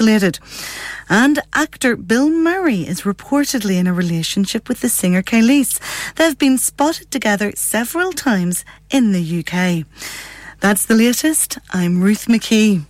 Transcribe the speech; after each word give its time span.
isolated. 0.00 0.38
And 1.10 1.40
actor 1.52 1.94
Bill 1.94 2.30
Murray 2.30 2.86
is 2.86 3.02
reportedly 3.02 3.76
in 3.76 3.86
a 3.86 3.92
relationship 3.92 4.68
with 4.68 4.80
the 4.80 4.88
singer 4.88 5.22
Kelis. 5.22 5.78
They've 6.14 6.38
been 6.38 6.56
spotted 6.56 7.10
together 7.10 7.52
several 7.54 8.12
times 8.12 8.64
in 8.90 9.12
the 9.12 9.40
UK. 9.40 9.86
That's 10.60 10.86
the 10.86 10.94
latest. 10.94 11.58
I'm 11.72 12.02
Ruth 12.02 12.26
McKee. 12.26 12.89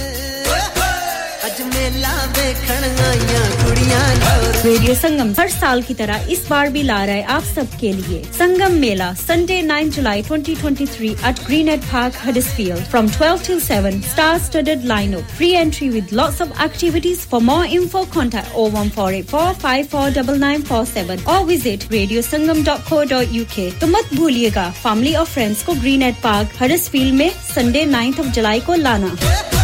Radio 4.63 4.93
Sangam 4.95 5.31
ہر 5.37 5.47
سال 5.49 5.81
کی 5.81 5.93
طرح 5.93 6.17
اس 6.27 6.39
بار 6.47 6.67
بھی 6.67 6.83
لا 6.83 7.05
رہا 7.05 7.13
ہے 7.13 7.23
آپ 7.27 7.43
سب 7.53 7.63
کے 7.79 7.91
لیے 7.91 8.21
Sangam 8.37 8.73
Mela 8.79 9.11
Sunday 9.17 9.61
9 9.63 9.89
July 9.95 10.21
2023 10.29 11.13
at 11.21 11.39
Greenhead 11.69 11.79
park 11.91 12.13
field 12.17 12.79
from 12.91 13.05
12 13.15 13.35
to 13.47 13.53
7 13.67 13.99
star 14.11 14.35
studded 14.35 14.85
line 14.85 15.13
up 15.13 15.21
free 15.37 15.57
entry 15.57 15.89
with 15.89 16.13
lots 16.13 16.41
of 16.41 16.47
activities 16.57 17.17
for 17.29 17.41
more 17.41 17.65
info 17.69 18.03
contact 18.13 18.57
01484549947 18.57 21.15
اور 21.23 21.45
visit 21.45 21.91
radio 21.91 22.21
Sangam 22.29 22.63
dot 22.63 22.89
co 22.89 23.03
dot 23.09 23.25
U 23.31 23.43
K 23.55 23.69
تو 23.79 23.87
مت 23.87 24.13
بھولیے 24.13 24.49
گا 24.55 24.71
family 24.81 25.15
اور 25.15 25.25
friends 25.33 25.63
کو 25.63 25.73
green 25.81 26.03
at 26.03 26.15
park 26.21 26.63
ہڈس 26.63 26.89
field 26.89 27.13
میں 27.13 27.29
Sunday 27.53 27.81
9th 27.87 28.19
of 28.19 28.25
July 28.35 28.59
کو 28.65 28.75
لانا 28.77 29.07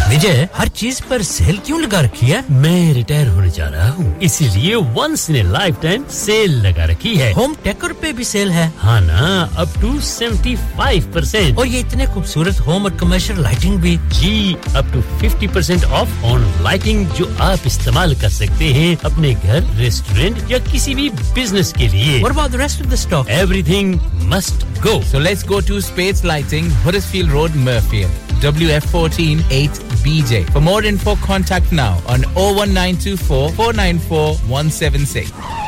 وجے 0.08 0.34
ہر 0.58 0.66
چیز 0.74 1.00
پر 1.08 1.22
سیل 1.22 1.56
کیوں 1.68 1.78
لگا 1.78 2.02
رکھی 2.02 2.32
ہے؟ 2.32 2.40
میں 2.48 2.94
ریٹائر 2.94 3.28
ہونے 3.28 3.48
جا 3.54 3.70
رہا 3.70 3.90
ہوں۔ 3.90 4.14
اسی 4.20 4.46
لیے 4.54 4.76
ونس 4.76 5.30
نے 5.30 5.42
لائف 5.42 5.74
ٹائم 5.80 6.02
سیل 6.10 6.50
لگا 6.50 6.86
رکھی 6.86 7.20
ہے۔ 7.20 7.32
ہوم 7.36 7.54
ٹیکر 7.62 7.88
پہ 8.00 8.12
بھی 8.12 8.24
سیل 8.24 8.50
ہے۔ 8.50 8.70
ہاں 8.84 9.00
نا 9.00 9.46
up 9.56 9.68
to 9.80 10.00
seventy 10.02 10.54
five 10.76 11.02
percent 11.12 11.58
اور 11.58 11.66
یہ 11.66 11.80
اتنے 11.80 12.06
خوبصورت 12.06 12.66
ہوم 12.66 12.82
اور 12.82 12.90
کمرشل 12.90 13.42
لائٹنگ 13.42 13.76
بھی۔ 13.76 13.96
جی 14.10 14.54
up 14.74 14.84
to 14.92 15.00
fifty 15.18 15.46
percent 15.46 15.84
off 15.84 16.06
on 16.22 16.50
lighting 16.60 17.04
جو 17.16 17.24
آپ 17.38 17.58
استعمال 17.64 18.14
کر 18.14 18.28
سکتے 18.28 18.72
ہیں 18.72 18.96
اپنے 19.02 19.34
گھر 19.42 19.58
ریسٹورینٹ 19.78 20.50
یا 20.50 20.58
کسی 20.72 20.94
بھی 20.94 21.08
بزنس 21.34 21.72
کے 21.72 21.88
لیے۔ 21.88 22.22
اور 22.22 22.30
بعد 22.30 22.54
rest 22.54 22.80
of 22.80 22.86
the 22.86 22.94
stock 22.94 23.30
everything 23.62 23.94
must 24.12 24.64
go 24.84 25.00
so 25.10 25.18
let's 25.18 25.50
go 25.50 25.60
to 25.60 25.76
space 25.76 26.24
lighting 26.24 26.70
field 27.10 27.30
road 27.32 27.50
محفیل 27.54 28.06
WF14 28.40 29.38
8BJ. 29.40 30.52
For 30.52 30.60
more 30.60 30.84
info, 30.84 31.16
contact 31.16 31.72
now 31.72 31.94
on 32.06 32.22
01924 32.34 33.50
494 33.50 34.34
176. 34.48 35.67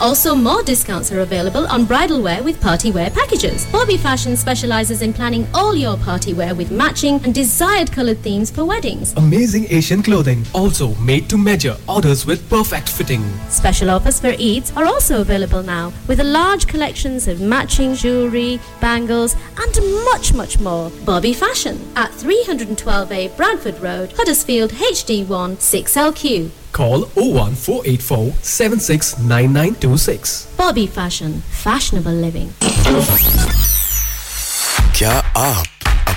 Also 0.00 0.34
more 0.34 0.64
discounts 0.64 1.12
are 1.12 1.20
available 1.20 1.64
on 1.68 1.84
bridal 1.84 2.20
wear 2.20 2.42
with 2.42 2.60
party 2.60 2.90
wear 2.90 3.08
packages. 3.08 3.66
Bobby 3.66 3.96
Fashion 3.96 4.36
specializes 4.36 5.00
in 5.00 5.12
planning 5.12 5.46
all 5.54 5.76
your 5.76 5.96
party 5.96 6.34
wear 6.34 6.56
with 6.56 6.72
matching 6.72 7.20
and 7.22 7.32
desired 7.32 7.92
colored 7.92 8.18
themes 8.18 8.50
for 8.50 8.64
weddings. 8.64 9.14
Amazing 9.16 9.68
Asian 9.70 10.02
clothing 10.02 10.44
also 10.52 10.92
made 10.96 11.28
to 11.28 11.38
measure. 11.38 11.76
Orders 11.86 12.26
with 12.26 12.44
perfect 12.50 12.88
fitting. 12.88 13.22
Special 13.48 13.90
offers 13.90 14.18
for 14.18 14.32
Eids 14.32 14.76
are 14.76 14.86
also 14.86 15.20
available 15.20 15.62
now 15.62 15.92
with 16.08 16.18
a 16.18 16.24
large 16.24 16.63
large 16.64 16.72
collections 16.72 17.28
of 17.28 17.40
matching 17.40 17.94
jewellery, 17.94 18.58
bangles, 18.80 19.36
and 19.58 19.76
much, 20.04 20.34
much 20.34 20.58
more. 20.60 20.90
Bobby 21.04 21.32
Fashion 21.32 21.78
at 21.96 22.10
312A 22.12 23.36
Bradford 23.36 23.80
Road, 23.80 24.12
Huddersfield 24.16 24.70
HD1 24.72 25.56
6LQ. 25.56 26.50
Call 26.72 27.06
01484 27.14 28.32
769926. 28.42 30.46
Bobby 30.56 30.86
Fashion, 30.86 31.42
fashionable 31.50 32.12
living. 32.12 32.52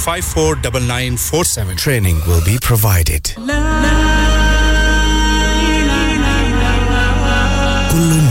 549947. 0.00 1.76
Training 1.76 2.20
will 2.26 2.42
be 2.44 2.58
provided. 2.58 3.34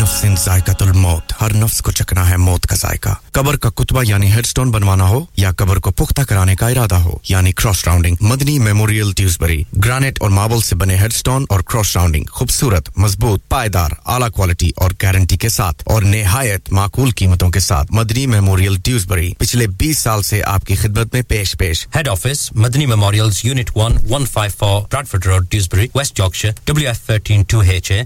نفسن 0.09 0.35
ذائقت 0.35 0.81
الموت۔ 0.81 1.33
ہر 1.41 1.53
نفس 1.53 1.81
کو 1.81 1.91
چکنا 1.91 2.29
ہے 2.29 2.37
موت 2.37 2.67
کا 2.67 2.75
ذائقہ۔ 2.75 3.09
قبر 3.31 3.57
کا 3.57 3.69
کتبہ 3.69 4.03
یعنی 4.05 4.31
ہیڈ 4.33 4.45
سٹون 4.45 4.71
بنوانا 4.71 5.07
ہو 5.09 5.25
یا 5.37 5.51
قبر 5.51 5.79
کو 5.79 5.91
پختہ 5.91 6.21
کرانے 6.21 6.55
کا 6.55 6.67
ارادہ 6.67 6.95
ہو 6.95 7.17
یعنی 7.29 7.51
cross 7.51 7.83
rounding. 7.87 8.15
Madni 8.21 8.59
memorial 8.59 9.11
Tewkesbury 9.11 9.63
granite 9.85 10.17
اور 10.21 10.29
ماربل 10.29 10.61
سے 10.61 10.75
بنے 10.75 10.97
ہیڈ 10.97 11.13
سٹون 11.13 11.45
اور 11.49 11.59
کراس 11.59 11.95
راؤنڈنگ۔ 11.97 12.23
خوبصورت، 12.31 12.89
مضبوط، 12.97 13.47
پائیدار، 13.49 13.91
اعلیٰ 14.05 14.29
کوالٹی 14.31 14.71
اور 14.75 14.91
گارنٹی 15.03 15.37
کے 15.37 15.49
ساتھ 15.49 15.83
اور 15.85 16.01
نہایت 16.01 16.71
معقول 16.71 17.11
قیمتوں 17.11 17.49
کے 17.49 17.59
ساتھ۔ 17.59 17.91
مدنی 17.91 18.25
میموریل 18.27 18.75
ٹیوزبری 18.75 19.31
پچھلے 19.37 19.67
بیس 19.67 19.99
سال 19.99 20.21
سے 20.21 20.41
آپ 20.43 20.65
کی 20.65 20.75
خدمت 20.75 21.13
میں 21.13 21.21
پیش 21.21 21.55
پیش۔ 21.59 21.87
Head 21.95 22.09
office 22.09 22.49
Madni 22.53 22.85
memorial 22.85 23.29
unit 23.43 23.71
1 23.75 23.97
154 24.09 25.05
five 25.11 25.17
road 25.25 25.49
Dewsbury 25.49 25.87
West 25.95 26.17
Yorkshire 26.17 26.49
W 26.65 26.87
F 26.87 27.05
thirteen 27.05 27.43
two 27.43 27.59
H 27.59 27.91
A 27.91 28.03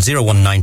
zero 0.00 0.24
one 0.24 0.36
nine 0.36 0.62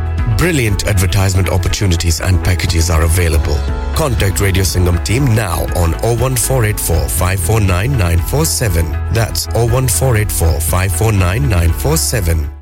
Brilliant 0.37 0.87
advertisement 0.87 1.49
opportunities 1.49 2.19
and 2.21 2.43
packages 2.43 2.89
are 2.89 3.03
available. 3.03 3.57
Contact 3.95 4.39
Radio 4.41 4.63
Singham 4.63 5.03
team 5.03 5.25
now 5.35 5.61
on 5.75 5.91
01484 6.01 7.07
549 7.09 7.97
That's 9.13 9.47
01484 9.53 10.59
549 10.59 11.49
947. 11.49 12.61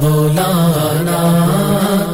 taiba 0.00 1.20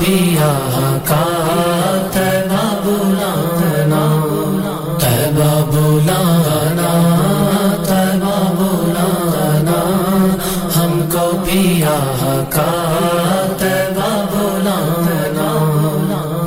بیا 0.00 0.52
کا 1.04 1.24
تیبہ 2.12 2.64
بلانا 2.84 4.04
تیبہ 5.00 5.50
بلانا 5.70 6.92
تیبہ 7.88 8.38
بلانا 8.58 9.80
ہم 10.76 11.00
کو 11.12 11.26
بیا 11.44 11.98
کا 12.50 12.70
تیبہ 13.58 14.10
بلانا 14.32 15.50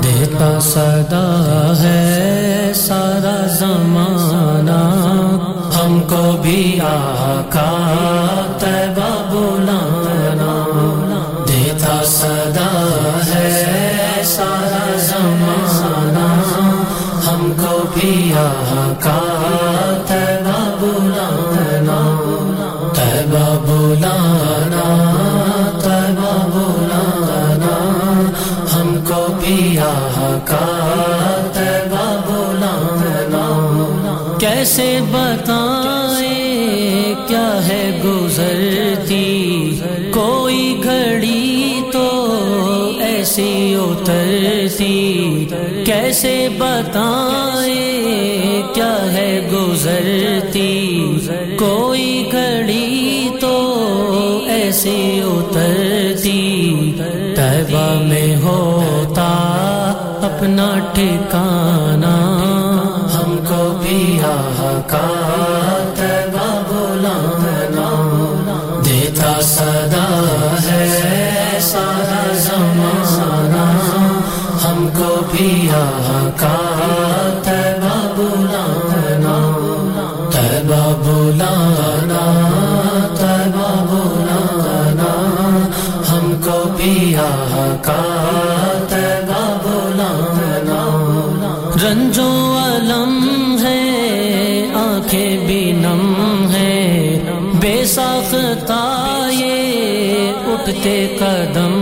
دیتا 0.03 0.51
صدا 0.71 1.25
ہے 1.81 2.71
سارا 2.75 3.35
زمانہ۔ 3.59 4.81
ہم 5.75 5.99
کو 6.09 6.23
بھی 6.41 6.79
آقا 6.83 7.69
سارا 14.33 14.85
زمانہ 14.97 16.27
ہم 17.25 17.51
کو 17.57 17.73
بھی 17.93 18.13
کا 18.99 19.17
تیبہ 20.07 20.61
بلانا 20.79 21.97
تیبہ 22.95 23.43
بلانا 23.65 24.85
تیبہ 25.83 26.33
بلانا 26.55 27.75
ہم 28.73 28.95
کو 29.07 29.21
بھی 29.39 29.75
کا 30.45 30.65
تیبہ 31.53 32.07
بلانا 32.27 33.45
کیسے 34.39 34.89
بتائیں 35.11 36.33
کیا 37.27 37.47
ہے 37.67 37.83
گزرتی 38.05 39.21
کو 40.13 40.42
کسی 44.83 45.83
کیسے 45.85 46.47
بتائیں؟ 46.57 48.61
کیا 48.75 48.95
ہے 49.13 49.29
گزرتی؟ 49.53 51.17
کوئی 51.59 52.29
گھڑی 52.31 53.29
تو 53.41 53.55
ایسی 54.47 55.21
اترتی؟ 55.25 56.41
تیبہ 57.35 57.87
میں 58.03 58.35
ہوتا 58.35 59.29
اپنا 60.21 60.69
ٹھکانہ، 60.93 62.15
ہم 63.15 63.35
کو 63.47 63.63
بھی 63.81 64.17
کا 64.87 65.07
تیبہ 65.95 66.49
بلانا۔ 66.69 67.89
دیتا 68.85 69.39
صدا 69.41 70.07
ہے 70.63 71.59
سارا 71.59 72.33
زمان 72.33 73.02
کو 74.97 75.09
بھی 75.31 75.49
آقا 75.75 76.55
تیبہ 77.43 77.95
بلانا 78.17 79.35
تیبہ 80.33 80.83
بلانا 81.03 82.23
تیبہ 83.19 83.69
بلانا 83.89 85.11
ہم 86.11 86.31
کو 86.45 86.57
بھی 86.77 87.15
آقا 87.25 88.01
تیبہ 88.89 89.43
بلانا 89.63 90.81
رنجو 91.83 92.31
علم 92.57 93.55
ہے، 93.63 93.81
آنکھیں 94.83 95.45
بھی 95.47 95.61
نم 95.81 96.03
ہے 96.51 96.77
بے 97.61 97.75
ساختہ 97.95 98.81
یہ 99.31 100.49
اٹھتے 100.53 100.95
قدم 101.19 101.72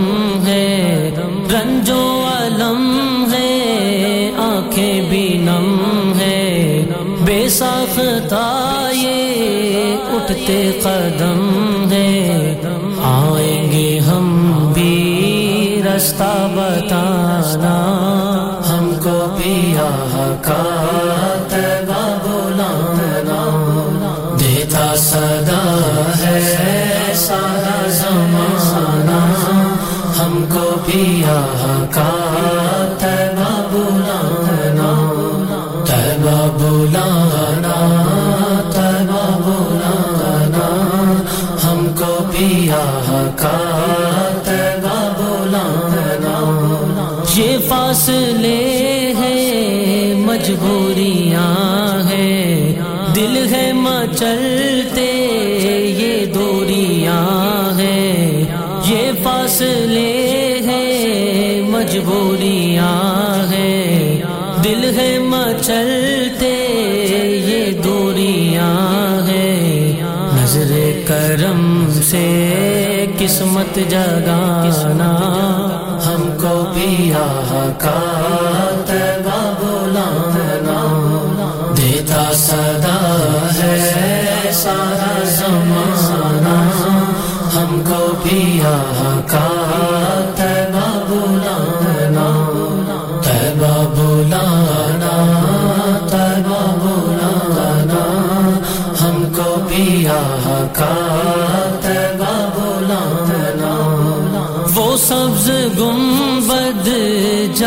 رکھتے 10.32 10.80
قدم 10.84 11.88
ہے۔ 11.92 12.62
آئیں 13.04 13.72
گے 13.72 14.00
ہم 14.00 14.28
بھی 14.74 15.82
رستہ 15.86 16.48
بتانا۔ 16.56 17.78
ہم 18.70 18.94
کو 19.04 19.36
پیا 19.38 19.90
کا 20.42 20.64
تیبہ 21.50 22.18
بلانا۔ 22.24 23.58
دیتا 24.40 24.94
صدا 24.98 25.82
ہے 26.24 27.12
سارا 27.16 27.90
زمانہ۔ 27.90 29.20
ہم 30.22 30.46
کو 30.54 30.72
پیا 30.86 31.46
کا 31.92 32.21
مسئلے 48.02 49.14
ہیں، 49.18 50.16
مجبوریاں 50.16 52.10
ہیں۔ 52.10 52.80
دل 53.16 53.48
ہے 53.52 53.74
مچلتے 53.74 55.06
یہ 55.98 56.26
دوریاں 56.26 57.80
ہیں۔ 57.80 58.46
یہ 58.88 59.12
فاصلے 59.24 60.60
ہیں، 60.66 61.62
مجبوریاں 61.62 63.52
ہیں۔ 63.52 64.22
دل 64.64 65.00
ہے 65.00 65.20
مچلتے 65.20 66.54
یہ 67.46 67.72
دوریاں 67.72 69.28
ہیں۔ 69.28 70.02
نظر 70.42 70.92
کرم 71.08 71.90
سے 72.04 72.46
قسمت 73.18 73.80
جگانا۔ 73.90 75.61
کو 76.82 77.66
کا 77.78 78.00
تبا 78.88 79.40
بلانا 79.60 80.80
دیتا 81.78 82.24
صدا 82.36 82.98
ہے 83.58 84.52
سارا 84.54 85.24
زمانہ 85.38 86.58
ہم 87.56 87.82
کو 87.88 88.06
بھی 88.24 88.62
آقا 88.66 89.48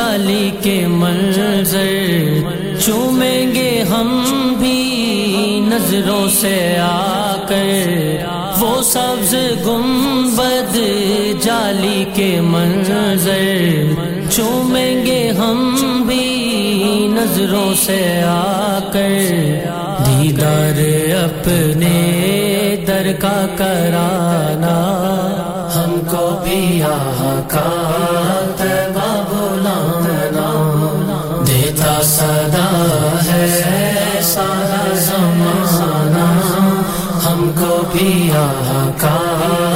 جالی 0.05 0.51
کے 0.63 0.87
منظر 0.87 1.65
چومیں 2.79 3.55
گے 3.55 3.83
ہم 3.91 4.09
بھی 4.59 5.61
نظروں 5.69 6.29
سے 6.29 6.57
آ 6.81 7.35
کر۔ 7.49 8.27
وہ 8.61 8.83
سبز 8.83 9.35
گنبد 9.67 10.77
جالی 11.43 12.05
کے 12.15 12.41
منظر 12.41 13.33
چومیں 14.31 15.07
گے 15.07 15.21
ہم 15.39 16.05
بھی 16.07 16.27
نظروں 17.13 17.75
سے 17.75 18.01
آ 18.27 18.79
کر۔ 18.93 19.19
دیدار 20.07 20.81
اپنے 21.25 21.97
در 22.87 23.13
کا 23.19 23.47
کرانا، 23.57 24.79
ہم 25.77 26.01
کو 26.11 26.29
بھی 26.45 26.81
کا 27.49 27.71
صدا 32.55 33.21
ہے 33.23 34.21
سارا 34.23 34.83
زمانہ 34.97 36.27
ہم 37.25 37.51
کو 37.59 37.83
بھی 37.93 38.31
کا 38.99 39.74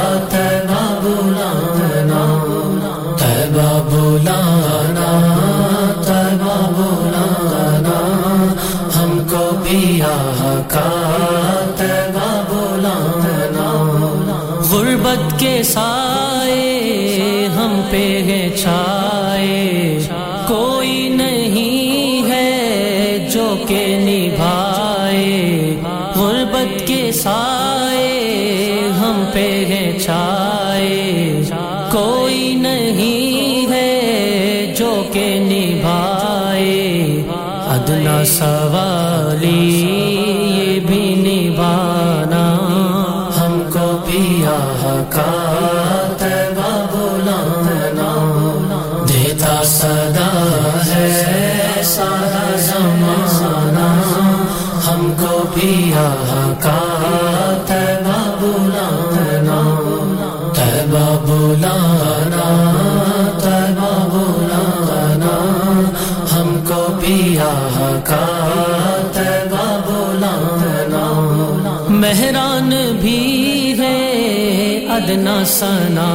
مہران 72.09 72.69
بھی 73.01 73.73
ہے، 73.79 74.87
ادنا 74.91 75.33
سنا 75.45 76.07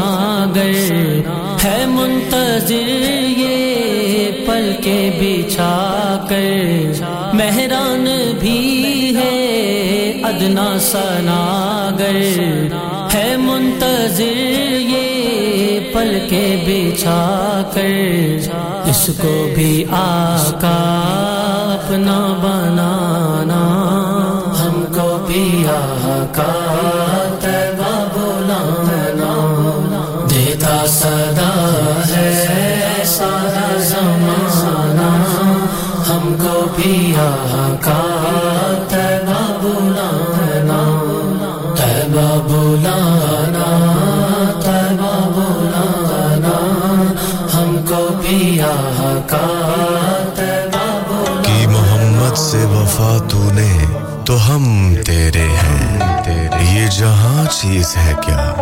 گئے 0.54 1.20
ہے 1.64 1.84
منتظر 1.88 2.88
یہ 3.38 4.46
پل 4.46 4.70
کے 4.82 4.98
بچھا 5.18 6.26
کر 6.28 7.04
مہران 7.34 8.06
بھی 8.40 9.12
ہے، 9.16 10.22
ادنا 10.30 10.66
سنا 10.90 11.40
گئے 11.98 12.50
ہے 13.14 13.36
منتظر 13.40 14.40
یہ 14.90 15.92
پل 15.92 16.18
کے 16.30 16.44
بچھا 16.66 17.20
کر 17.74 18.90
اس 18.90 19.08
کو 19.20 19.36
بھی 19.54 19.84
آقا 19.90 20.76
اپنا 21.74 22.18
بنانا۔ 22.42 23.62
ہم 25.34 26.24
کا 26.32 26.52
تیبہ 27.40 27.92
بلانا 28.14 29.32
دیتا 30.30 30.76
صدا 30.88 31.48
ہے 32.10 33.02
سارا 33.06 33.66
زمانہ 33.88 35.08
ہم 36.08 36.34
کو 36.40 36.64
بھی 36.76 36.94
کا 37.80 38.00
تیبہ 38.88 39.42
بلانا 39.62 40.82
تیبہ 41.76 42.28
بلانا 42.48 43.33
چیز 57.50 57.96
ہے 57.96 58.12
کیا؟ 58.26 58.54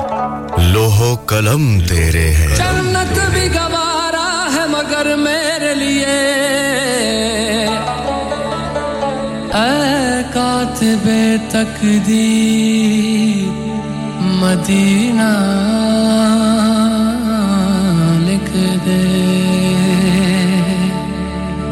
لوہو 0.59 1.17
قلم 1.17 1.81
تیرے 1.89 2.31
ہیں۔ 2.31 2.57
جنت 2.57 3.31
بھی 3.31 3.55
گوارا 3.55 4.49
ہے 4.55 4.69
مگر 4.69 5.17
میرے 5.17 5.75
لیے۔ 5.75 6.07
اے 9.55 10.23
کاتب 10.35 11.09
تقدیر 11.49 13.51
مدینہ 14.21 15.33
لکھ 18.21 18.57
دے۔ 18.87 19.03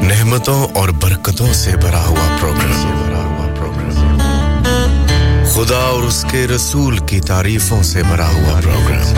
نعمتوں 0.02 0.66
اور 0.74 0.88
برکتوں 0.88 1.52
سے 1.52 1.76
بھرا 1.76 2.06
ہوا 2.06 2.36
پروگرام 2.40 2.99
خدا 5.60 5.78
اور 5.78 6.02
اس 6.02 6.26
کے 6.30 6.46
رسول 6.46 6.98
کی 6.98 7.20
تعریفوں 7.20 7.82
سے 7.82 8.02
بھرا 8.02 8.28
ہوا 8.28 8.60
پروگرام 8.60 9.14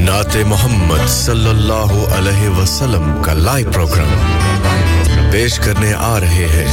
نعت 0.00 0.36
محمد 0.46 1.08
صلی 1.08 1.48
اللہ 1.50 2.04
علیہ 2.14 2.48
وسلم 2.48 3.22
کا 3.22 3.32
لائیو 3.32 3.70
پروگرام 3.70 4.08
پیش 5.32 5.58
کرنے 5.58 5.92
آ 5.96 6.20
رہے 6.20 6.46
ہیں 6.52 6.66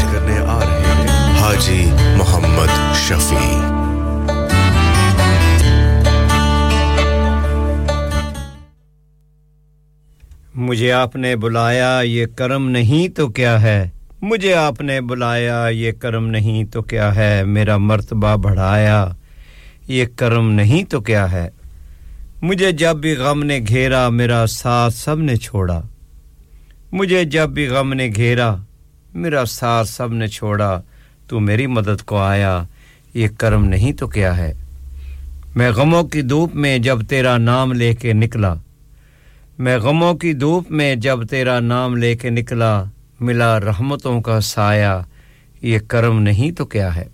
حاجی 1.41 1.85
محمد 2.17 2.95
شفیع۔ 2.95 3.59
مجھے 10.55 10.91
آپ 10.91 11.15
نے 11.15 11.35
بلایا 11.35 12.01
یہ 12.03 12.25
کرم 12.35 12.69
نہیں 12.69 13.15
تو 13.15 13.27
کیا 13.27 13.61
ہے؟ 13.61 13.89
مجھے 14.25 14.53
آپ 14.53 14.81
نے 14.81 15.01
بلایا، 15.01 15.67
یہ 15.67 15.91
کرم 15.91 16.27
نہیں 16.27 16.63
تو 16.63 16.81
کیا 16.81 17.15
ہے؟ 17.15 17.43
میرا 17.43 17.77
مرتبہ 17.77 18.35
بڑھایا۔ 18.35 19.09
یہ 19.87 20.05
کرم 20.15 20.51
نہیں 20.51 20.83
تو 20.83 21.01
کیا 21.01 21.31
ہے؟ 21.31 21.49
مجھے 22.41 22.71
جب 22.71 22.95
بھی 22.95 23.13
غم 23.13 23.43
نے 23.43 23.59
گھیرا، 23.67 24.09
میرا 24.09 24.45
ساتھ 24.47 24.93
سب 24.93 25.19
نے 25.19 25.35
چھوڑا۔ 25.35 25.81
مجھے 26.91 27.23
جب 27.23 27.49
بھی 27.49 27.67
غم 27.67 27.93
نے 27.93 28.07
گھیرا، 28.15 28.55
میرا 29.13 29.45
ساتھ 29.45 29.87
سب 29.87 30.13
نے 30.13 30.27
چھوڑا۔ 30.27 30.81
تو 31.27 31.39
میری 31.39 31.67
مدد 31.67 32.01
کو 32.05 32.17
آیا۔ 32.17 32.63
یہ 33.13 33.27
کرم 33.37 33.65
نہیں 33.65 33.93
تو 33.93 34.07
کیا 34.07 34.37
ہے؟ 34.37 34.53
میں 35.55 35.71
غموں 35.71 36.03
کی 36.03 36.21
دھوپ 36.21 36.55
میں 36.55 36.77
جب 36.77 36.99
تیرا 37.09 37.37
نام 37.37 37.73
لے 37.73 37.95
کے 37.95 38.13
نکلا۔ 38.13 38.55
میں 39.59 39.77
غموں 39.77 40.13
کی 40.13 40.33
دھوپ 40.33 40.71
میں 40.71 40.95
جب 40.95 41.19
تیرا 41.29 41.59
نام 41.59 41.95
لے 41.95 42.15
کے 42.15 42.29
نکلا۔ 42.29 42.83
ملا 43.19 43.59
رحمتوں 43.59 44.21
کا 44.21 44.39
سایہ، 44.39 45.01
یہ 45.61 45.79
کرم 45.87 46.21
نہیں 46.21 46.51
تو 46.51 46.65
کیا 46.65 46.95
ہے؟ 46.95 47.05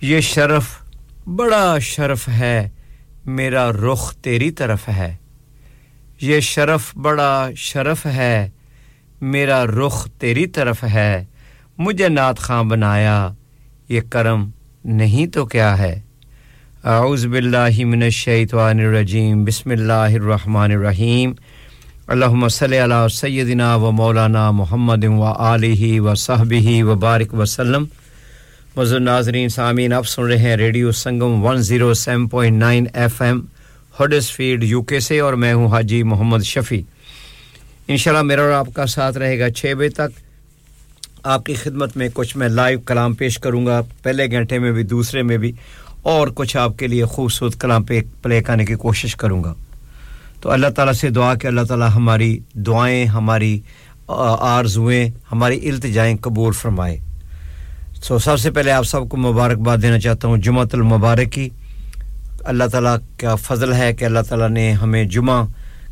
یہ 0.00 0.20
شرف 0.20 0.64
بڑا 1.26 1.78
شرف 1.78 2.28
ہے، 2.28 2.68
میرا 3.26 3.72
رخ 3.72 4.14
تیری 4.14 4.50
طرف 4.50 4.88
ہے۔ 4.88 5.16
یہ 6.20 6.40
شرف 6.40 6.96
بڑا 6.96 7.48
شرف 7.56 8.06
ہے، 8.06 8.48
میرا 9.20 9.66
رخ 9.66 10.08
تیری 10.18 10.46
طرف 10.46 10.84
ہے۔ 10.84 11.24
مجھے 11.78 12.08
نعت 12.08 12.38
خواں 12.38 12.64
بنایا، 12.64 13.32
یہ 13.88 14.00
کرم 14.10 14.50
نہیں 14.84 15.26
تو 15.26 15.46
کیا 15.46 15.78
ہے؟ 15.78 16.00
اعوذ 16.84 17.26
باللہ 17.26 17.84
من 17.84 18.02
الشیطان 18.02 18.80
الرجیم، 18.80 19.44
بسم 19.44 19.70
اللہ 19.70 19.92
الرحمن 19.92 20.70
الرحیم۔ 20.72 21.32
اللہم 22.10 22.48
صلی 22.48 22.78
علی 22.78 22.94
سیدنا 23.12 23.74
و 23.76 23.90
مولانا 23.92 24.50
محمد 24.50 25.04
و 25.04 25.24
علیہ 25.24 26.00
و 26.00 26.14
صحبہ 26.14 26.82
و 26.82 26.94
بارک 26.94 27.34
وسلم 27.34 27.84
مزر 28.76 29.00
ناظرین 29.00 29.48
سامعین، 29.48 29.92
آپ 29.92 30.06
سن 30.08 30.22
رہے 30.22 30.38
ہیں 30.38 30.56
radio 30.56 30.92
Sangam 30.92 31.46
107.9 31.46 32.86
F 32.94 33.22
M 33.22 33.40
Huddersfield 34.30 34.64
U 34.64 34.82
K 34.82 35.00
سے، 35.00 35.20
اور 35.20 35.34
میں 35.34 35.52
ہوں 35.54 35.68
حاجی 35.68 36.02
محمد 36.02 36.42
شفیع۔ 36.44 36.82
انشاءاللہ 37.88 38.22
میرا 38.22 38.42
اور 38.42 38.52
آپ 38.52 38.74
کا 38.74 38.86
ساتھ 38.86 39.18
رہے 39.18 39.38
گا 39.38 39.50
چھ 39.50 39.74
بجے 39.78 39.88
تک۔ 39.88 40.18
آپ 41.22 41.46
کی 41.46 41.54
خدمت 41.54 41.96
میں 41.96 42.08
کچھ 42.14 42.36
میں 42.36 42.48
لائیو 42.48 42.80
کلام 42.80 43.14
پیش 43.14 43.38
کروں 43.38 43.66
گا، 43.66 43.80
پہلے 44.02 44.30
گھنٹے 44.30 44.58
میں 44.58 44.72
بھی، 44.72 44.82
دوسرے 44.82 45.22
میں 45.22 45.38
بھی، 45.38 45.52
اور 46.02 46.28
کچھ 46.34 46.56
آپ 46.56 46.78
کے 46.78 46.86
لیے 46.86 47.04
خوبصورت 47.04 47.60
کلام 47.60 47.84
پہ 47.84 48.00
پلے 48.22 48.42
کرنے 48.42 48.64
کی 48.64 48.74
کوشش 48.74 49.16
کروں 49.16 49.44
گا۔ 49.44 49.54
تو 50.40 50.50
اللہ 50.50 50.66
تعالیٰ 50.76 50.94
سے 50.94 51.10
دعا 51.10 51.34
کہ 51.34 51.46
اللہ 51.46 51.60
تعالیٰ 51.60 51.88
ہماری 51.94 52.38
دعائیں، 52.54 53.04
ہماری 53.04 53.60
آرزوئیں، 54.08 55.08
ہماری 55.32 55.68
التجائیں 55.68 56.16
قبول 56.16 56.52
فرمائے۔ 56.52 56.98
سو 58.02 58.18
سب 58.18 58.38
سے 58.38 58.50
پہلے 58.50 58.70
آپ 58.72 58.84
سب 58.84 59.08
کو 59.08 59.16
مبارکباد 59.16 59.78
دینا 59.82 59.98
چاہتا 59.98 60.28
ہوں، 60.28 60.36
جمعۃ 60.36 60.72
المبارک 60.72 61.32
کی 61.32 61.48
اللہ 62.44 62.64
تعالیٰ 62.72 62.96
کا 63.16 63.34
فضل 63.34 63.72
ہے 63.72 63.92
کہ 63.92 64.04
اللہ 64.04 64.20
تعالیٰ 64.28 64.48
نے 64.48 64.72
ہمیں 64.72 65.04
جمعہ 65.04 65.42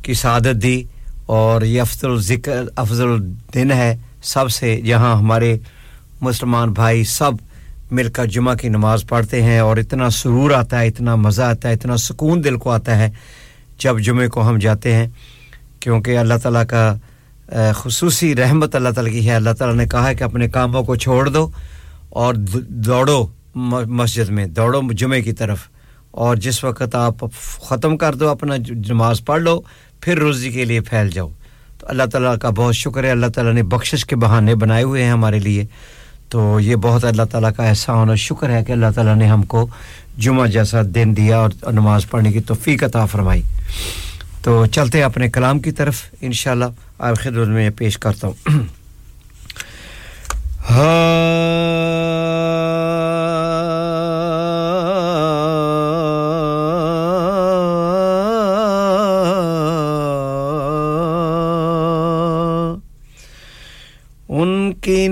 کی 0.02 0.14
سعادت 0.14 0.62
دی 0.62 0.82
اور 1.26 1.62
یہ 1.62 1.80
افضل 1.80 2.16
ذکر 2.20 2.64
افضل 2.76 3.18
دن 3.54 3.72
ہے۔ 3.72 3.96
سب 4.22 4.50
سے 4.50 4.80
جہاں 4.80 5.14
ہمارے 5.16 5.56
مسلمان 6.20 6.72
بھائی 6.72 7.04
سب 7.04 7.32
مل 7.90 8.08
کر 8.08 8.26
جمعہ 8.26 8.54
کی 8.54 8.68
نماز 8.68 9.04
پڑھتے 9.08 9.42
ہیں 9.42 9.58
اور 9.58 9.76
اتنا 9.76 10.10
سرور 10.10 10.50
آتا 10.50 10.80
ہے، 10.80 10.86
اتنا 10.86 11.14
مزہ 11.14 11.42
آتا 11.42 11.68
ہے، 11.68 11.74
اتنا 11.74 11.96
سکون 11.96 12.44
دل 12.44 12.56
کو 12.56 12.70
آتا 12.70 12.98
ہے۔ 12.98 13.10
جب 13.78 13.99
جمعے 13.99 14.28
کو 14.28 14.49
ہم 14.49 14.58
جاتے 14.58 14.94
ہیں، 14.94 15.08
کیونکہ 15.80 16.18
اللہ 16.18 16.35
تعالیٰ 16.42 16.66
کا 16.66 16.94
خصوصی 17.75 18.37
رحمت 18.37 18.75
اللہ 18.75 18.88
تعالیٰ 18.88 19.12
کی 19.12 19.28
ہے۔ 19.28 19.35
اللہ 19.35 19.50
تعالیٰ 19.50 19.76
نے 19.76 19.87
کہا 19.87 20.08
ہے 20.08 20.14
کہ 20.14 20.25
اپنے 20.25 20.49
کاموں 20.49 20.82
کو 20.82 20.97
چھوڑ 20.97 21.28
دو 21.28 21.50
اور 22.11 22.35
دوڑو 22.68 23.26
مسجد 23.87 24.30
میں، 24.30 24.47
دوڑو 24.47 24.80
جمعے 24.92 25.23
کی 25.23 25.32
طرف۔ 25.32 25.58
اور 26.11 26.37
جس 26.37 26.64
وقت 26.64 26.94
آپ 26.94 27.14
ختم 27.61 27.97
کر 27.97 28.14
دو، 28.14 28.28
اپنا 28.28 28.54
نماز 28.88 29.25
پڑھ 29.25 29.42
لو، 29.42 29.61
پھر 30.00 30.18
روزی 30.18 30.50
کے 30.50 30.64
لیے 30.64 30.80
پھیل 30.80 31.11
جاؤ۔ 31.11 31.28
تو 31.78 31.87
اللہ 31.88 32.02
تعالیٰ 32.12 32.38
کا 32.38 32.50
بہت 32.50 32.75
شکر 32.75 33.04
ہے۔ 33.04 33.11
اللہ 33.11 33.26
تعالیٰ 33.26 33.52
نے 33.52 33.62
بخشش 33.62 34.04
کے 34.04 34.16
بہانے 34.16 34.54
بنائے 34.54 34.82
ہوئے 34.82 35.04
ہیں 35.04 35.11
ہمارے 35.11 35.38
لیے۔ 35.38 35.64
تو 36.28 36.61
یہ 36.61 36.76
بہت 36.76 37.04
اللہ 37.04 37.23
تعالیٰ 37.23 37.50
کا 37.56 37.64
احسان 37.64 38.08
اور 38.08 38.16
شکر 38.16 38.50
ہے 38.50 38.64
کہ 38.64 38.73
اللہ 38.73 38.87
تعالیٰ 38.94 39.16
نے 39.16 39.26
ہم 39.26 39.42
کو 39.42 39.66
جمعہ 40.18 40.47
جیسا 40.47 40.80
دن 40.94 41.16
دیا 41.16 41.38
اور 41.38 41.73
نماز 41.73 42.11
پڑھنے 42.11 42.32
کی 42.32 42.40
توفیق 42.40 42.85
عطا 42.85 43.06
فرمائی۔ 43.06 43.42
تو 44.42 44.66
چلتے 44.66 45.02
اپنے 45.02 45.30
کلام 45.30 45.58
کی 45.58 45.70
طرف، 45.70 46.02
انشاءاللہ 46.20 46.64
شاء 46.99 47.11
اللہ 47.25 47.44
میں 47.44 47.70
پیش 47.70 47.99
کرتا 47.99 48.28
ہوں۔ 48.28 48.47
ہاں۔ 50.70 52.88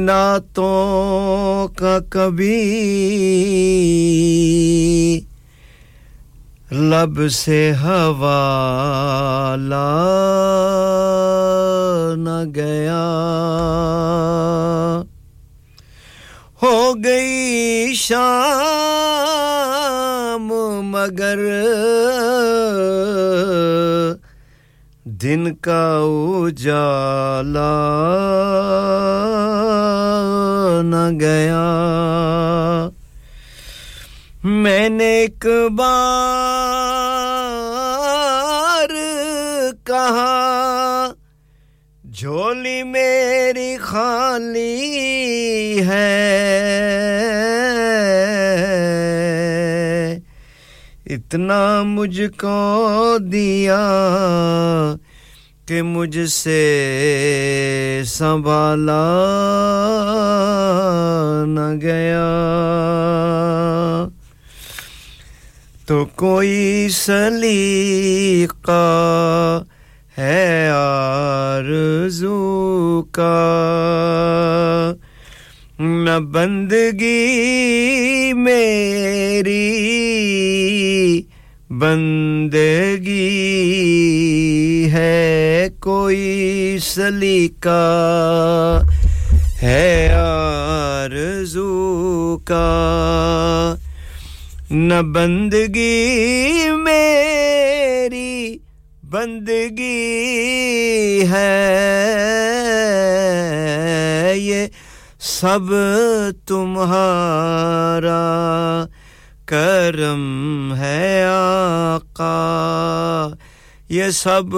نعتوں 0.06 1.68
کا 1.76 1.98
کبھی 2.10 2.60
لب 6.72 7.20
سے 7.30 7.72
حوالہ 7.82 9.74
نہ 12.16 12.42
گیا۔ 12.54 13.04
ہو 16.62 16.92
گئی 17.04 17.94
شام 17.94 18.56
مگر 20.90 21.38
دن 25.22 25.54
کا 25.54 26.00
اجالا 26.46 27.72
نہ 30.84 31.10
گیا۔ 31.20 31.64
میں 34.44 34.88
نے 34.88 35.04
ایک 35.04 35.46
بار 35.74 36.06
کہا، 39.84 41.12
جھولی 42.12 42.82
میری 42.82 43.76
خالی 43.76 44.76
ہے۔ 45.88 46.32
اتنا 51.06 51.82
مجھ 51.82 52.22
کو 52.40 53.16
دیا۔ 53.32 53.82
کہ 55.66 55.82
مجھ 55.82 56.30
سے 56.30 58.02
سنبھالا 58.06 59.04
نہ 61.46 61.82
گیا۔ 61.82 62.26
تو 65.86 66.04
کوئی 66.04 66.88
سلیقہ 66.90 68.72
ہے 70.18 70.70
آرزو 70.74 73.02
کا۔ 73.12 74.92
نہ 75.78 76.18
بندگی 76.18 77.22
میری، 78.32 79.82
بندگی 81.70 83.22
ہے۔ 84.92 85.45
کوئی 85.80 86.78
سلیقہ 86.82 88.82
ہے 89.62 90.14
آرزو 90.14 92.38
کا۔ 92.44 93.74
نہ 94.70 95.02
بندگی 95.02 96.70
میری 96.70 98.58
بندگی 99.04 101.24
ہے۔ 101.32 104.32
یہ 104.36 104.66
سب 105.20 105.72
تمہارا 106.46 108.16
کرم 109.46 110.74
ہے 110.78 111.24
آقا۔ 111.28 113.28
یہ 113.88 114.10
سب 114.10 114.56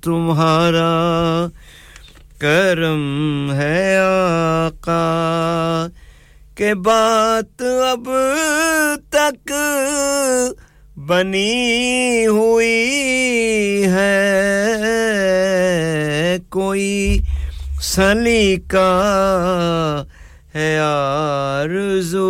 تمہارا 0.00 1.46
کرم 2.38 3.52
ہے 3.52 3.96
آقا 3.96 5.86
کہ 6.54 6.74
بات 6.74 7.62
اب 7.90 8.08
تک 9.10 9.52
بنی 10.96 12.26
ہوئی 12.26 13.82
ہے۔ 13.86 14.26
کوئی 16.48 17.20
سلی 17.82 18.56
کا 18.56 18.90
ہے 20.54 20.78
آرزو 20.78 22.28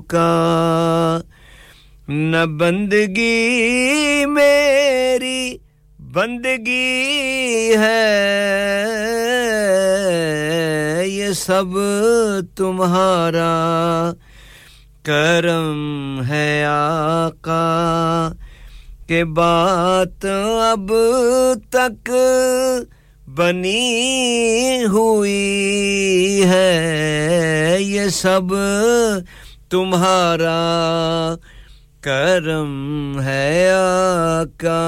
کا۔ 0.00 1.20
نہ 2.08 2.46
بندگی 2.46 4.24
میری 4.26 5.58
بندگی 6.12 7.72
ہے۔ 7.78 8.22
یہ 11.06 11.32
سب 11.32 11.78
تمہارا 12.56 14.12
کرم 15.02 16.20
ہے 16.28 16.64
آقا۔ 16.64 18.32
کہ 19.06 19.24
بات 19.24 20.26
اب 20.72 20.92
تک 21.70 22.10
بنی 23.34 24.84
ہوئی 24.84 26.42
ہے۔ 26.46 27.76
یہ 27.80 28.08
سب 28.08 28.54
تمہارا 29.70 30.58
کرم 32.02 33.20
ہے 33.20 33.70
آقا۔ 33.70 34.78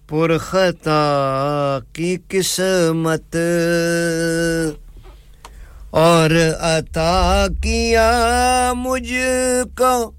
پرخطا 0.09 1.79
کی 1.93 2.17
قسمت؟ 2.29 3.37
اور 5.97 6.31
عطا 6.61 7.47
کیا 7.63 8.73
مجھ 8.77 9.15
کو 9.77 10.13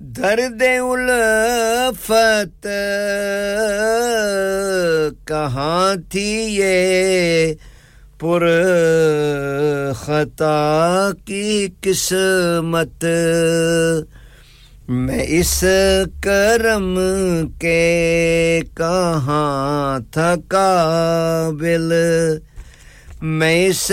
درد 0.00 0.62
الفت۔ 0.62 2.66
کہاں 5.24 5.94
تھی 6.10 6.30
یہ 6.30 7.54
پر 8.18 8.46
خطا 9.96 11.10
کی 11.24 11.68
قسمت؟ 11.80 13.04
میں 14.88 15.24
اس 15.28 15.64
کرم 16.22 16.98
کے 17.58 18.60
کہاں 18.76 19.98
تھا 20.12 20.34
قابل؟ 20.48 21.92
میں 23.22 23.66
اس 23.66 23.90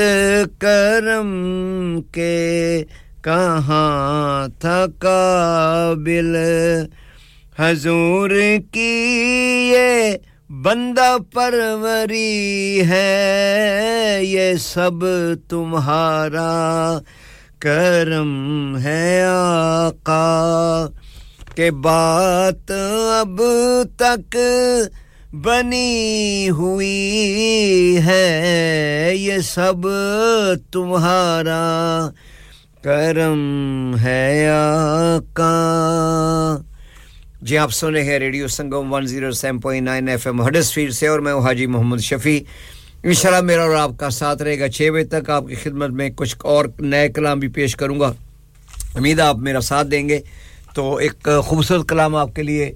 کرم 0.60 2.00
کے 2.12 2.84
کہاں 3.24 4.48
تھا 4.60 4.86
قابل؟ 5.00 6.36
حضور 7.60 8.30
کی 8.72 9.12
یہ 9.74 10.18
بندہ 10.50 11.18
پروری 11.34 12.82
ہے، 12.90 14.20
یہ 14.22 14.54
سب 14.54 15.06
تمہارا 15.50 17.00
کرم 17.60 18.78
ہے 18.78 19.22
آقا۔ 19.28 20.86
کہ 21.56 21.72
بات 21.72 22.72
اب 23.22 23.42
تک 23.98 24.38
بنی 25.44 26.50
ہوئی 26.50 27.98
ہے 28.06 29.12
یہ 29.16 29.38
سب 29.38 29.88
تمہارا 30.72 32.10
کرم 32.82 33.96
ہے 34.04 34.48
آقا۔ 34.48 35.54
جی 37.42 37.58
آپ 37.58 37.72
سنے 37.72 38.02
ہیں 38.02 38.20
radio 38.20 38.48
Sangam 38.48 38.94
107.9 38.94 40.08
F 40.08 40.28
M 40.28 40.48
Huddersfield 40.74 40.94
سے 40.94 41.08
اور 41.08 41.20
میں 41.20 41.34
ہوں 41.34 41.42
حاجی 41.42 41.66
محمد 41.66 41.98
شفیع۔ 41.98 42.40
انشاءاللہ 43.04 43.42
میرا 43.42 43.64
اور 43.64 43.76
آپ 43.76 43.92
کا 43.98 44.10
ساتھ 44.10 44.42
رہے 44.42 44.60
گا 44.60 44.68
چھ 44.68 44.90
بجے 44.94 45.06
تک۔ 45.06 45.30
آپ 45.30 45.48
کی 45.48 45.56
خدمت 45.56 45.90
میں 45.90 46.10
کچھ 46.10 46.36
اور 46.40 46.66
نئے 46.80 47.10
کلام 47.10 47.40
بھی 47.40 47.48
پیش 47.48 47.76
کروں 47.76 48.00
گا۔ 48.00 48.14
امید 48.96 49.20
آپ 49.20 49.36
میرا 49.36 49.62
ساتھ 49.62 49.88
دیں 49.88 50.10
گے۔ 50.10 50.20
تو 50.74 50.96
ایک 50.96 51.30
خوبصورت 51.44 51.90
کلام 51.90 52.16
آپ 52.16 52.36
کے 52.36 52.44
لیے 52.44 52.74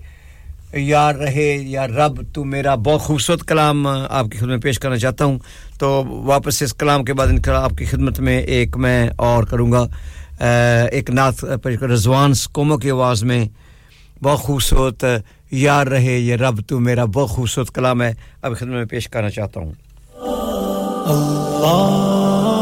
یار 0.73 1.15
رہے 1.15 1.57
یا 1.61 1.87
رب، 1.87 2.33
تو 2.33 2.43
میرا 2.43 2.75
بہت 2.75 3.01
خوبصورت 3.01 3.43
کلام 3.47 3.87
آپ 4.09 4.25
کی 4.31 4.37
خدمت 4.37 4.49
میں 4.49 4.57
پیش 4.57 4.79
کرنا 4.79 4.97
چاہتا 4.97 5.25
ہوں۔ 5.25 5.39
تو 5.79 6.03
واپس 6.05 6.61
اس 6.61 6.73
کلام 6.73 7.03
کے 7.03 7.13
بعد 7.13 7.49
آپ 7.49 7.71
کی 7.77 7.85
خدمت 7.85 8.19
میں 8.19 8.41
ایک 8.41 8.77
میں 8.77 9.09
اور 9.17 9.43
کروں 9.43 9.71
گا۔ 9.71 9.87
ایک 10.91 11.09
نعت 11.09 11.45
رضوان 11.67 12.31
کومو 12.51 12.77
کی 12.77 12.89
آواز 12.89 13.23
میں، 13.23 13.45
بہت 14.23 14.39
خوبصورت، 14.39 15.05
یار 15.51 15.87
رہے 15.87 16.17
یہ 16.17 16.35
رب، 16.35 16.61
تو 16.67 16.79
میرا 16.79 17.05
بہت 17.05 17.29
خوبصورت 17.29 17.71
کلام 17.71 18.01
ہے۔ 18.01 18.13
اب 18.41 18.57
خدمت 18.57 18.71
میں 18.71 18.85
پیش 18.85 19.07
کرنا 19.07 19.29
چاہتا 19.29 19.59
ہوں۔ 19.59 19.71
اللہ 21.11 22.58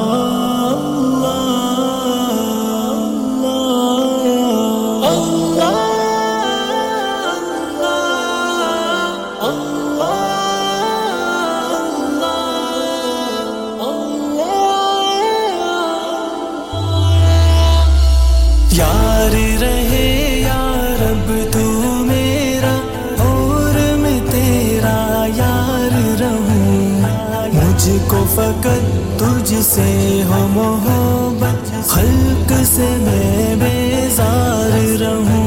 سے 29.61 30.21
ہو 30.29 30.47
محبت 30.47 31.89
خلق 31.89 32.53
سے 32.65 32.87
میں 32.99 33.55
بیزار 33.55 35.01
رہوں۔ 35.01 35.46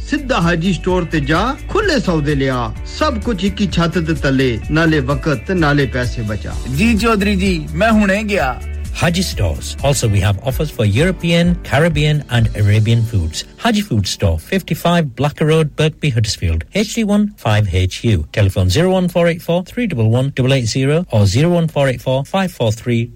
ਸਿੱਧਾ 0.11 0.41
ਹਾਜੀ 0.41 0.73
ਸਟੋਰ 0.73 1.03
ਤੇ 1.03 1.19
ਜਾ 1.19 1.55
ਖੁੱਲੇ 1.69 1.99
ਸੌਦੇ 1.99 2.35
ਲਿਆ। 2.35 2.73
ਸਭ 2.99 3.19
ਕੁਝ 3.19 3.43
ਇੱਕ 3.45 3.61
ਹੀ 3.61 3.67
ਛੱਤ 3.71 3.97
ਦੇ 3.97 4.13
ਤਲੇ, 4.13 4.59
ਨਾਲੇ 4.71 4.99
ਵਕਤ, 4.99 5.51
ਨਾਲੇ 5.51 5.85
ਪੈਸੇ 5.85 6.21
ਬਚਾ। 6.21 6.53
ਜੀ 6.77 6.97
ਚੌਧਰੀ 6.97 7.35
ਜੀ, 7.35 7.67
ਮੈਂ 7.73 7.91
ਹੁਣੇ 7.91 8.23
ਗਿਆ। 8.23 8.61
Haji 9.01 9.23
stores. 9.23 9.75
Also, 9.83 10.07
we 10.07 10.19
have 10.19 10.37
offers 10.45 10.69
for 10.69 10.85
European, 10.85 11.55
Caribbean, 11.63 12.23
and 12.29 12.55
Arabian 12.55 13.01
foods. 13.03 13.45
Haji 13.57 13.81
Food 13.81 14.05
Store, 14.07 14.37
55 14.39 15.15
Blacker 15.15 15.45
Road, 15.47 15.75
Berkby, 15.75 16.11
Huddersfield, 16.13 16.65
HD1 16.73 17.23
5HU. 17.43 18.31
Telephone 18.31 18.69
01484 18.69 19.63
311 19.65 20.33
880 20.37 21.05
or 21.11 21.25
01484 21.25 22.25
543 22.25 23.09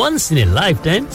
once 0.00 0.30
in 0.32 0.40
a 0.44 0.46
lifetime 0.58 1.08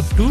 Up 0.00 0.14
to 0.20 0.30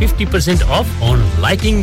50% 0.00 0.64
off 0.68 0.86
on 1.02 1.22
lighting, 1.40 1.82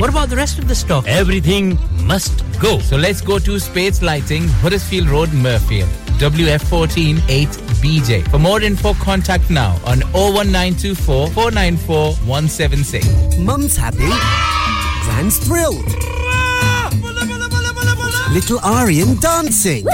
What 0.00 0.10
about 0.10 0.28
the 0.28 0.36
rest 0.36 0.58
of 0.58 0.68
the 0.68 0.74
stock? 0.74 1.06
Everything 1.06 1.76
must 2.06 2.44
go. 2.60 2.78
So 2.80 2.96
let's 2.96 3.20
go 3.20 3.38
to 3.38 3.58
Space 3.58 4.02
Lighting, 4.02 4.48
Huddersfield 4.62 5.08
Road, 5.08 5.28
Murfield. 5.28 5.88
WF14 6.18 7.18
8BJ. 7.28 8.30
For 8.30 8.38
more 8.38 8.62
info, 8.62 8.94
contact 8.94 9.50
now 9.50 9.72
on 9.84 10.00
01924 10.12 11.28
494 11.28 12.14
176. 12.26 13.38
Mum's 13.38 13.76
happy. 13.76 14.10
Grand's 15.04 15.38
thrilled. 15.38 15.84
Little 18.32 18.60
Arian 18.64 19.16
dancing. 19.20 19.86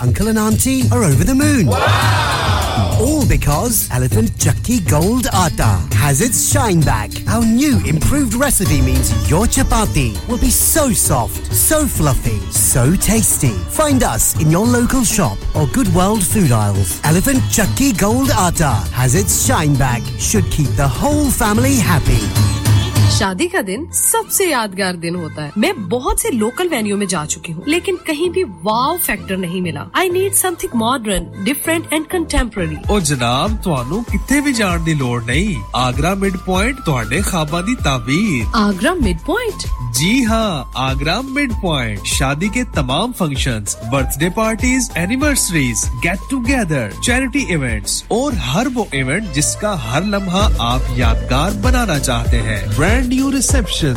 Uncle 0.00 0.28
and 0.28 0.38
Auntie 0.38 0.82
are 0.90 1.04
over 1.04 1.24
the 1.24 1.34
moon. 1.34 1.66
Wow! 1.66 2.98
All 3.00 3.26
because 3.26 3.88
Elephant 3.90 4.30
Chakki 4.32 4.86
Gold 4.88 5.26
Atta 5.32 5.80
has 5.94 6.20
its 6.20 6.50
shine 6.52 6.80
back. 6.80 7.10
Our 7.28 7.44
new 7.44 7.84
improved 7.84 8.34
recipe 8.34 8.80
means 8.80 9.10
your 9.30 9.46
chapati 9.46 10.14
will 10.28 10.38
be 10.38 10.50
so 10.50 10.90
soft, 10.92 11.52
so 11.52 11.86
fluffy, 11.86 12.38
so 12.50 12.94
tasty. 12.96 13.52
Find 13.70 14.02
us 14.02 14.40
in 14.40 14.50
your 14.50 14.66
local 14.66 15.04
shop 15.04 15.38
or 15.54 15.66
Good 15.68 15.88
World 15.94 16.24
food 16.24 16.52
aisles. 16.52 17.00
Elephant 17.04 17.38
Chakki 17.50 17.96
Gold 17.96 18.30
Atta 18.30 18.74
has 18.92 19.14
its 19.14 19.46
shine 19.46 19.74
back. 19.74 20.02
Should 20.18 20.50
keep 20.50 20.68
the 20.76 20.88
whole 20.88 21.30
family 21.30 21.76
happy. 21.76 22.63
شادی 23.10 23.46
کا 23.46 23.58
دن 23.66 23.84
سب 23.92 24.30
سے 24.30 24.44
یادگار 24.44 24.94
دن 24.94 25.14
ہوتا 25.14 25.44
ہے۔ 25.44 25.50
میں 25.56 25.72
بہت 25.72 26.20
سے 26.20 26.30
local 26.30 26.68
venue 26.70 26.96
میں 26.96 27.06
جا 27.06 27.26
چکی 27.28 27.52
ہوں 27.52 27.60
لیکن 27.66 27.96
کہیں 28.06 28.28
بھی 28.28 28.44
واو 28.44 28.96
فیکٹر 29.02 29.36
نہیں 29.36 29.60
ملا۔ 29.60 29.84
I 29.92 30.08
need 30.08 30.34
something 30.58 30.76
modern 30.76 31.24
different 31.44 31.84
and 31.90 32.04
contemporary 32.10 32.74
اور 32.88 33.00
جناب 33.00 33.50
تہانوں 33.64 34.02
کتنے 34.02 34.40
بھی 34.40 34.52
جان 34.52 34.86
دی 34.86 34.94
لوڑ 34.94 35.22
نہیں۔ 35.22 35.62
آگرہ 35.72 36.14
مڈ 36.14 36.36
پوائنٹ 36.44 36.78
تہاڈے 36.86 37.20
خوابا 37.20 37.60
دی 37.60 37.74
تعبیر۔ 37.84 38.44
آگرہ 38.52 38.94
مڈ 38.94 39.26
پوائنٹ 39.26 39.66
جی 39.94 40.24
ہاں 40.24 40.64
آگرہ 40.74 41.20
مڈ 41.20 41.52
پوائنٹ 41.62 42.06
شادی 42.06 42.48
کے 42.48 42.64
تمام 42.74 43.12
function 43.12 43.64
birthday 44.18 44.28
parties 44.34 44.90
anniversaries 44.94 45.84
get 46.04 46.30
together 46.30 46.90
charity 47.02 47.44
events 47.48 48.02
اور 48.08 48.32
ہر 48.32 48.66
وہ 48.74 48.84
ایونٹ 48.90 49.34
جس 49.34 49.56
کا 49.56 49.92
ہر 49.92 50.02
لمحہ 50.02 50.48
آپ 50.58 50.80
یادگار 50.90 51.50
بنانا 51.62 51.98
چاہتے 51.98 52.42
ہیں۔ 52.42 52.60
brand 52.94 53.08
new 53.08 53.28
reception 53.32 53.96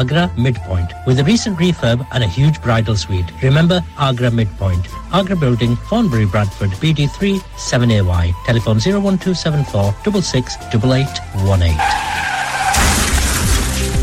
Agra 0.00 0.28
mid 0.38 0.58
point 0.68 0.92
with 1.08 1.20
recent 1.28 1.60
refurb 1.60 2.04
and 2.14 2.24
huge 2.36 2.58
bridal 2.64 2.96
suite 3.04 3.32
remember 3.44 3.82
Agra 4.08 4.30
mid 4.40 4.48
point 4.58 4.88
Agra 5.20 5.36
building 5.46 5.76
Thornbury 5.90 6.26
Bradford 6.36 6.74
B 6.82 6.92
D 7.00 7.06
three 7.18 7.38
seven 7.70 7.90
A 7.90 8.00
Y 8.12 8.32
telephone 8.46 8.78
zero 8.88 9.00
one 9.08 9.16
two 9.24 9.34
seven 9.46 9.62
four 9.72 9.92
double 10.06 10.22
six 10.34 10.58
double 10.74 10.96
eight 10.98 11.24
one 11.48 11.62
eight 11.72 12.40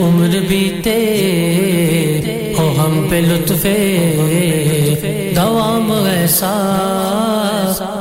عمر 0.00 0.34
بیتے 0.48 0.94
ہو 2.58 2.66
ہم 2.78 3.06
پہ 3.10 3.16
لطفے، 3.26 3.78
دوام 5.36 5.90
ایسا 5.92 6.52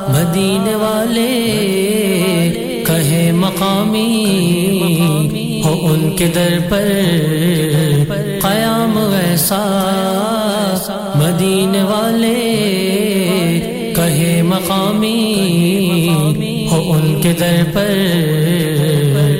مدینے 0.09 0.75
والے، 0.75 1.29
کہے 2.87 3.31
مقامی، 3.35 4.07
ہو 5.65 5.73
ان 5.87 6.15
کے 6.17 6.27
در 6.35 6.57
پر 6.69 6.87
قیام 8.41 8.97
ایسا 9.21 9.63
مدینے 11.15 11.83
والے، 11.83 12.35
کہے 13.95 14.41
مقامی، 14.45 15.19
ہو 16.71 16.81
ان 16.91 17.21
کے 17.21 17.33
در 17.39 17.63
پر 17.73 17.91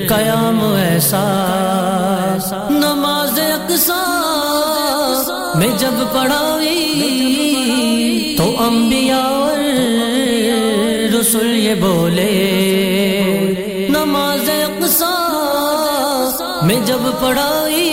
قیام 0.09 0.59
ایسا 0.75 1.23
میں 5.64 5.76
جب 5.80 5.99
پڑھائی 6.14 6.72
تو 8.38 8.45
انبیاء 8.64 9.18
اور 9.18 9.59
رسول 11.14 11.51
یہ 11.57 11.76
بولے، 11.82 12.34
نماز 13.89 14.49
اقصا 14.49 15.14
میں 16.68 16.80
جب 16.86 17.05
پڑھائی 17.20 17.86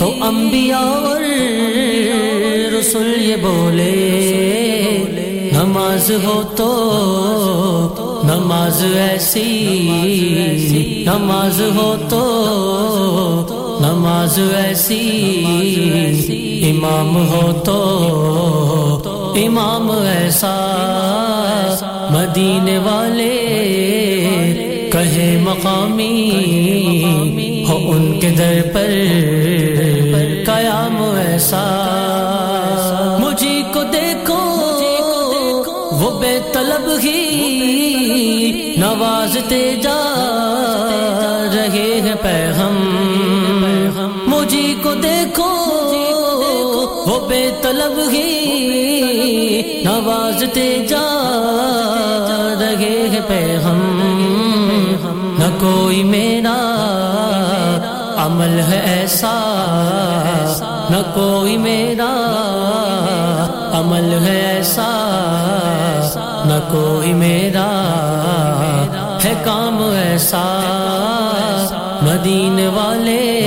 تو 0.00 0.08
انبیاء 0.28 0.80
اور 0.80 1.20
رسول 2.78 3.12
یہ 3.18 3.36
بولے، 3.42 3.92
نماز 5.52 6.10
ہو 6.24 6.38
تو 6.56 6.72
نماز 8.24 8.82
ایسی، 8.96 9.44
نماز 11.06 11.60
ہو 11.76 11.94
تو 12.08 12.24
نماز 13.80 14.38
ایسی 14.56 15.00
امام 16.70 17.16
ہو 17.30 17.40
تو 17.64 19.32
امام 19.44 19.90
ایسا 19.90 20.54
مدینے 22.10 22.78
والے 22.84 23.30
کہے 24.92 25.28
مقامی 25.42 26.12
ہو 27.68 27.76
ان 27.92 28.18
کے 28.20 28.30
در 28.38 28.60
پر 28.74 28.92
قیام 30.46 31.02
ایسا 31.16 31.64
مجھے 33.20 33.60
کو 33.74 33.82
دیکھو 33.92 34.40
وہ 36.00 36.10
بے 36.20 36.38
طلب 36.52 36.88
ہی 37.02 38.74
نوازتے 38.78 39.64
جا 39.82 40.00
طلب 47.62 48.00
ہی 48.12 48.32
نوازتے 49.84 50.86
جا 50.88 51.06
رہے 52.60 53.08
ہیں 53.12 53.20
پیغم۔ 53.28 53.80
نہ 55.38 55.58
کوئی 55.60 56.04
میرا 56.04 56.56
عمل 58.16 58.58
ہے 58.58 58.98
ایسا۔ 58.98 59.34
نہ 60.90 60.96
کوئی 61.14 61.56
میرا 61.56 62.12
عمل 63.72 64.18
ہے 64.26 64.46
ایسا۔ 64.46 64.92
نہ 66.44 66.72
کوئی 66.72 67.12
میرا 67.12 67.70
ہے 69.24 69.34
کام 69.44 69.82
ایسا۔ 69.82 70.44
مدین 72.02 72.68
والے، 72.74 73.40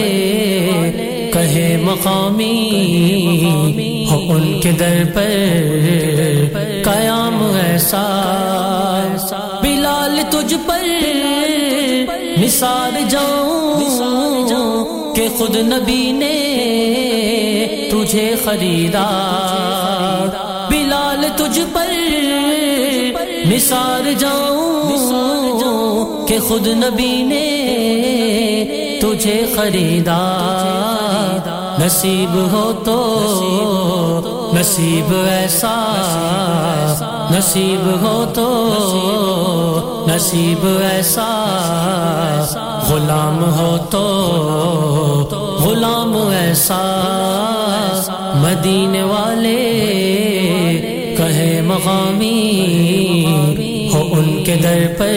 کہے 1.33 1.77
مقامی 1.81 2.69
ان 4.29 4.59
کے 4.61 4.71
در 4.71 5.03
پر 5.13 5.29
قیام 6.83 7.51
ایسا 7.63 8.03
بلال 9.61 10.21
تجھ 10.29 10.53
پر 10.65 10.83
مثال 12.37 13.01
جاؤں 13.09 15.13
کہ 15.15 15.27
خود 15.37 15.55
نبی 15.55 16.11
نے 16.11 16.35
تجھے 17.91 18.35
خریدا۔ 18.45 19.07
بلال 20.69 21.25
تجھ 21.35 21.59
پر 21.73 21.91
مثال 23.45 24.13
جاؤں 24.17 26.27
کہ 26.27 26.39
خود 26.39 26.67
نبی 26.67 27.23
نے 27.23 27.45
تجھے 29.01 29.45
خریدا۔ 29.55 30.17
نصیب 31.79 32.35
ہو 32.35 32.71
تو 32.85 34.51
نصیب 34.59 35.13
ایسا، 35.29 35.75
نصیب 37.31 37.85
ہو 38.01 38.25
تو 38.33 38.47
نصیب 40.07 40.67
ایسا۔ 40.81 41.29
غلام 42.89 43.43
ہو 43.43 43.77
تو 43.89 44.05
غلام 45.63 46.17
ایسا۔ 46.31 46.81
مدینے 48.35 49.03
والے 49.03 49.57
کہے 51.17 51.61
مقامی، 51.61 52.39
ہو 53.93 54.01
ان 54.11 54.43
کے 54.43 54.55
در 54.55 54.87
پر 54.97 55.11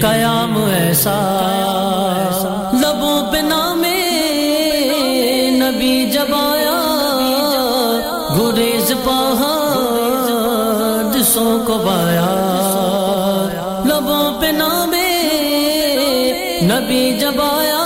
قیام 0.00 0.58
ایسا۔ 0.78 1.37
نبی 5.68 6.10
جب 6.10 6.34
آیا، 6.34 6.76
گریز 8.38 8.92
پہاڑ 9.04 11.02
دسوں 11.14 11.66
کو 11.66 11.78
بایا۔ 11.78 12.28
لبوں 13.84 14.40
پہ 14.40 14.46
نام 14.46 14.94
نبی 16.62 17.18
جب 17.20 17.42
آیا، 17.52 17.82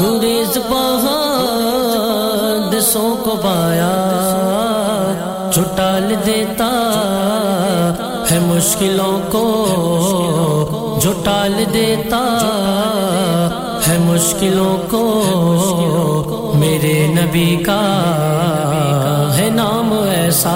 گریز 0.00 0.58
پہاڑ 0.68 2.72
دسوں 2.72 3.24
کو 3.24 3.36
بایا۔ 3.44 3.92
چھٹال 5.54 6.14
دیتا 6.26 6.70
ہے 8.30 8.40
مشکلوں 8.40 9.18
کو 9.32 9.44
جو 11.02 11.12
ٹال 11.24 11.64
دیتا 11.74 12.22
ہے 13.86 13.96
مشکلوں 13.98 14.76
کو 14.90 15.00
میرے 16.58 16.94
نبی 17.08 17.56
کا 17.64 17.80
ہے 19.38 19.48
نام 19.50 19.92
ایسا 19.92 20.54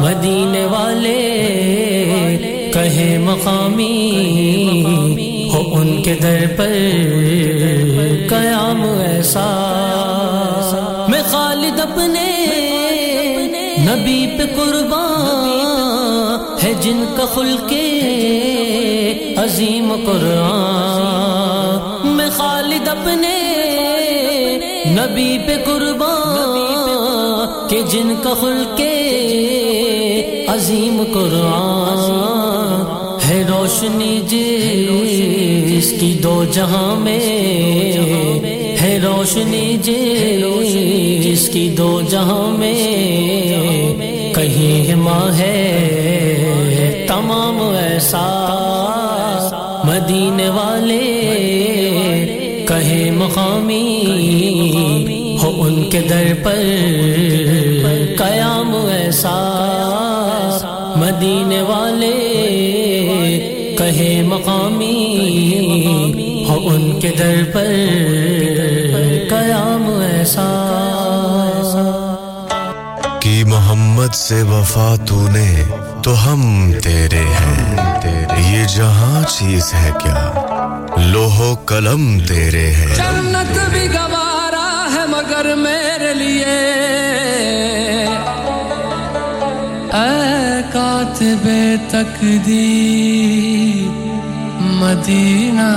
مدینے 0.00 0.64
والے 0.64 1.18
کہے 2.74 3.06
مقامی 3.18 3.90
ہو 5.54 5.62
ان 5.74 6.02
کے 6.02 6.14
در 6.22 6.44
پر 6.56 6.72
قیام 8.30 8.82
ایسا 9.00 9.46
میں 11.08 11.22
خالد 11.30 11.80
اپنے 11.80 12.26
نبی 13.84 14.18
پہ 14.38 14.46
قربان 14.56 15.46
ہے 16.62 16.72
جن 16.82 17.04
کا 17.16 17.26
خلق 17.34 17.72
عظیم 19.38 19.92
قرآن 20.06 20.77
نبی 24.98 25.38
پہ 25.46 25.56
قربان 25.64 26.56
کہ 27.70 27.80
جن 27.90 28.08
کا 28.22 28.32
خلق 28.40 28.80
عظیم 30.48 31.02
قرآن 31.12 32.00
ہے 33.24 33.42
روشنی 33.48 34.20
جس 34.28 35.92
کی 36.00 36.12
دو 36.22 36.34
جہاں 36.52 36.94
میں 37.00 37.18
ہے 38.80 38.98
روشنی 39.02 39.66
جس 39.82 41.48
کی 41.52 41.68
دو 41.78 41.90
جہاں 42.10 42.46
میں 42.58 42.74
کہیں 44.34 44.94
ماں 44.94 45.28
ہے 45.38 47.06
تمام 47.08 47.60
ایسا 47.68 48.26
مدینے 49.84 50.48
والے 50.48 51.04
کہے 52.68 53.10
مقامی 53.10 53.67
در 56.18 56.34
پر 56.42 56.62
قیام 58.18 58.74
ایسا 58.86 59.34
مدینے 60.96 61.60
والے 61.62 62.14
کہے 63.78 64.22
مقامی 64.22 64.96
ہو 66.48 66.56
ان 66.68 67.00
کے 67.00 67.10
در 67.18 67.42
پر 67.52 67.70
قیام 69.30 69.84
ایسا 70.00 70.48
کی 73.20 73.44
محمد 73.44 74.14
سے 74.14 74.42
وفا 74.42 74.94
تو 75.06 75.26
نے 75.28 75.64
تو 76.02 76.14
ہم 76.26 76.72
تیرے 76.82 77.24
ہیں۔ 77.40 77.76
یہ 78.52 78.64
جہاں 78.76 79.22
چیز 79.28 79.74
ہے 79.74 79.90
کیا؟ 80.02 80.30
لوہو 80.96 81.54
قلم 81.66 82.18
تیرے 82.28 82.70
ہیں۔ 82.70 82.94
جنت 82.94 83.58
بھی 83.70 83.86
گوارا 83.94 84.88
ہے 84.94 85.06
مگر 85.06 85.54
میرے 85.54 85.87
لیے۔ 86.18 86.56
اے 89.92 90.62
کاتب 90.72 91.48
تقدیر، 91.88 93.88
مدینہ 94.60 95.68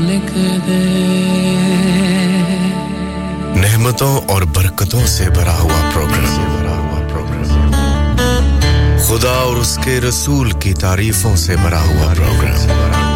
لکھ 0.00 0.38
دے۔ 0.66 1.10
نعمتوں 3.60 4.20
اور 4.26 4.42
برکتوں 4.42 5.06
سے 5.06 5.30
بھرا 5.30 5.58
ہوا 5.58 5.90
پروگرام 5.94 6.48
خدا 8.98 9.28
اور 9.28 9.56
اس 9.56 9.78
کے 9.84 10.00
رسول 10.00 10.50
کی 10.50 10.74
تعریفوں 10.74 11.36
سے 11.36 11.56
بھرا 11.56 11.80
ہوا 11.80 12.14
پروگرام 12.14 13.09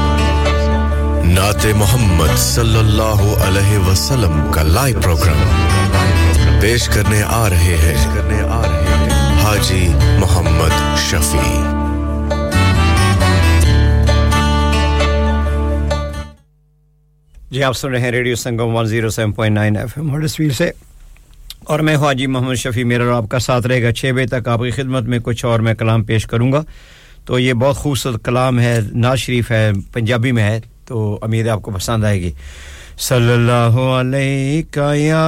نعت 1.45 1.67
محمد 1.67 2.37
صلی 2.37 2.79
اللہ 2.79 3.35
علیہ 3.43 3.79
وسلم 3.79 4.53
کا 4.53 4.63
لائیو 4.63 5.01
پروگرام 5.01 5.67
پیش 6.61 6.89
کرنے 6.89 7.23
آ 7.27 7.49
رہے 7.49 7.57
ہیں 7.57 7.97
حاجی 9.39 9.89
محمد 10.19 10.99
شفیع۔ 11.11 11.61
جی 17.51 17.63
آپ 17.63 17.77
سن 17.77 17.89
رہے 17.89 17.99
ہیں 17.99 18.11
radio 18.11 18.37
Sangam 18.37 18.77
107.9 18.77 19.77
F 19.77 19.99
M 19.99 20.17
Huddersfield 20.17 20.51
سے۔ 20.51 20.71
اور 21.65 21.81
میں 21.81 21.97
حاجی 21.97 22.27
محمد 22.27 22.55
شفیع، 22.55 22.85
میرا 22.85 23.05
اور 23.05 23.13
آپ 23.13 23.29
کا 23.29 23.39
ساتھ 23.39 23.67
رہے 23.67 23.83
گا 23.83 23.93
چھ 23.93 24.13
بجے 24.15 24.27
تک۔ 24.27 24.49
آپ 24.49 24.59
کی 24.59 24.71
خدمت 24.71 25.03
میں 25.03 25.19
کچھ 25.19 25.45
اور 25.45 25.61
میں 25.61 25.75
کلام 25.75 26.05
پیش 26.05 26.27
کروں 26.27 26.53
گا۔ 26.53 26.63
تو 27.25 27.39
یہ 27.39 27.53
بہت 27.53 27.77
خوبصورت 27.77 28.25
کلام 28.25 28.61
ہے، 28.61 28.81
ناز 28.93 29.19
شریف 29.19 29.51
ہے، 29.51 29.71
پنجابی 29.93 30.33
میں 30.33 30.43
ہے۔ 30.43 30.61
تو 30.87 31.19
امید 31.23 31.47
ہے 31.47 31.51
آپ 31.51 31.63
کو 31.63 31.71
پسند 31.71 32.05
آئے 32.05 32.21
گی۔ 32.21 32.31
صلی 32.99 33.33
اللہ 33.33 33.81
علیہ 33.81 34.95
یا 34.95 35.25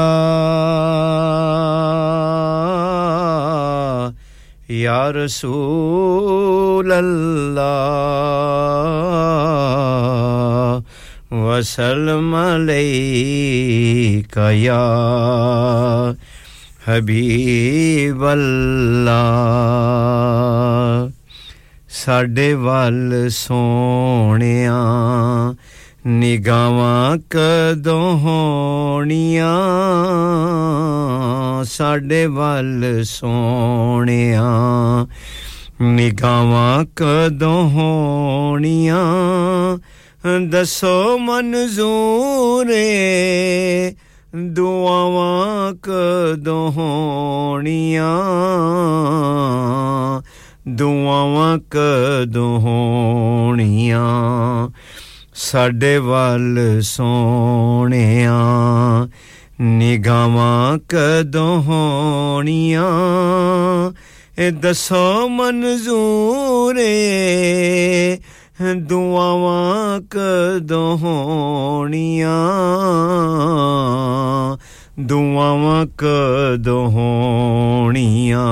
یا 4.68 5.12
رسول 5.12 6.92
اللہ 6.92 7.66
وسلم 11.30 12.34
علیک 12.34 14.38
یا 14.52 16.12
حبیب 16.88 18.24
اللہ 18.24 21.07
ਸਾਡੇ 22.05 22.55
ਵੱਲ 22.55 23.26
ਸੋਹਣਿਆ 23.28 24.74
ਨਿਗਾਵਾਂ 26.07 27.18
ਕਦੋਂ 27.30 28.18
ਹੋਣੀਆਂ? 28.18 29.57
ਸਾਡੇ 31.64 32.26
ਵੱਲ 32.26 32.84
ਸੋਹਣਿਆ 33.05 34.44
ਨਿਗਾਵਾਂ 35.82 36.84
ਕਦੋਂ 36.97 37.70
ਹੋਣੀਆਂ? 37.70 39.05
ਦੱਸੋ 40.49 41.18
ਮਨਜ਼ੂਰ 41.18 42.66
ਏ 42.70 43.94
ਦੁਆਵਾਂ 44.36 45.74
ਕਦੋਂ 45.82 46.70
ਹੋਣੀਆਂ? 46.70 48.22
ਦੁਆਵਾਂ 50.68 51.58
ਕਦੋਂ 51.70 52.60
ਹੋਣੀਆਂ? 52.60 54.08
ਸਾਡੇ 55.34 55.98
ਵੱਲ 55.98 56.58
ਸੋਹਣਿਆ 56.80 58.38
ਨਿਗਾਵਾਂ 59.60 60.78
ਕਦੋਂ 60.78 61.62
ਹੋਣੀਆਂ? 61.62 62.90
ਇਹ 64.38 64.52
ਦੱਸੋ 64.52 65.28
ਮਨਜ਼ੂਰ 65.28 66.76
ਏ 66.78 68.18
ਦੁਆਵਾਂ 68.76 70.00
ਕਦੋਂ 70.10 70.98
ਹੋਣੀਆਂ? 70.98 72.48
ਦੁਆਵਾਂ 75.00 75.86
ਕਦੋਂ 75.98 76.90
ਹੋਣੀਆਂ? 76.90 78.46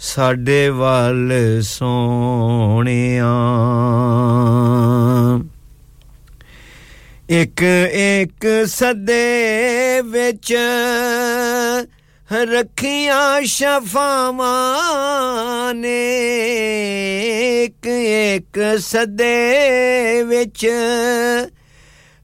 ਸਾਡੇ 0.00 0.68
ਵੱਲ 0.68 1.32
ਸੋਹਣਿਆ। 1.62 3.26
ਇੱਕ 7.28 7.62
ਇੱਕ 7.92 8.66
ਸਦੇ 8.66 10.00
ਵਿੱਚ 10.04 10.56
ਰੱਖੀਆਂ 12.32 13.42
ਸ਼ਫਾਵਾਂ 13.42 15.74
ਨੇ। 15.74 16.04
ਇੱਕ 17.64 17.86
ਇੱਕ 18.32 18.78
ਸਦੇ 18.78 20.22
ਵਿੱਚ 20.22 20.70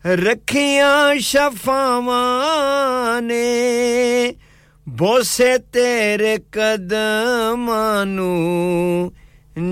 ਰੱਖੀਆਂ 0.06 1.18
ਸ਼ਫਾਵਾਂ 1.18 3.22
ਨੇ। 3.22 4.34
ਬੋਸੇ 4.88 5.58
ਤੇਰੇ 5.58 6.38
ਕਦਮਾਂ 6.52 8.06
ਨੂੰ 8.06 9.12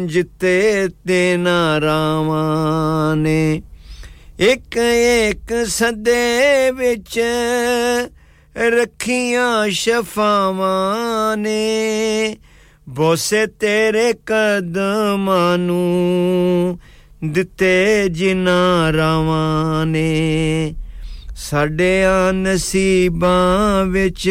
ਜਿੱਤੇ 0.07 0.89
ਤੇ 1.09 1.37
ਨਾਰਾਵਾਂ 1.37 3.17
ਨੇ। 3.17 3.63
ਇੱਕ 4.39 4.77
ਇੱਕ 5.29 5.67
ਸਦੇ 5.67 6.71
ਵਿੱਚ 6.71 7.21
ਰੱਖੀਆਂ 8.57 9.71
ਸ਼ਫਾਵਾਂ 9.71 11.37
ਨੇ। 11.37 12.37
ਬੋਸੇ 12.89 13.47
ਤੇਰੇ 13.47 14.13
ਕਦਮਾਂ 14.27 15.59
ਨੂੰ 15.59 16.79
ਦਿੱਤੇ 17.25 18.09
ਜਿਨਾ 18.09 18.93
ਰਾਵਾਂ 18.97 19.87
ਨੇ। 19.87 20.75
ਸਾਡਿਆਂ 21.37 22.33
ਨਸੀਬਾਂ 22.33 23.85
ਵਿੱਚ 23.85 24.31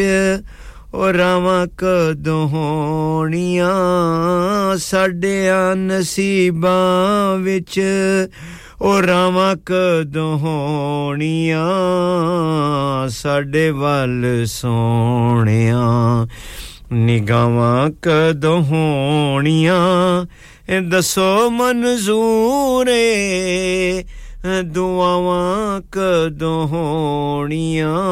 ਉਹ 0.94 1.12
ਰਾਵਾਂ 1.12 1.66
ਕਦੋਂ 1.78 2.48
ਹੋਣੀਆਂ? 2.48 3.74
ਸਾਡਿਆਂ 4.76 5.76
ਨਸੀਬਾਂ 5.76 7.38
ਵਿੱਚ 7.38 7.80
ਉਹ 8.82 9.02
ਰਾਵਾਂ 9.02 9.56
ਕਦੋਂ 9.66 10.38
ਹੋਣੀਆਂ? 10.38 11.68
ਸਾਡੇ 13.08 13.70
ਵੱਲ 13.70 14.42
ਸੋਹਣਿਆ 14.46 15.82
ਨਿਗਾਵਾਂ 16.92 17.90
ਕਦੋਂ 18.02 18.62
ਹੋਣੀਆਂ? 18.62 19.76
ਦੱਸੋ 20.88 21.50
ਮਨਜ਼ੂਰ 21.50 22.88
ਏ 22.88 24.04
ਦੁਆਵਾਂ 24.64 25.80
ਕਦੋਂ 25.92 26.66
ਹੋਣੀਆਂ 26.66 28.02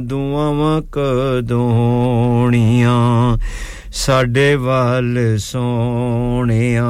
ਦੁਆਵਾਂ 0.00 0.82
ਕਦੋਂ 0.92 1.70
ਹੋਣੀਆਂ 1.70 3.36
ਸਾਡੇ 3.92 4.54
ਵੱਲ 4.54 5.38
ਸੋਹਣਿਆ। 5.38 6.84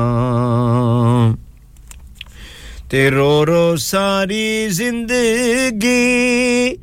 ਤੇ 2.91 3.11
ਰੋ 3.11 3.47
ਰੋ 3.47 3.77
ਸਾਰੀ 3.77 4.69
ਜ਼ਿੰਦਗੀ 4.69 6.77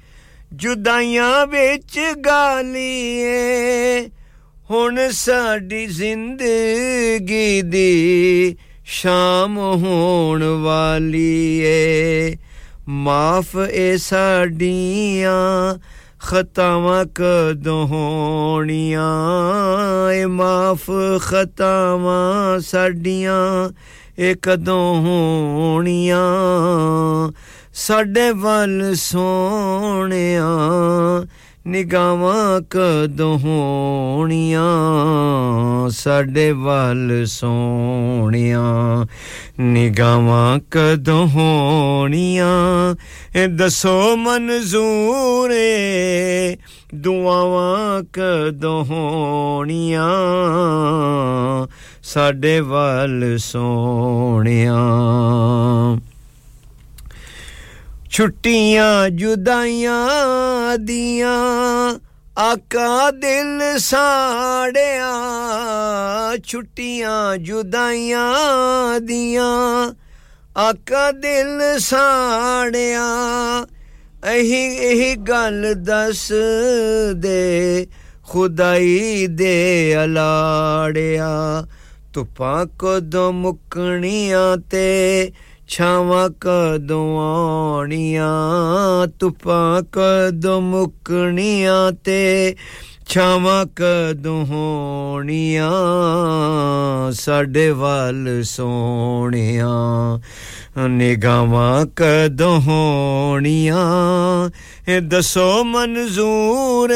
جدائیاں 0.60 1.44
بچ 1.50 1.98
گالیے 2.24 3.34
ہن 4.70 4.96
ساڈی 5.14 5.86
زندگی 5.98 7.60
دی 7.72 8.54
شام 8.96 9.58
ہون 9.82 10.42
والی 10.62 11.44
اے 11.66 12.34
معاف 13.04 13.56
اے 13.56 13.86
ساڈیاں 14.08 15.38
خطاواں 16.28 17.04
کدوں 17.16 17.86
ہونیاں 17.88 19.12
اے 20.12 20.24
معاف 20.38 20.90
خطاواں 21.28 22.58
ساڈیاں 22.70 23.42
اے 24.16 24.32
کدوں 24.42 24.88
ہونیاں 25.04 26.26
ਸਾਡੇ 27.80 28.30
ਵੱਲ 28.30 28.94
ਸੋਹਣਿਆ 28.94 30.42
ਨਿਗਾਵਾਂ 31.66 32.60
ਕਦੋਂ 32.70 33.38
ਹੋਣੀਆਂ? 33.38 34.62
ਸਾਡੇ 35.90 36.52
ਵੱਲ 36.52 37.24
ਸੋਹਣਿਆ 37.26 38.60
ਨਿਗਾਵਾਂ 39.60 40.60
ਕਦੋਂ 40.70 41.26
ਹੋਣੀਆਂ? 41.26 42.94
ਇਹ 43.36 43.48
ਦੱਸੋ 43.48 44.16
ਮਨਜ਼ੂਰ 44.16 45.50
ਏ 45.50 46.56
ਦੁਆਵਾਂ 46.94 48.02
ਕਦੋਂ 48.12 48.84
ਹੋਣੀਆਂ? 48.84 50.10
ਸਾਡੇ 52.02 52.60
ਵੱਲ 52.60 53.38
ਸੋਹਣਿਆ। 53.38 54.78
چھٹیاں 58.12 59.08
جدائیاں 59.18 60.76
دیاں 60.88 61.98
آقا 62.42 63.08
دل 63.22 63.60
ساڑیا 63.80 65.10
چھٹیاں 66.46 67.36
جدائیاں 67.46 68.98
دیاں 69.08 69.90
آقا 70.66 71.10
دل 71.22 71.60
ساڑیا 71.80 73.06
اہی 74.22 74.62
اہی 74.86 75.14
گل 75.28 75.64
دس 75.86 76.32
دے 77.22 77.84
خدائی 78.28 79.26
دے 79.38 79.56
الاڑیا 79.96 81.34
تپاں 82.14 82.64
کدو 82.80 83.30
مکنیاں 83.32 84.56
تے 84.70 84.88
چھاواں 85.72 86.28
کدوں 86.42 87.08
آنیاں 87.20 89.06
تپاں 89.18 89.80
کدوں 89.94 90.60
مکنیاں 90.60 91.90
تے 92.04 92.22
چھاواں 93.10 93.64
کدوں 93.78 94.40
ہونیاں 94.48 95.70
ساڈے 97.20 97.68
وال 97.80 98.42
سونیاں 98.44 100.18
نگاہاں 100.98 101.84
کدوں 101.98 102.56
ہونیاں 102.66 103.86
دسو 105.10 105.50
منظور 105.64 106.90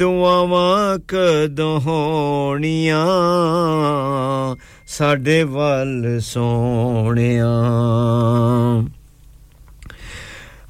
دعاواں 0.00 0.96
کدوں 1.10 1.76
ہونیاں 1.84 3.04
ਸਾਡੇ 4.90 5.42
ਵੱਲ 5.44 6.20
ਸੋਹਣਿਆ। 6.20 7.50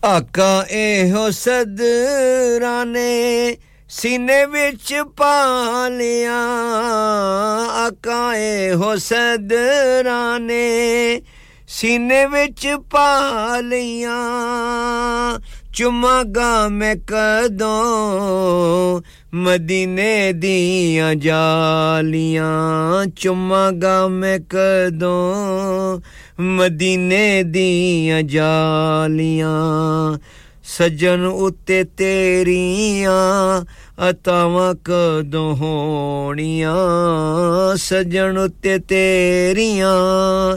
ਆਕਾ 0.04 0.66
ਇਹੋ 0.70 1.30
ਸਦਰਾਂ 1.30 2.86
ਨੇ 2.86 3.56
ਸੀਨੇ 3.88 4.44
ਵਿੱਚ 4.46 4.94
ਪਾ 5.16 5.88
ਲਿਆ। 5.88 6.38
ਆਕਾ 7.86 8.34
ਇਹੋ 8.36 8.96
ਸਦਰਾਂ 8.96 10.40
ਨੇ 10.40 11.22
ਸੀਨੇ 11.68 12.26
ਵਿੱਚ 12.26 12.68
ਪਾ 12.90 13.20
ਲਿਆ। 13.60 14.18
چما 15.72 16.22
گا 16.36 16.68
میں 16.70 16.94
کدوں 16.94 19.00
مدینے 19.32 20.32
دیاں 20.32 21.14
جالیاں۔ 21.14 23.16
چما 23.16 23.70
گا 23.82 24.06
میں 24.06 24.38
کدوں 24.48 25.98
مدینے 26.38 27.42
دیاں 27.42 28.22
جالیاں۔ 28.22 30.16
سجن 30.64 31.26
اتے 31.38 31.84
تیریاں 31.84 33.60
اتاواں 34.00 34.74
کدوں 34.82 35.56
ہونیاں۔ 35.56 37.76
سجن 37.76 38.36
اتے 38.36 38.78
تیریاں 38.78 40.56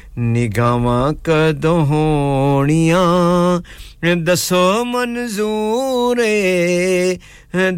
نگاواں 0.17 1.11
کدوں 1.23 1.85
ہونیاں 1.85 3.05
دسو 4.15 4.83
منظور 4.85 6.17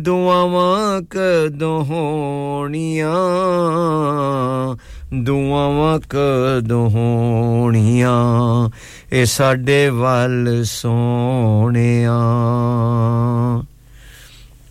دعاواں 0.05 1.01
کدوں 1.09 1.83
ہونیاں 1.85 3.11
دعاواں 5.11 5.97
کدوں 6.09 6.89
ہونیاں 6.89 8.13
اے 9.09 9.25
ساڈے 9.25 9.89
وال 9.89 10.63
سونیا 10.63 12.19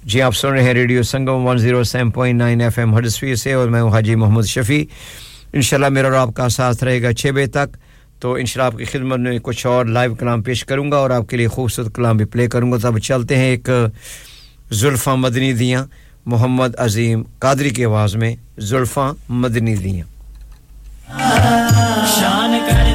جی 0.05 0.23
آپ 0.23 0.35
سن 0.35 0.49
رہے 0.49 0.63
ہیں 0.63 0.75
ریڈیو 0.75 1.03
سنگم 1.03 1.49
107.9 1.49 2.61
ایف 2.61 2.79
ایم 2.79 2.99
ہڈسوی 2.99 3.35
سے 3.35 3.53
اور 3.53 3.69
میں 3.69 3.83
ہوں 3.83 3.91
حاجی 3.91 4.15
محمد 4.15 4.47
شفیع۔ 4.47 4.85
انشاءاللہ 5.53 5.88
میرا 5.88 6.07
اور 6.07 6.16
آپ 6.16 6.34
کا 6.34 6.48
ساتھ 6.48 6.84
رہے 6.84 7.03
گا 7.03 7.12
چھ 7.12 7.26
بجے 7.34 7.46
تک۔ 7.46 7.76
تو 8.20 8.32
انشاءاللہ 8.34 8.72
آپ 8.72 8.78
کی 8.78 8.84
خدمت 8.84 9.18
میں 9.18 9.38
کچھ 9.42 9.66
اور 9.66 9.86
لائیو 9.86 10.14
کلام 10.14 10.42
پیش 10.42 10.64
کروں 10.64 10.90
گا 10.90 10.96
اور 10.96 11.11
آپ 11.11 11.28
کے 11.28 11.36
لیے 11.36 11.48
خوبصورت 11.48 11.94
کلام 11.94 12.16
بھی 12.16 12.24
پلے 12.24 12.46
کروں 12.48 12.72
گا۔ 12.72 12.76
تب 12.82 12.98
چلتے 12.98 13.36
ہیں 13.36 13.50
ایک 13.50 13.70
زلفہ 14.70 15.11
مدنی 15.11 15.53
دیاں 15.53 15.84
محمد 16.26 16.74
عظیم 16.78 17.22
قادری 17.38 17.70
کی 17.70 17.84
آواز 17.84 18.16
میں 18.16 18.34
زلفہ 18.59 19.12
مدنی 19.28 19.76
دیاں 19.76 20.07
شان 22.14 22.59
کر 22.68 22.86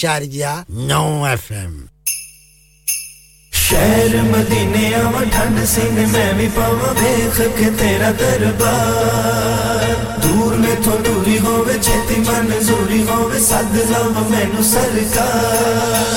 اشاریہ 0.00 0.46
نو 0.68 1.24
ایف 1.24 1.50
ایم۔ 1.50 1.74
شہر 3.52 4.14
مدینے 4.22 4.94
آواں 4.94 5.24
ٹھنڈ 5.32 5.68
سنگ 5.68 5.98
میں 6.12 6.32
بھی 6.32 6.48
پاوا 6.54 6.92
بھیخ 6.92 7.40
کے 7.58 7.64
تیرا 7.78 8.10
دربار۔ 8.18 9.92
دور 10.22 10.54
میں 10.54 10.76
تو 10.84 10.96
دوری 11.06 11.38
ہووے 11.38 11.74
چھتی 11.82 12.14
منظوری 12.18 13.02
ہو 13.08 13.30
سد 13.40 13.76
لو 13.90 14.04
مینوں 14.30 14.62
سرکار۔ 14.62 16.08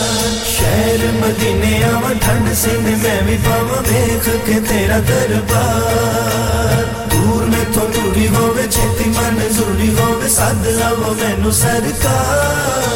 شہر 0.58 1.06
مدینے 1.20 1.84
آواں 1.84 2.14
ٹھنڈ 2.22 2.56
سنگ 2.58 2.90
میں 3.04 3.22
بھی 3.26 3.38
پاوا 3.46 3.82
بھیخ 3.82 4.30
کے 4.46 4.60
تیرا 4.70 5.00
دربار۔ 5.08 6.84
دور 7.12 7.44
میں 7.48 7.66
تو 7.74 7.88
دوری 7.94 8.28
ہووے 8.28 8.64
چھتی 8.70 9.10
منظوری 9.10 9.94
ہو 10.00 10.22
سد 10.30 10.68
لو 10.68 11.14
مینوں 11.20 11.52
سرکار۔ 11.52 12.93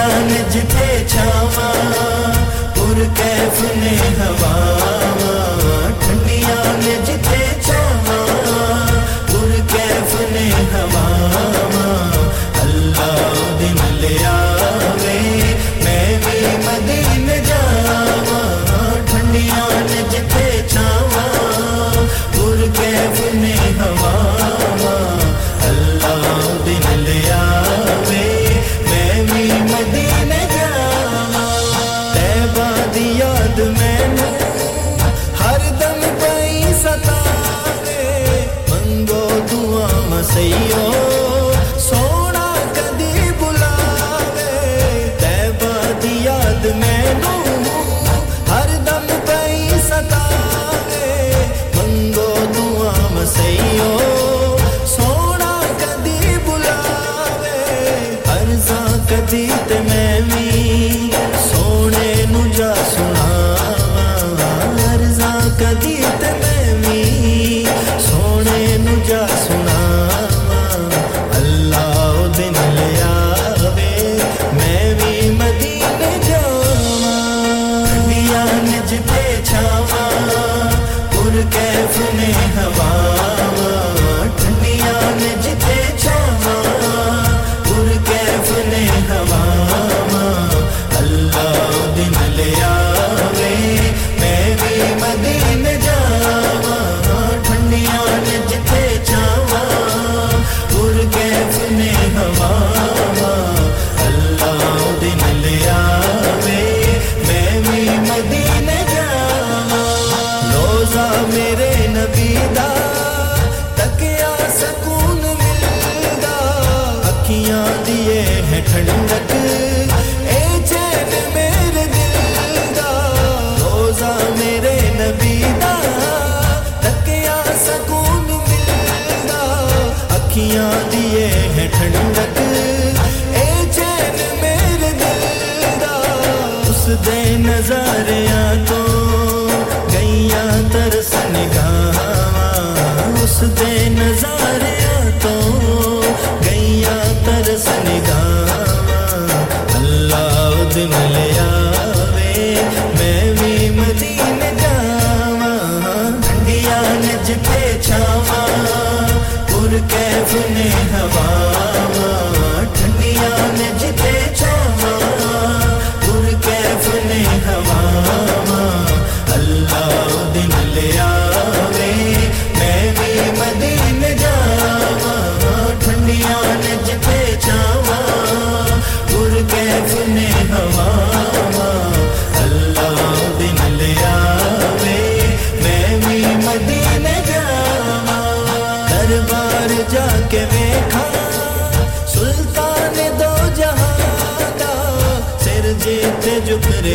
جان 0.00 0.28
جتے 0.50 1.04
چھاواں 1.08 2.32
پور 2.74 3.04
کیف 3.16 3.62
نے 3.76 3.96
ہوا۔ 4.20 4.79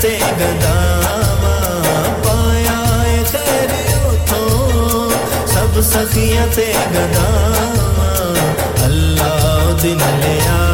تے 0.00 0.18
پایا 2.24 2.78
سخیاں 5.84 6.46
تے 6.54 6.72
گدا 6.94 7.26
اللہ 8.84 9.72
دن 9.82 9.98
لیا 10.20 10.73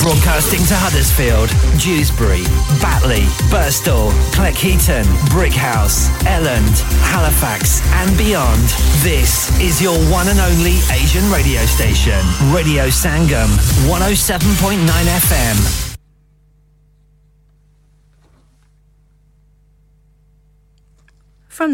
Broadcasting 0.00 0.64
to 0.70 0.76
Huddersfield, 0.84 1.52
Dewsbury, 1.84 2.44
Batley, 2.80 3.24
Burstall, 3.52 4.08
Cleckheaton, 4.32 5.04
Brickhouse, 5.28 6.08
Elland, 6.24 6.72
Halifax 7.12 7.84
and 8.00 8.08
beyond. 8.16 8.64
This 9.04 9.52
is 9.60 9.82
your 9.82 9.98
one 10.10 10.28
and 10.28 10.40
only 10.40 10.80
Asian 10.90 11.30
radio 11.30 11.66
station. 11.66 12.24
Radio 12.50 12.88
Sangam 12.88 13.50
107.9 13.92 14.88
FM. 15.20 15.83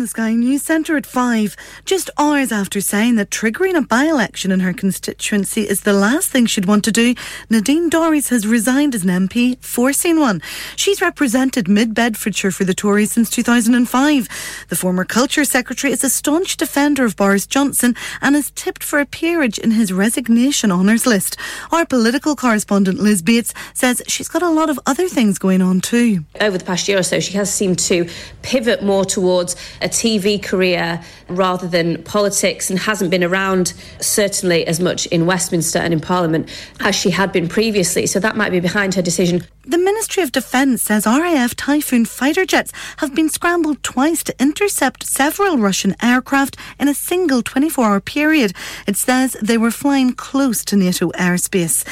The 0.01 0.07
Sky 0.07 0.33
News 0.33 0.63
Centre 0.63 0.97
at 0.97 1.05
5, 1.05 1.57
just 1.85 2.09
hours 2.17 2.51
after 2.53 2.81
saying 2.81 3.17
that 3.17 3.29
triggering 3.29 3.77
a 3.77 3.83
by 3.83 4.05
election 4.05 4.51
in 4.51 4.61
her 4.61 4.73
constituency 4.73 5.69
is 5.69 5.83
the 5.83 5.93
last 5.93 6.31
thing 6.31 6.47
she'd 6.47 6.65
want 6.65 6.85
to 6.85 6.91
do, 6.93 7.15
Nadine 7.51 7.91
Dorries 7.91 8.31
has 8.31 8.47
resigned 8.47 8.95
as 8.95 9.05
an 9.05 9.11
MP, 9.29 9.63
forcing 9.63 10.19
one. 10.19 10.41
She's 10.75 11.03
represented 11.03 11.69
Mid 11.69 11.93
Bedfordshire 11.93 12.51
for 12.51 12.65
the 12.65 12.73
Tories 12.73 13.13
since 13.13 13.29
2005. 13.29 14.67
The 14.69 14.77
former 14.77 15.05
Culture 15.05 15.45
Secretary 15.45 15.93
is 15.93 16.03
a 16.03 16.09
staunch 16.09 16.57
defender 16.57 17.05
of 17.05 17.15
Boris 17.15 17.47
Johnson 17.47 17.95
and 18.23 18.35
is 18.35 18.51
tipped 18.53 18.83
for 18.83 19.01
a 19.01 19.07
peerage 19.07 19.59
in 19.59 19.73
his 19.73 19.93
resignation 19.93 20.73
honours 20.73 21.07
list. 21.07 21.37
Our 21.73 21.85
political 21.85 22.37
correspondent 22.37 23.01
Liz 23.01 23.21
Bates 23.21 23.53
says 23.75 24.01
she's 24.07 24.29
got 24.29 24.41
a 24.41 24.49
lot 24.49 24.71
of 24.71 24.81
other 24.87 25.09
things 25.09 25.39
going 25.39 25.61
on 25.61 25.83
too. 25.83 26.25
over 26.41 26.57
the 26.57 26.65
past 26.65 26.89
year 26.89 26.99
or 26.99 27.03
so, 27.03 27.21
she 27.21 27.35
has 27.35 27.53
seemed 27.53 27.79
to 27.81 28.09
pivot 28.41 28.83
more 28.83 29.05
towards 29.05 29.57
a 29.83 29.90
TV 29.91 30.43
career 30.43 31.03
rather 31.29 31.69
than 31.69 32.03
politics 32.05 32.71
and 32.71 32.79
hasn't 32.79 33.11
been 33.11 33.25
around 33.25 33.75
certainly 34.01 34.67
as 34.67 34.81
much 34.81 35.07
in 35.07 35.27
Westminster 35.27 35.79
and 35.79 35.93
in 35.93 36.01
Parliament 36.01 36.49
as 36.81 36.95
she 36.95 37.11
had 37.11 37.33
been 37.33 37.49
previously. 37.49 38.07
So 38.07 38.21
that 38.21 38.37
might 38.37 38.51
be 38.51 38.61
behind 38.61 38.95
her 38.95 39.03
decision. 39.03 39.45
The 39.71 39.79
Ministry 39.79 40.23
of 40.23 40.33
Defence 40.33 40.83
says 40.83 41.07
RAF 41.07 41.55
Typhoon 41.55 42.07
fighter 42.07 42.47
jets 42.47 42.73
have 42.97 43.15
been 43.15 43.29
scrambled 43.29 43.83
twice 43.83 44.25
to 44.25 44.35
intercept 44.41 45.07
several 45.07 45.59
Russian 45.59 45.95
aircraft 46.03 46.57
in 46.79 46.89
a 46.89 46.95
single 46.95 47.43
24 47.43 47.85
hour 47.85 48.01
period. 48.01 48.55
It 48.87 48.97
says 48.97 49.37
they 49.43 49.59
were 49.59 49.71
flying 49.71 50.15
close 50.15 50.65
to 50.65 50.77
NATO 50.77 51.11
airspace. 51.11 51.87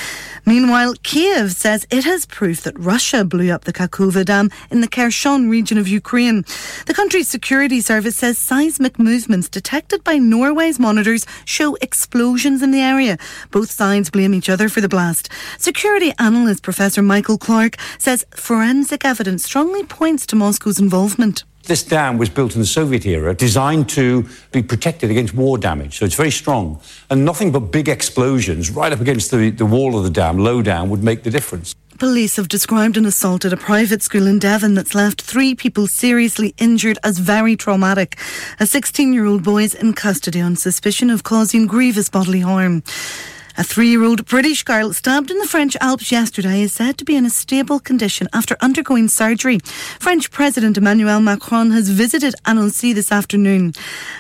Meanwhile, 0.47 0.95
Kiev 1.03 1.53
says 1.53 1.87
it 1.91 2.05
has 2.05 2.25
proof 2.25 2.63
that 2.63 2.79
Russia 2.79 3.23
blew 3.23 3.53
up 3.53 3.65
the 3.65 3.73
Kakova 3.73 4.25
Dam 4.25 4.51
in 4.71 4.81
the 4.81 4.89
Kherson 4.89 5.51
region 5.51 5.77
of 5.77 5.87
Ukraine. 5.87 6.47
The 6.87 6.95
country's 6.95 7.29
security 7.29 7.83
service 7.89 8.17
says 8.17 8.37
seismic 8.37 8.99
movements 8.99 9.49
detected 9.49 10.05
by 10.05 10.19
Norway's 10.19 10.79
monitors 10.79 11.25
show 11.47 11.75
explosions 11.77 12.63
in 12.63 12.71
the 12.71 12.83
area. 12.83 13.17
Both 13.51 13.71
sides 13.71 14.11
blame 14.11 14.35
each 14.35 14.51
other 14.51 14.69
for 14.69 14.83
the 14.83 14.91
blast. 14.91 15.31
Security 15.57 16.13
analyst 16.19 16.63
Professor 16.63 17.01
Michael 17.01 17.39
Clark 17.39 17.77
says 17.97 18.27
forensic 18.31 19.07
evidence 19.07 19.43
strongly 19.45 19.85
points 19.85 20.27
to 20.27 20.37
Moscow's 20.37 20.79
involvement. 20.79 21.45
This 21.63 21.83
dam 21.83 22.19
was 22.19 22.29
built 22.29 22.55
in 22.55 22.61
the 22.61 22.67
Soviet 22.67 23.07
era, 23.07 23.35
designed 23.35 23.89
to 23.91 24.29
be 24.53 24.63
protected 24.63 25.11
against 25.11 25.33
war 25.33 25.57
damage. 25.57 25.97
So 25.97 26.05
it's 26.05 26.15
very 26.15 26.31
strong. 26.31 26.83
And 27.09 27.25
nothing 27.25 27.53
but 27.53 27.73
big 27.73 27.89
explosions 27.89 28.71
right 28.71 28.93
up 28.93 29.01
against 29.01 29.31
the, 29.31 29.49
the 29.49 29.65
wall 29.65 29.97
of 29.97 30.05
the 30.05 30.11
dam, 30.11 30.37
low 30.37 30.61
down, 30.61 30.91
would 30.91 31.03
make 31.03 31.23
the 31.23 31.31
difference. 31.31 31.75
Police 31.99 32.37
have 32.37 32.47
described 32.47 32.97
an 32.97 33.07
assault 33.07 33.45
at 33.45 33.53
a 33.53 33.57
private 33.57 34.05
school 34.05 34.29
in 34.29 34.39
Devon 34.39 34.75
that's 34.75 34.95
left 34.95 35.21
three 35.21 35.57
people 35.57 35.89
seriously 35.89 36.55
injured 36.57 36.97
as 37.03 37.19
very 37.19 37.57
traumatic. 37.57 38.17
A 38.61 38.67
16 38.67 39.13
year 39.13 39.27
old 39.27 39.43
boy 39.43 39.65
is 39.65 39.75
in 39.75 39.95
custody 39.95 40.41
on 40.41 40.55
suspicion 40.55 41.11
of 41.11 41.25
causing 41.25 41.67
grievous 41.67 42.09
bodily 42.09 42.39
harm. 42.39 42.85
A 43.59 43.65
three 43.65 43.89
year 43.89 44.05
old 44.05 44.25
British 44.25 44.63
girl 44.63 44.93
stabbed 44.93 45.33
in 45.33 45.39
the 45.39 45.47
French 45.47 45.77
Alps 45.81 46.13
yesterday 46.13 46.63
is 46.63 46.73
said 46.73 46.97
to 46.97 47.05
be 47.05 47.17
in 47.17 47.27
a 47.27 47.31
stable 47.31 47.81
condition 47.81 48.29
after 48.33 48.57
undergoing 48.61 49.09
surgery. 49.09 49.59
French 49.99 50.31
President 50.31 50.79
Emmanuel 50.79 51.21
Macron 51.21 51.73
has 51.73 51.89
visited 51.89 52.37
Annecy 52.47 52.93
this 52.93 53.11
afternoon. 53.11 53.73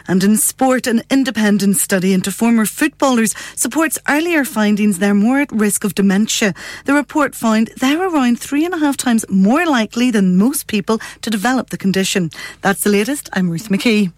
And 0.08 0.24
in 0.24 0.38
sport, 0.38 0.88
an 0.88 1.04
independent 1.08 1.76
study 1.76 2.12
into 2.12 2.32
former 2.32 2.66
footballers 2.66 3.32
supports 3.54 3.96
earlier 4.08 4.44
findings 4.44 4.98
they're 4.98 5.14
more 5.14 5.38
at 5.38 5.52
risk 5.52 5.84
of 5.84 5.94
dementia. 5.94 6.52
The 6.86 6.94
report 6.94 7.36
found 7.36 7.70
they're 7.76 8.08
around 8.08 8.40
three 8.40 8.64
and 8.64 8.74
a 8.74 8.78
half 8.78 8.96
times 8.96 9.24
more 9.28 9.64
likely 9.66 10.10
than 10.10 10.36
most 10.36 10.66
people 10.66 10.98
to 11.22 11.30
develop 11.30 11.70
the 11.70 11.78
condition. 11.78 12.30
That's 12.62 12.82
the 12.82 12.90
latest. 12.90 13.30
I'm 13.34 13.48
Ruth 13.48 13.68
McKee. 13.68 14.17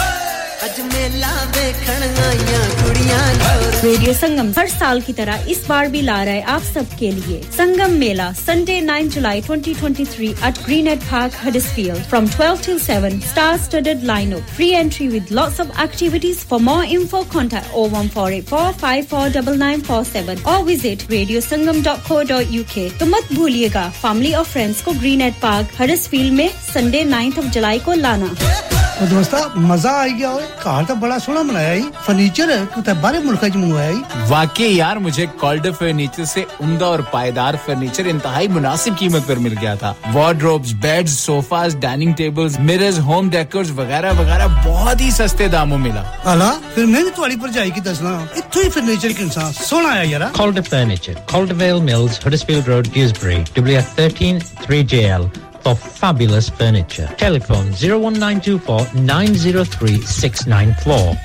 Radio 3.83 4.13
Sangam 4.19 4.49
ہر 4.57 4.67
سال 4.77 4.99
کی 5.05 5.13
طرح 5.13 5.35
اس 5.51 5.57
بار 5.67 5.85
بھی 5.91 6.01
لا 6.01 6.23
رہا 6.25 6.31
ہے 6.31 6.41
آپ 6.47 6.63
سب 6.73 6.83
کے 6.97 7.11
لیے 7.11 7.41
Sangam 7.55 7.91
Mela 7.99 8.27
Sunday 8.45 8.79
9 8.81 9.07
July 9.13 9.41
2023 9.47 10.33
at 10.49 10.55
Green 10.65 10.87
at 10.87 11.01
Park, 11.05 11.31
Huddersfield 11.43 12.01
from 12.11 12.27
12 12.27 12.61
till 12.65 12.79
7, 12.79 13.21
star-studded 13.21 13.99
lineup, 14.09 14.43
free 14.57 14.73
entry 14.81 15.07
with 15.15 15.25
lots 15.39 15.57
of 15.63 15.67
activities. 15.85 16.37
For 16.51 16.59
more 16.59 16.85
info, 16.97 17.19
contact 17.33 17.67
01484549947 17.75 20.37
or 20.53 20.59
visit 20.69 20.99
کے 22.75 22.85
تو 22.99 23.05
مت 23.05 23.25
بھولیے 23.33 23.69
گا 23.73 23.85
فیملی 24.01 24.31
اور 24.33 24.45
فرینڈس 24.51 24.79
کو 24.83 24.91
گرین 25.01 25.21
ایٹ 25.21 25.33
پارک 25.41 25.65
ہرس 25.79 26.01
فیلڈ 26.09 26.33
میں 26.33 26.49
Sunday 26.73 27.01
9th 27.15 27.37
of 27.37 27.45
July 27.53 27.79
کو 27.85 27.91
لانا 28.05 28.27
دوستہ 29.11 29.37
مزہ 29.55 29.87
آئی 29.87 30.13
گیا 30.17 30.31
ہوئے. 30.31 30.45
کار 30.63 30.83
تو 30.83 30.95
بڑا 30.95 31.17
سونا 31.19 31.41
بنایا 31.49 31.73
ਈ 31.73 31.83
فرنیچر 32.05 32.49
ਕਿਤੇ 32.75 32.93
ਬਾਹਰੇ 33.01 33.19
ਮੁਲਕਾਂ 33.19 33.49
'ਚ 33.49 33.57
واقعی 34.29 34.77
یار 34.77 34.97
مجھے 35.05 35.25
کالڈر 35.41 35.71
فرنیچر 35.79 36.25
سے 36.33 36.43
عمدہ 36.63 36.85
اور 36.85 36.99
پائیدار 37.11 37.53
فرنیچر 37.65 38.05
انتہائی 38.11 38.47
مناسب 38.57 38.97
قیمت 38.99 39.27
پر 39.27 39.37
مل 39.45 39.55
گیا 39.61 39.73
تھا 39.81 39.93
wardrobes 40.13 40.73
beds 40.85 41.17
sofas 41.19 41.75
dining 41.81 42.13
tables 42.17 42.59
mirrors 42.69 42.99
home 43.09 43.29
decors 43.29 43.71
وغیرہ 43.77 44.11
وغیرہ 44.19 44.47
بہت 44.65 45.01
ہی 45.01 45.09
سستے 45.17 45.47
داموں 45.51 45.77
ملا 45.85 46.03
ਹਾਲਾ 46.25 46.51
ਫਿਰ 46.75 46.85
ਮੈਂ 46.85 47.03
ਵੀ 47.03 47.09
ਤੁਹਾਡੀ 47.15 47.35
ਭਰਜਾਈ 47.35 47.71
ਕੀ 47.71 47.81
ਦੱਸਣਾ? 47.81 48.19
ਇੱਥੋਂ 48.37 48.63
ਹੀ 48.63 48.69
ਫਰਨੀਚਰ 48.69 49.13
ਕਿੰਸਾ 49.13 49.51
ਸੋਹਣਾ 49.59 49.89
ਆਇਆ 49.89 50.03
ਯਾਰਾ। 50.03 50.31
Calder 50.39 50.63
Furniture, 50.71 51.17
Caldervale 51.33 51.81
Mills, 51.91 52.19
Huddersfield 52.25 52.73
Road, 52.73 52.91
Dewsbury, 52.97 53.39
WF13 53.61 54.43
3JL. 54.65 55.31
For 55.63 55.75
fabulous 55.75 56.49
furniture. 56.49 57.07
Telephone 57.17 57.67
01924 57.71 58.93
903 59.01 60.01
694. 60.01 61.15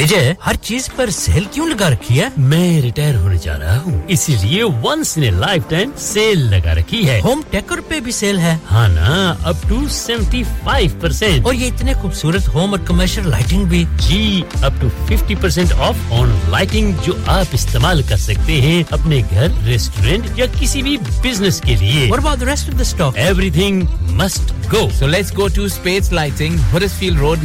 وجے 0.00 0.32
ہر 0.46 0.54
چیز 0.54 0.88
پر 0.96 1.10
سیل 1.10 1.44
کیوں 1.52 1.66
لگا 1.68 1.90
رکھی 1.90 2.20
ہے؟ 2.20 2.28
میں 2.36 2.82
ریٹائر 2.82 3.16
ہونے 3.16 3.36
جا 3.42 3.58
رہا 3.58 3.78
ہوں۔ 3.78 4.02
اسی 4.08 4.36
لیے 4.42 4.62
ونس 4.62 5.16
نے 5.16 5.30
لائف 5.30 5.62
ٹائم 5.68 5.90
سیل 5.98 6.38
لگا 6.50 6.74
رکھی 6.74 7.08
ہے۔ 7.08 7.20
ہوم 7.24 7.40
ٹیکر 7.50 7.80
پہ 7.88 8.00
بھی 8.00 8.12
سیل 8.12 8.38
ہے۔ 8.38 8.56
ہاں 8.70 8.88
نا 8.88 9.34
up 9.42 9.56
to 9.68 9.88
seventy 9.90 10.42
five 10.64 10.90
percent 11.00 11.46
اور 11.46 11.54
یہ 11.54 11.66
اتنے 11.66 11.94
خوبصورت 11.94 12.48
ہوم 12.54 12.70
اور 12.70 12.78
کمرشل 12.78 13.28
لائٹنگ 13.30 13.64
بھی۔ 13.64 13.84
جی 13.98 14.42
up 14.62 14.72
to 14.80 14.88
fifty 15.06 15.34
percent 15.34 15.72
off 15.78 15.94
on 16.10 16.38
lighting 16.48 16.92
جو 17.04 17.12
آپ 17.26 17.46
استعمال 17.52 18.02
کر 18.08 18.16
سکتے 18.16 18.60
ہیں 18.60 18.82
اپنے 18.90 19.22
گھر 19.30 19.46
ریسٹورینٹ 19.66 20.38
یا 20.38 20.46
کسی 20.60 20.82
بھی 20.82 20.96
بزنس 21.22 21.60
کے 21.60 21.76
لیے۔ 21.80 22.10
اور 22.10 22.18
بعد 22.18 22.42
rest 22.42 22.68
of 22.68 22.74
the 22.74 22.82
stock 22.82 23.18
everything 23.50 23.82
must 24.00 24.72
go 24.72 24.88
so 24.98 25.06
let's 25.06 25.36
go 25.36 25.48
to 25.48 25.62
space 25.62 26.12
lighting 26.12 26.56
field 26.98 27.18
road 27.18 27.38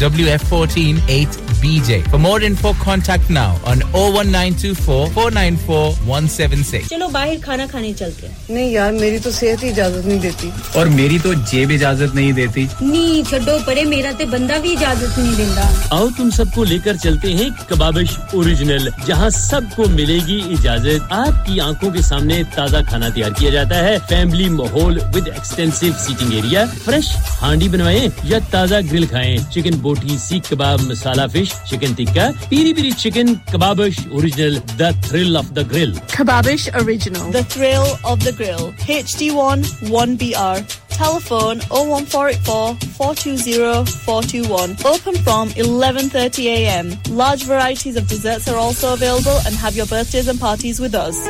WF14 0.00 0.94
8BJ. 1.08 2.02
For 2.10 2.18
more 2.18 2.40
info, 2.40 2.72
contact 2.84 3.30
now 3.30 3.50
on 3.66 3.78
01924 3.92 5.08
494 5.14 5.94
176. 6.06 6.88
چلو 6.90 7.08
باہر 7.08 7.34
کھانا 7.42 7.66
کھانے 7.70 7.92
چلتے 7.92 8.28
ہیں۔ 8.28 8.34
نہیں 8.48 8.70
یار 8.70 8.92
میری 8.92 9.18
تو 9.18 9.30
صحت 9.30 9.64
ہی 9.64 9.68
اجازت 9.68 10.06
نہیں 10.06 10.18
دیتی۔ 10.18 10.50
اور 10.74 10.86
میری 10.86 11.18
تو 11.22 11.32
جیب 11.32 11.70
اجازت 11.74 12.14
نہیں 12.14 12.32
دیتی۔ 12.32 12.66
نہیں 12.80 13.30
چھڈو 13.30 13.56
پڑے 13.66 13.84
میرا 13.84 14.10
تے 14.18 14.24
بندہ 14.24 14.52
بھی 14.62 14.72
اجازت 14.72 15.18
نہیں 15.18 15.34
دیندا 15.36 15.70
آؤ 15.90 16.08
تم 16.16 16.30
سب 16.30 16.44
کو 16.54 16.64
لے 16.64 16.78
کر 16.84 16.96
چلتے 16.96 17.32
ہیں 17.32 17.48
کبابش 17.68 18.18
اوریجنل 18.32 18.88
جہاں 19.06 19.30
سب 19.30 19.60
کو 19.76 19.84
ملے 19.88 20.18
گی 20.26 20.40
اجازت۔ 20.50 21.12
آپ 21.12 21.46
کی 21.46 21.60
آنکھوں 21.60 21.90
کے 21.90 22.00
سامنے 22.02 22.42
تازہ 22.54 22.76
کھانا 22.88 23.08
تیار 23.08 23.30
کیا 23.30 23.50
جاتا 23.50 23.84
ہے۔ 23.84 23.96
فیملی 24.08 24.48
ماحول 24.48 24.98
with 25.14 25.28
extensive 25.28 25.86
seating 25.98 26.32
area 26.32 26.64
fresh 26.84 27.16
handi 27.42 27.68
بنوائیں 27.68 28.08
یا 28.24 28.38
تازہ 28.50 28.74
گرل 28.92 29.06
کھائیں۔ 29.06 29.38
Chicken 29.50 29.78
boti 29.90 30.16
seekh 30.18 30.48
kebab 30.50 30.80
masala 30.86 31.22
fish 31.32 31.52
chicken 31.70 31.92
tikka 31.98 32.28
peri 32.48 32.72
peri 32.74 32.90
chicken 32.98 33.32
Kababish 33.52 33.98
original 34.10 34.58
the 34.78 34.90
thrill 35.02 35.36
of 35.36 35.44
the 35.56 35.62
grill 35.70 35.94
Kababish 36.12 36.68
original 36.74 37.32
the 37.34 37.40
thrill 37.48 37.88
of 38.02 38.24
the 38.24 38.30
grill 38.38 38.68
H 38.88 39.16
D 39.18 39.30
one 39.30 39.62
one 39.90 40.14
B 40.20 40.34
R 40.34 40.56
telephone 40.98 41.58
O 41.68 41.84
one 41.88 42.04
four 42.10 42.28
eight 42.28 42.46
four 42.46 42.72
four 42.96 43.14
two 43.24 43.36
zero 43.44 43.72
four 44.04 44.22
two 44.32 44.38
one 44.48 44.74
open 44.82 45.22
from 45.24 45.48
eleven 45.56 46.08
thirty 46.08 46.48
A 46.48 46.56
M 46.70 46.90
large 47.16 47.50
varieties 47.50 47.98
of 47.98 48.10
desserts 48.10 48.48
are 48.48 48.54
also 48.66 48.88
available 48.88 49.38
and 49.44 49.56
have 49.62 49.76
your 49.76 49.86
birthdays 50.12 50.28
and 50.28 50.40
parties 50.40 50.80
with 50.80 50.94
us 50.94 51.26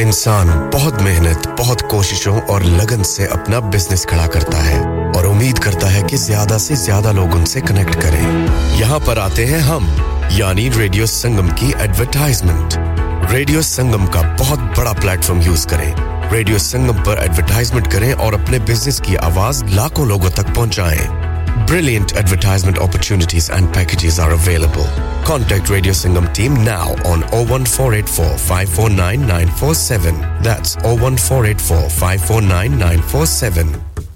انسان 0.00 0.48
بہت 0.74 1.02
محنت 1.02 1.48
بہت 1.58 1.82
کوششوں 1.90 2.40
اور 2.48 2.60
لگن 2.60 3.02
سے 3.04 3.26
اپنا 3.26 3.58
business 3.58 4.06
کھڑا 4.06 4.26
کرتا 4.26 4.64
ہے۔ 4.68 5.05
امید 5.26 5.58
کرتا 5.58 5.92
ہے 5.92 6.02
کہ 6.08 6.16
زیادہ 6.16 6.58
سے 6.58 6.74
زیادہ 6.74 7.12
لوگ 7.12 7.34
ان 7.36 7.44
سے 7.46 7.60
کنیکٹ 7.60 8.00
کریں 8.02 8.22
یہاں 8.78 8.98
پر 9.06 9.16
آتے 9.18 9.46
ہیں 9.46 9.60
ہم 9.62 9.86
یعنی 10.30 10.68
ریڈیو 10.76 11.06
سنگم 11.06 11.48
کی 11.56 11.72
ایڈورٹائزمنٹ 11.78 12.76
ریڈیو 13.32 13.62
سنگم 13.62 14.06
کا 14.06 14.22
بہت 14.38 14.78
بڑا 14.78 14.92
پلیٹ 14.92 15.24
فارم 15.24 15.40
یوز 15.42 15.66
کریں 15.66 15.92
ریڈیو 16.32 16.58
سنگم 16.60 17.02
پر 17.04 17.18
ایڈورٹائزمنٹ 17.18 17.90
کریں 17.92 18.12
اور 18.14 18.32
اپنے 18.32 18.58
بزنس 18.66 19.00
کی 19.00 19.16
آواز 19.22 19.62
لاکھوں 19.70 20.06
لوگوں 20.06 20.30
تک 20.30 20.54
پہنچائیں 20.54 21.26
Brilliant 21.58 22.12
advertisement 22.14 22.78
opportunities 22.78 23.50
and 23.50 23.72
packages 23.72 24.20
are 24.20 24.32
available. 24.32 24.86
Contact 25.24 25.68
Radio 25.68 25.92
Singham 25.92 26.32
team 26.32 26.54
now 26.56 26.90
on 27.04 27.22
01484 27.24 28.38
549 28.38 29.20
947. 29.22 30.20
That's 30.40 30.76
01484 30.78 31.90
549 31.90 32.78
947. 32.78 34.15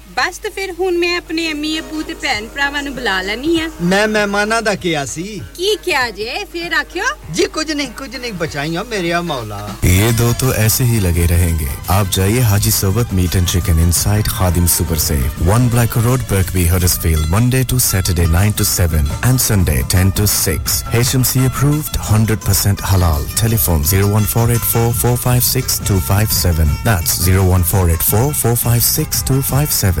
ਬਸ 0.15 0.37
ਤੇ 0.37 0.49
ਫਿਰ 0.49 0.71
ਹੁਣ 0.79 0.97
ਮੈਂ 0.97 1.15
ਆਪਣੇ 1.17 1.51
ਅੰਮੀ 1.51 1.77
ਅੱਬੂ 1.79 2.01
ਤੇ 2.01 2.13
ਭੈਣ 2.13 2.47
ਭਰਾਵਾਂ 2.47 2.81
ਨੂੰ 2.83 2.93
ਬੁਲਾ 2.95 3.21
ਲੈਣੀ 3.21 3.59
ਆ 3.61 3.69
ਮੈਂ 3.81 4.07
ਮਹਿਮਾਨਾਂ 4.07 4.61
ਦਾ 4.61 4.75
ਕਿਹਾ 4.75 5.05
ਸੀ। 5.05 5.23
ਕੀ 5.55 5.75
ਕਿਹਾ 5.85 6.09
ਜੇ? 6.09 6.45
ਫਿਰ 6.53 6.73
ਆਖਿਓ। 6.73 7.03
ਜੀ 7.33 7.45
ਕੁਝ 7.53 7.71
ਨਹੀਂ 7.71 7.87
ਕੁਝ 7.97 8.15
ਨਹੀਂ 8.15 8.33
ਬਚਾਈਆਂ 8.33 8.83
ਮੇਰੇ 8.85 9.11
ਆ 9.11 9.21
ਮੌਲਾ। 9.21 9.59
یہ 9.85 10.11
دو 10.19 10.27
تو 10.41 10.49
ایسے 10.61 10.85
ہی 10.85 10.99
لگے 10.99 11.25
رہیں 11.29 11.53
گے 11.59 11.69
آپ 11.95 12.11
جائیے 12.15 12.41
Haji 12.49 12.71
Sohbat 12.71 13.13
meat 13.13 13.35
and 13.35 13.49
chicken 13.49 13.79
inside 13.79 14.27
Khadim 14.29 14.65
super 14.75 14.97
سے 15.05 15.17
one 15.47 15.67
black 15.71 15.97
road 16.05 16.21
Birkby 16.53 16.67
Huddersfield 16.69 17.23
Monday 17.29 17.61
to 17.69 17.79
Saturday 17.81 18.25
nine 18.31 18.51
to 18.57 18.63
seven 18.63 19.05
and 19.21 19.41
Sunday 19.41 19.81
ten 19.91 20.09
to 20.17 20.25
six 20.35 20.83
H 20.91 21.15
M 21.15 21.23
C 21.31 21.45
approved 21.45 21.97
hundred 22.11 22.45
percent 22.45 22.81
حلال 22.93 23.25
telephone 23.65 23.83
zero 23.91 24.09
one 24.09 24.25
four 24.33 24.49
eight 24.49 24.71
four 24.71 24.91
four 25.01 25.15
five 25.23 25.47
six 25.47 25.79
two 25.87 25.99
five 26.07 26.33
seven 26.41 26.75
that's 26.85 27.19
zero 27.25 27.45
one 27.45 27.63
four 27.71 27.89
eight 27.89 28.09
four 28.09 28.31
four 28.41 28.55
five 28.63 28.81
six 28.85 29.23
two 29.27 29.39
five 29.49 29.71
seven 29.73 30.00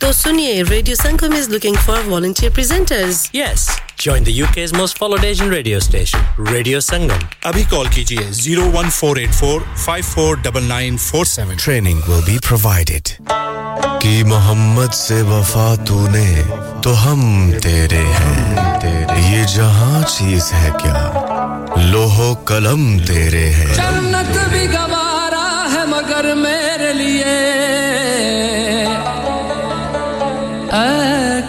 تو 0.00 0.10
سنیے 0.12 0.62
radio 0.62 0.94
Sangam 0.96 1.32
is 1.36 1.48
looking 1.48 1.74
for 1.86 2.06
volunteer 2.08 2.50
presenters 2.50 3.18
yes 3.34 3.68
join 3.96 4.26
the 4.26 4.32
U 4.32 4.46
K 4.54 4.62
is 4.62 4.72
most 4.72 4.98
followed 4.98 5.24
Asian 5.24 5.50
radio 5.50 5.78
station 5.78 6.46
radio 6.46 6.80
Sangam 6.82 7.26
ابھی 7.42 7.64
کال 7.70 7.86
کیجیے 7.94 8.30
zero 8.32 8.70
one 8.74 8.88
four 8.90 9.16
eight 9.16 9.34
four 9.34 9.60
five 9.84 10.04
four 10.04 10.36
double 10.42 10.64
nine 10.64 10.96
four 11.00 11.24
seven 11.26 11.56
training 11.64 12.08
will 12.08 12.20
be 12.26 12.38
provided 12.48 13.08
کی 14.00 14.22
محمد 14.24 14.94
سے 14.94 15.20
وفا 15.22 15.74
تو 15.86 16.06
نے 16.08 16.42
تو 16.82 16.94
ہم 17.04 17.50
تیرے 17.62 18.02
ہیں 18.18 18.78
تیرے 18.80 19.20
یہ 19.26 19.44
جہاں 19.54 20.02
چیز 20.08 20.52
ہے 20.52 20.70
کیا 20.82 21.76
لوہو 21.82 22.34
قلم 22.46 22.98
تیرے 23.06 23.48
ہیں 23.50 23.74
جنت 23.74 24.36
بھی 24.50 24.66
گوارا 24.68 25.46
ہے 25.72 25.84
مگر 25.88 26.32
میرے 26.36 26.92
لیے 26.94 27.38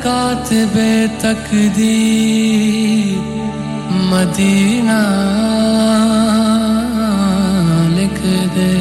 کاتب 0.04 0.80
تقدیر، 1.20 3.20
مدینہ 3.92 5.02
لکھ 7.90 8.22
دے۔ 8.56 8.72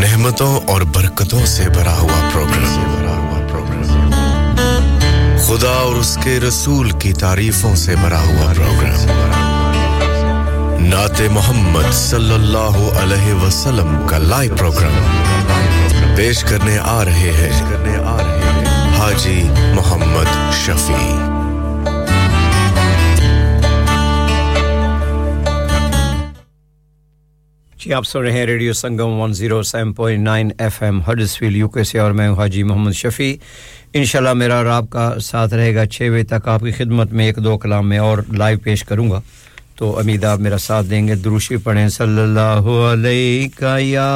نعمتوں 0.00 0.60
اور 0.66 0.80
برکتوں 0.80 1.46
سے 1.46 1.68
بھرا 1.68 1.98
ہوا 1.98 2.30
پروگرام 2.32 2.90
خدا 5.38 5.68
اور 5.68 5.94
اس 5.94 6.18
کے 6.24 6.40
رسول 6.40 6.90
کی 6.90 7.12
تعریفوں 7.12 7.76
سے 7.76 7.94
بھرا 8.00 8.20
ہوا 8.20 8.52
پروگرام 8.56 9.06
نعت 10.84 11.20
محمد 11.30 11.92
صلی 11.92 12.34
اللہ 12.34 12.98
علیہ 13.02 13.34
وسلم 13.34 14.06
کا 14.06 14.18
لائیو 14.18 14.56
پروگرام 14.56 14.94
پیش 16.16 16.44
کرنے 16.44 16.78
آ 16.80 17.04
رہے 17.04 17.32
ہیں۔ 17.32 17.52
حاجی 18.98 19.42
محمد 19.74 20.30
شفیع۔ 20.64 21.14
جی 27.76 27.92
آپ 27.94 28.06
سن 28.06 28.18
رہے 28.18 28.32
ہیں 28.32 28.46
radio 28.46 28.72
Sangam 28.72 29.20
one 29.20 29.32
zero 29.32 29.62
seven 29.62 29.92
point 29.92 30.24
nine 30.24 30.50
F 30.58 30.82
M 30.82 31.00
Huddersfield 31.38 31.56
U 31.56 31.68
K 31.68 31.84
سے، 31.84 31.98
اور 31.98 32.12
میں 32.12 32.28
ہوں 32.28 32.36
حاجی 32.36 32.62
محمد 32.62 32.92
شفیع۔ 32.92 33.36
انشاءاللہ 33.94 34.32
میرا 34.32 34.56
اور 34.56 34.66
آپ 34.66 34.84
کا 34.90 35.14
ساتھ 35.20 35.54
رہے 35.54 35.74
گا 35.74 35.86
چھ 35.86 36.08
بجے 36.12 36.22
تک، 36.22 36.48
آپ 36.48 36.60
کی 36.60 36.70
خدمت 36.70 37.12
میں 37.12 37.26
ایک 37.26 37.36
دو 37.36 37.58
کلام 37.58 37.88
میں 37.88 37.98
اور 37.98 38.18
لائیو 38.32 38.58
پیش 38.58 38.84
کروں 38.84 39.10
گا۔ 39.10 39.20
تو 39.76 39.98
امید 39.98 40.24
آپ 40.24 40.38
میرا 40.38 40.58
ساتھ 40.58 40.86
دیں 40.86 41.08
گے۔ 41.08 41.14
دروشی 41.14 41.56
پڑھیں۔ 41.56 41.88
صلی 41.88 42.20
اللہ 42.20 42.64
علیہ 42.92 43.48
یا 43.78 44.08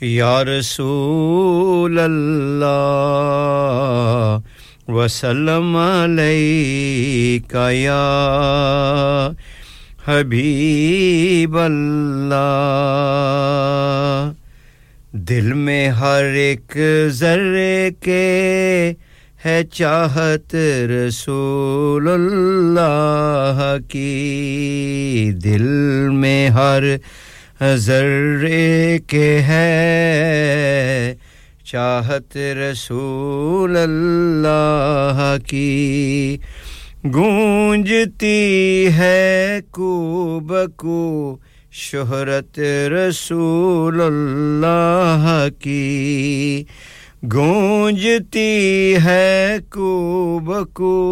یا 0.00 0.44
رسول 0.44 1.98
اللہ، 1.98 4.38
وسلم 4.90 5.76
علیکہ 5.76 7.72
یا 7.72 9.30
حبیب 10.06 11.58
اللہ۔ 11.58 12.36
دل 15.12 15.52
میں 15.52 15.88
ہر 15.88 16.24
ایک 16.24 16.76
ذرے 17.08 17.90
کے 18.00 18.92
ہے 19.44 19.62
چاہت 19.72 20.56
رسول 21.08 22.08
اللہ 22.08 23.76
کی۔ 23.88 25.30
دل 25.44 25.68
میں 26.08 26.48
ہر 26.48 26.82
ذرے 27.62 28.98
کے 29.06 29.38
ہے، 29.38 31.14
چاہت 31.64 32.36
رسول 32.36 33.76
اللہ 33.76 35.36
کی۔ 35.46 36.38
گونجتی 37.14 38.88
ہے 38.96 39.58
کو 39.70 40.40
بکو 40.42 41.36
شہرت 41.72 42.58
رسول 42.90 44.00
اللہ 44.00 45.46
کی۔ 45.58 46.64
گونجتی 47.32 48.96
ہے 49.04 49.56
کو 49.70 50.38
بکو 50.44 51.04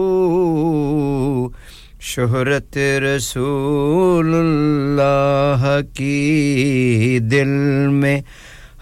شہرت 2.09 2.79
رسول 2.79 4.35
اللہ 4.35 5.79
کی 5.95 7.19
دل 7.23 7.89
میں 7.89 8.21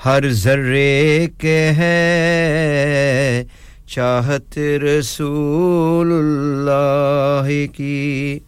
ہر 0.05 0.31
ذرے 0.31 1.27
کے 1.39 1.73
ہے، 1.77 3.45
چاہت 3.87 4.59
رسول 4.59 6.13
اللہ 6.13 7.49
کی۔ 7.77 8.39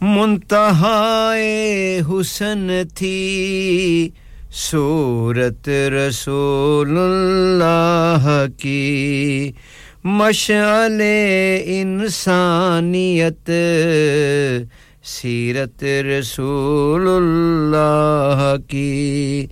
منتہائے 0.00 2.00
حسن 2.10 2.70
تھی 2.94 4.10
صورت 4.52 5.68
رسول 5.68 6.98
اللہ 6.98 8.44
کی۔ 8.58 9.52
مشعل 10.08 11.02
انسانیت، 11.64 13.50
سیرت 15.04 15.84
رسول 15.84 17.08
اللہ 17.08 18.54
کی۔ 18.68 19.46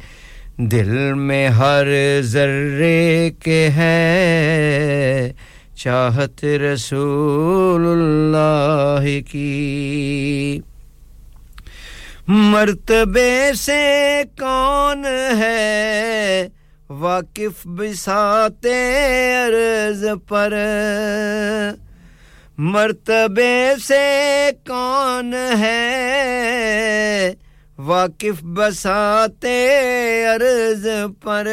دل 0.56 1.12
میں 1.12 1.48
ہر 1.48 1.86
ذرے 2.20 3.30
کے 3.44 3.68
ہے، 3.76 5.32
چاہت 5.76 6.44
رسول 6.44 7.86
اللہ 7.86 9.30
کی۔ 9.30 10.60
مرتبے 12.28 13.52
سے 13.56 14.22
کون 14.38 15.04
ہے؟ 15.38 16.48
واقف 17.00 17.66
بساتے 17.66 18.94
عرض 19.34 20.04
پر۔ 20.28 20.52
مرتبے 22.58 23.72
سے 23.88 24.50
کون 24.66 25.34
ہے؟ 25.58 27.34
واقف 27.78 28.42
بساتے 28.42 29.68
عرض 30.24 30.86
پر۔ 31.22 31.48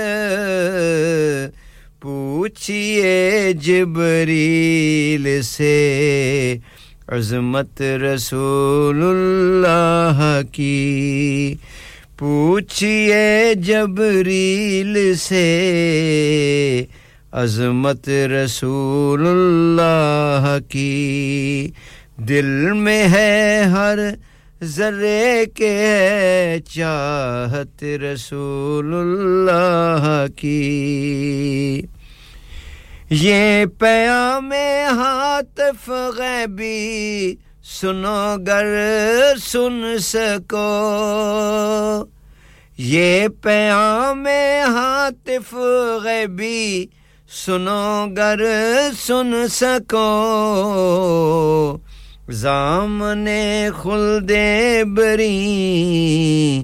پوچھئے 2.02 3.54
جبریل 3.54 5.42
سے 5.42 6.58
عظمت 7.08 7.82
رسول 7.82 9.04
اللہ 9.04 10.42
کی۔ 10.52 11.56
پوچھئے 12.22 13.54
جبریل 13.56 15.16
سے، 15.16 16.86
عظمت 17.32 18.10
رسول 18.10 19.28
اللہ 19.28 20.58
کی۔ 20.70 21.72
دل 22.18 22.74
میں 22.74 23.08
ہے 23.08 23.64
ہر 23.64 24.00
ذرے 24.64 25.44
کے 25.56 26.56
چاہت 26.70 27.84
رسول 27.84 28.94
اللہ 28.94 30.26
کی۔ 30.36 31.82
یہ 33.10 33.66
پیام 33.66 34.52
ہاتف 34.92 35.90
غیبی 36.18 37.36
سنو 37.64 38.36
گر 38.48 38.66
سن 39.44 40.00
سکو۔ 40.00 42.06
یہ 42.78 43.28
پیام 43.28 44.28
ہاتف 44.68 45.56
غیبی 46.04 46.86
سنو 47.46 48.08
گر 48.18 48.40
سن 49.08 49.34
سکو۔ 49.52 51.78
زامن 52.30 53.28
خلد 53.84 54.32
بری 54.98 56.64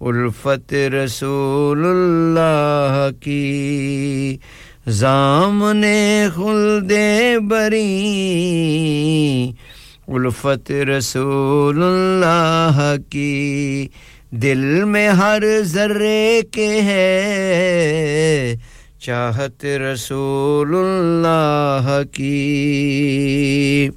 الفت 0.00 0.74
رسول 0.74 1.84
اللہ 1.84 3.08
کی۔ 3.20 4.38
زامن 4.86 5.84
خلد 6.34 6.92
بری 7.48 8.12
الفت 10.08 10.72
رسول 10.72 11.82
اللہ 11.82 12.94
کی 13.10 13.88
دل 14.30 14.84
میں 14.84 15.08
ہر 15.08 15.42
ذرے 15.62 16.40
کے 16.52 16.80
ہے۔ 16.80 18.54
چاہت 19.00 19.64
رسول 19.64 20.74
اللہ 20.74 22.00
کی۔ 22.12 23.88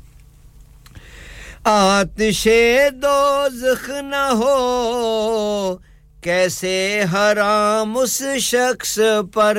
آتش 1.64 2.48
دوزخ 2.92 3.90
نہ 3.90 4.30
ہو، 4.32 5.78
کیسے 6.24 7.02
حرام 7.14 7.98
اس 7.98 8.24
شخص 8.40 9.00
پر؟ 9.34 9.58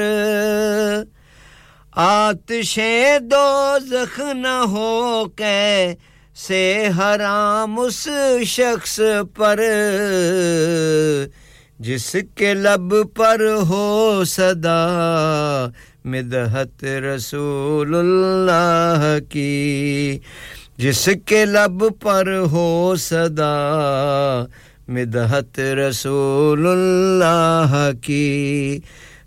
آتش 1.93 2.79
دوزخ 3.21 4.21
نہ 4.21 4.65
ہو، 4.67 5.25
کہ 5.37 5.95
کیسے 6.41 6.89
حرام 6.99 7.79
اس 7.81 8.09
شخص 8.47 9.01
پر، 9.35 9.61
جس 11.79 12.17
کے 12.35 12.55
لب 12.55 12.95
پر 13.15 13.41
ہو 13.69 14.23
صدا 14.27 15.67
مدحت 16.05 16.85
رسول 16.85 17.95
اللہ 17.95 19.17
کی، 19.29 20.19
جس 20.79 21.09
کے 21.27 21.45
لب 21.45 21.85
پر 22.01 22.35
ہو 22.53 22.95
صدا 22.99 23.55
مدحت 24.89 25.61
رسول 25.61 26.67
اللہ 26.67 27.91
کی۔ 28.03 28.81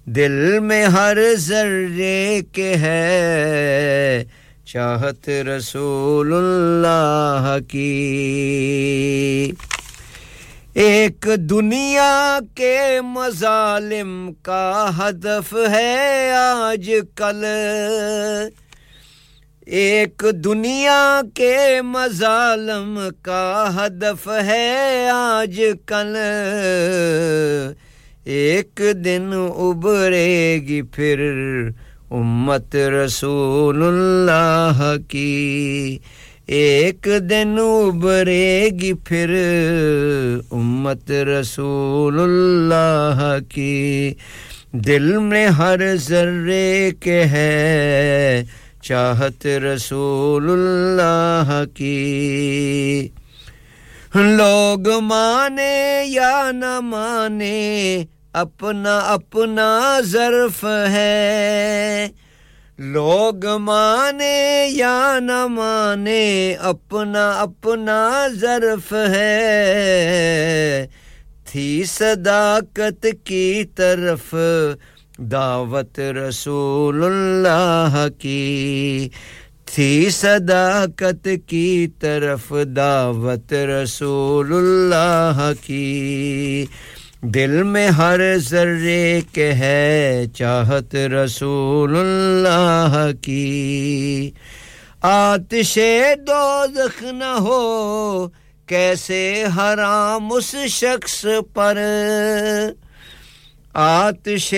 دل 0.06 0.60
میں 0.60 0.85
ہر 0.85 1.18
ذرے 1.38 2.41
کے 2.52 2.73
ہے 2.76 4.23
چاہت 4.73 5.29
رسول 5.29 6.33
اللہ 6.33 7.57
کی۔ 7.67 9.51
ایک 10.73 11.27
دنیا 11.37 12.39
کے 12.55 13.01
مظالم 13.03 14.31
کا 14.41 14.89
ہدف 14.97 15.55
ہے 15.69 16.31
آج 16.31 16.91
کل 17.15 17.45
ایک 19.65 20.25
دنیا 20.33 21.21
کے 21.33 21.81
مظالم 21.81 22.99
کا 23.21 23.71
ہدف 23.75 24.29
ہے 24.45 25.09
آج 25.13 25.61
کل 25.85 26.17
ایک 28.23 28.81
دن 29.05 29.31
ابھرے 29.55 30.59
گی 30.67 30.81
پھر 30.81 31.19
امت 32.14 32.76
رسول 32.76 33.81
اللہ 33.84 34.81
کی 35.10 35.98
ایک 36.56 37.07
دن 37.30 37.56
ابھرے 37.60 38.69
گی 38.81 38.91
پھر 39.03 39.34
امت 40.52 41.11
رسول 41.27 42.19
اللہ 42.19 43.23
کی 43.49 44.14
دل 44.88 45.18
میں 45.19 45.45
ہر 45.57 45.95
ذرے 46.07 46.91
کے 46.99 47.23
ہے 47.23 48.44
چاہت 48.81 49.45
رسول 49.64 50.49
اللہ 50.49 51.64
کی 51.73 53.07
لوگ 54.15 54.90
مانے 55.02 56.03
یا 56.07 56.52
نہ 56.53 56.80
مانے 56.84 58.03
اپنا 58.34 58.97
اپنا 58.97 59.99
ظرف 60.03 60.65
ہے۔ 60.89 62.07
لوگ 62.80 63.45
مانے 63.45 64.68
یا 64.72 65.19
نہ 65.22 65.47
مانے، 65.47 66.55
اپنا 66.60 67.31
اپنا 67.31 68.27
ظرف 68.39 68.93
ہے۔ 68.93 70.88
تھی 71.51 71.84
صداقت 71.88 73.05
کی 73.23 73.64
طرف، 73.76 74.35
دعوت 75.18 75.99
رسول 75.99 77.03
اللہ 77.03 78.07
کی۔ 78.19 79.10
تھی 79.65 80.10
صداقت 80.10 81.27
کی 81.47 81.88
طرف، 81.99 82.53
دعوت 82.76 83.53
رسول 83.53 84.53
اللہ 84.53 85.51
کی۔ 85.65 86.65
دل 87.25 87.63
میں 87.63 87.87
ہر 87.87 88.37
ذرے 88.37 89.21
کے 89.33 89.53
ہے، 89.53 90.23
چاہت 90.35 90.95
رسول 90.95 91.95
اللہ 91.97 93.07
کی۔ 93.21 94.31
آتش 95.01 95.79
دوزخ 96.27 97.03
نہ 97.03 97.35
ہو، 97.39 98.27
کیسے 98.65 99.43
حرام 99.57 100.33
اس 100.33 100.55
شخص 100.67 101.25
پر؟ 101.53 101.77
آتش 103.73 104.53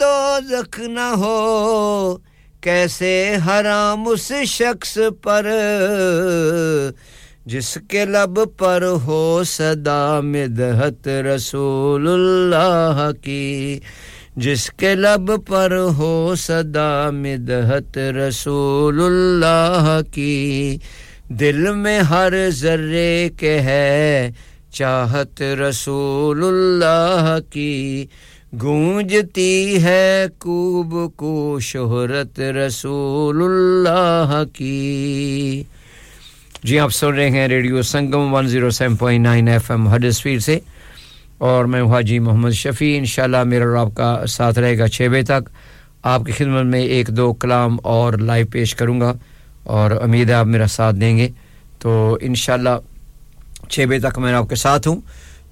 دوزخ 0.00 0.80
نہ 0.80 1.12
ہو، 1.16 2.16
کیسے 2.60 3.36
حرام 3.46 4.08
اس 4.08 4.32
شخص 4.46 4.98
پر؟ 5.22 5.46
جس 7.48 7.78
کے 7.88 8.04
لب 8.04 8.40
پر 8.56 8.82
ہو 8.82 9.42
صدا 9.46 10.20
مدحت 10.20 11.08
رسول 11.08 12.08
اللہ 12.08 13.10
کی، 13.22 13.80
جس 14.36 14.70
کے 14.70 14.94
لب 14.94 15.46
پر 15.46 15.76
ہو 15.76 16.34
صدا 16.38 17.10
مدحت 17.10 17.98
رسول 17.98 19.00
اللہ 19.00 20.00
کی۔ 20.12 20.76
دل 21.28 21.72
میں 21.74 22.00
ہر 22.00 22.50
ذرے 22.50 23.28
کے 23.38 23.60
ہے 23.60 24.30
چاہت 24.72 25.42
رسول 25.42 26.44
اللہ 26.44 27.38
کی۔ 27.50 28.06
گونجتی 28.62 29.82
ہے 29.82 30.26
کوب 30.38 31.16
کو 31.16 31.58
شہرت 31.60 32.40
رسول 32.40 33.42
اللہ 33.42 34.42
کی۔ 34.52 35.62
جی 36.62 36.78
آپ 36.78 36.90
سن 36.92 37.06
رہے 37.06 37.30
ہیں 37.30 37.48
radio 37.48 37.82
Sangam 37.82 38.34
107.9 38.34 39.48
F 39.48 39.70
M 39.70 39.94
Huddersfield 39.94 40.38
سے 40.38 40.58
اور 41.38 41.64
میں 41.64 41.82
حاجی 41.82 42.18
محمد 42.18 42.50
شفیع، 42.50 42.98
انشاءاللہ 42.98 43.42
میرا 43.42 43.64
اور 43.64 43.76
آپ 43.76 43.88
کا 43.94 44.26
ساتھ 44.28 44.58
رہے 44.58 44.78
گا 44.78 44.88
چھ 44.88 45.08
بجے 45.10 45.22
تک۔ 45.22 45.48
آپ 46.02 46.24
کی 46.24 46.32
خدمت 46.32 46.64
میں 46.64 46.80
ایک 46.80 47.08
دو 47.08 47.32
کلام 47.32 47.76
اور 47.82 48.12
لائیو 48.12 48.46
پیش 48.46 48.74
کروں 48.74 49.00
گا 49.00 49.12
اور 49.62 49.90
امید 49.90 50.28
ہے 50.28 50.34
آپ 50.34 50.46
میرا 50.46 50.66
ساتھ 50.66 50.96
دیں 50.96 51.16
گے۔ 51.18 51.28
تو 51.78 52.18
انشاءاللہ 52.20 52.76
چھ 53.68 53.86
بجے 53.88 54.08
تک 54.08 54.18
میں 54.18 54.32
آپ 54.32 54.48
کے 54.48 54.56
ساتھ 54.56 54.88
ہوں۔ 54.88 55.00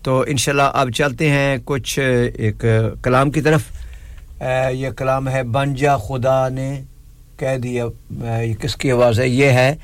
تو 0.03 0.25
انشاءاللہ 0.27 0.71
آپ 0.75 0.89
چلتے 0.95 1.31
ہیں 1.31 1.57
کچھ 1.65 1.99
ایک 2.37 2.65
کلام 3.03 3.31
کی 3.31 3.41
طرف۔ 3.41 3.63
یہ 4.73 4.89
کلام 4.91 5.29
ہے، 5.29 5.43
بن 5.43 5.75
جا 5.75 5.97
خدا 5.97 6.49
نے، 6.49 6.83
کہہ 7.39 7.59
دیا 7.63 7.85
یہ 8.43 8.55
کس 8.55 8.77
کی 8.77 8.91
آواز 8.91 9.21
ہے؟ 9.21 9.29
یہ 9.29 9.47
ہے 9.47 9.75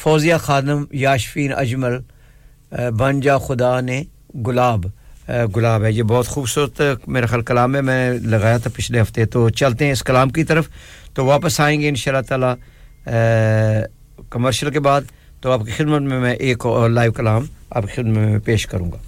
فوزیہ 0.00 0.34
خانم 0.40 0.84
یاشفین 0.92 1.52
اجمل 1.56 1.96
بن 2.98 3.20
جا 3.20 3.38
خدا 3.38 3.80
نے 3.80 4.02
گلاب 4.46 4.86
گلاب 5.56 5.84
ہے، 5.84 5.92
یہ 5.92 6.02
بہت 6.02 6.26
خوبصورت 6.28 6.80
میرا 7.06 7.26
خیال 7.26 7.42
کلام 7.42 7.74
ہے، 7.76 7.80
میں 7.80 8.12
لگایا 8.12 8.58
تھا 8.58 8.70
پچھلے 8.74 9.00
ہفتے، 9.00 9.24
تو 9.24 9.48
چلتے 9.50 9.84
ہیں 9.84 9.92
اس 9.92 10.02
کلام 10.02 10.30
کی 10.30 10.44
طرف، 10.44 10.68
تو 11.14 11.24
واپس 11.24 11.60
آئیں 11.60 11.80
گے 11.80 11.88
ان 11.88 11.94
شاء 11.94 12.12
اللہ 12.30 12.54
کمرشل 14.30 14.70
کے 14.70 14.80
بعد، 14.80 15.02
تو 15.40 15.52
آپ 15.52 15.64
کی 15.66 15.72
خدمت 15.76 16.02
میں 16.02 16.20
میں 16.20 16.34
ایک 16.34 16.66
اور 16.66 16.90
لائیو 16.90 17.12
کلام 17.12 17.46
آپ 17.70 17.82
کی 17.82 17.92
خدمت 17.94 18.16
میں 18.16 18.38
پیش 18.44 18.66
کروں 18.66 18.90
گا۔ 18.92 18.98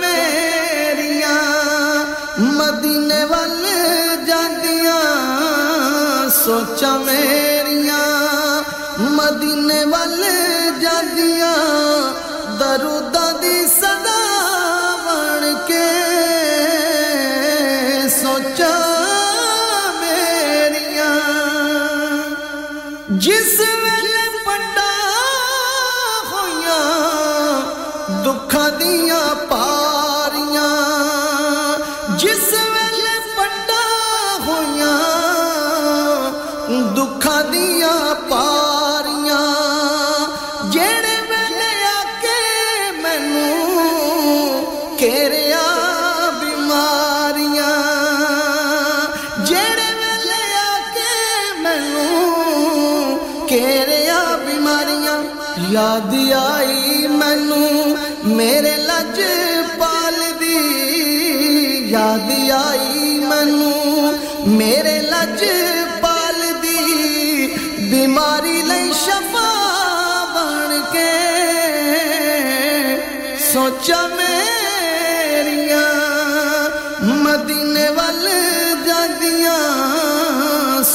میریا 0.00 1.36
مدینے 2.38 3.22
ول 3.30 3.64
جاندیاں 4.26 5.02
سوچا 6.44 6.96
میریا 7.04 8.02
مدینے 8.98 9.82
ول 9.92 10.22
جاندیاں 10.82 11.56
درود 12.60 13.16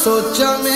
سوچا 0.04 0.56
میں 0.64 0.71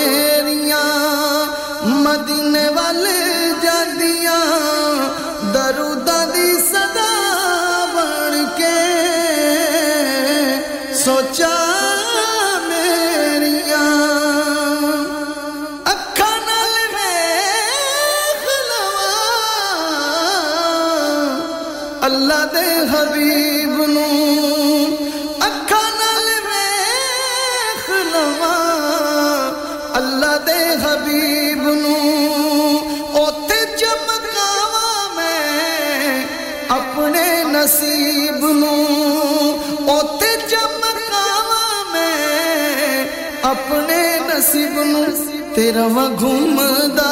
تیرا 45.56 45.86
وا 45.95 46.07
گھومدا 46.20 47.12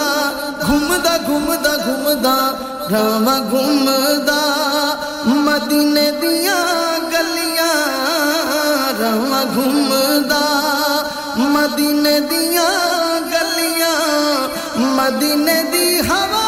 گھومدا 0.65 1.17
گھومدا 1.25 1.75
گھومدا 1.85 2.35
روا 2.91 3.37
گھومدا۔ 3.49 4.41
مدینے 5.25 6.11
دیا 6.21 6.57
گلیاں 7.11 7.77
روا 8.99 9.43
گھومدا۔ 9.55 10.43
مدینے 11.37 12.19
دیا 12.19 12.69
گلیاں، 13.31 14.47
مدینے 14.77 15.63
دی 15.73 15.99
ہوا 16.09 16.47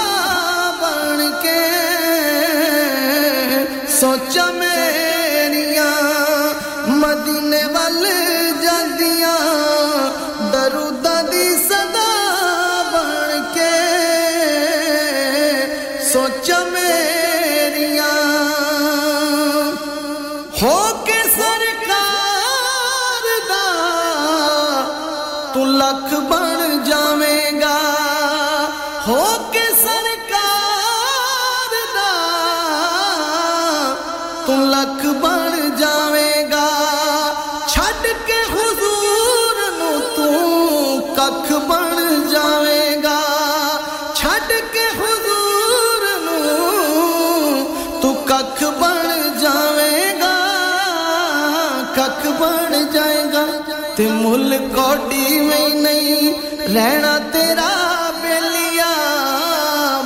بن 0.82 1.32
کے 1.42 1.62
سوچا 4.00 4.52
میں 4.52 4.65
گل 54.76 55.14
میں 55.42 55.68
نہیں 55.76 56.68
رہنا 56.74 57.18
تیرا 57.32 57.72
بیلیا 58.22 58.92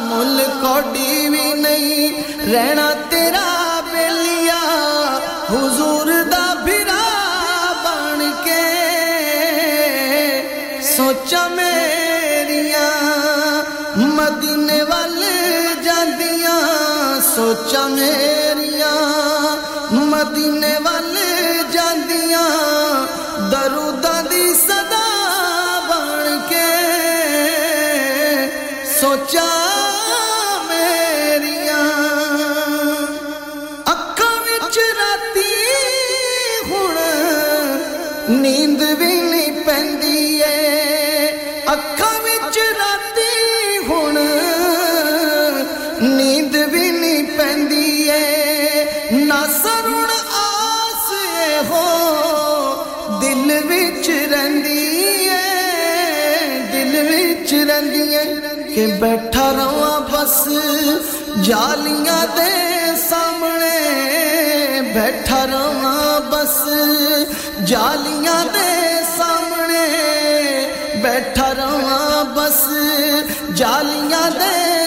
مل 0.02 0.40
کوٹی 0.62 1.30
بھی 1.30 1.54
نہیں 1.62 2.52
رہنا 2.52 2.90
تیرا 3.10 3.80
بلیا 3.92 4.60
حضور 5.50 6.12
دا 6.32 6.44
بھرا 6.64 7.04
بن 7.84 8.30
کے 8.44 8.62
سوچا 10.96 11.48
میریا 11.56 12.88
مدینے 13.98 14.82
والے 14.84 15.36
جاندیاں 15.84 16.60
سوچا 17.36 17.88
میری 17.88 18.49
کے 58.80 58.86
بیٹھا 59.00 59.52
رہا 59.54 59.98
بس، 60.12 60.36
جالیاں 61.46 62.26
دے 62.36 62.52
سامنے 63.00 63.80
بیٹھا 64.94 65.46
رہا 65.48 66.20
بس، 66.30 66.56
جالیاں 67.68 68.44
دے 68.54 68.70
سامنے 69.18 69.86
بیٹھا 71.02 71.54
رہا 71.58 72.24
بس، 72.36 72.64
جالیاں 73.56 74.30
دے 74.32 74.79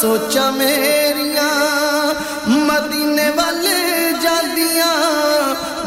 سوچا 0.00 0.48
میریا 0.50 1.50
مدینے 2.46 3.28
والے 3.36 4.10
جاندیاں 4.22 4.96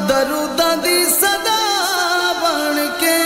دروداں 0.10 0.76
دی 0.84 1.03
صدا 1.19 1.60
بن 2.41 2.77
کے۔ 2.99 3.18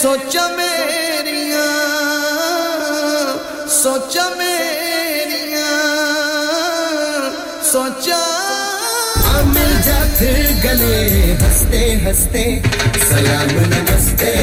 سوچا 0.00 0.46
میریا 0.56 1.68
سوچا 3.82 4.28
میریا 4.36 5.70
سوچا۔ 7.72 8.20
مل 9.54 9.72
جاتے 9.84 10.32
گلے 10.64 11.36
ہستے 11.42 11.84
ہستے 12.04 12.44
سلام 13.08 13.56
نمستے 13.70 14.34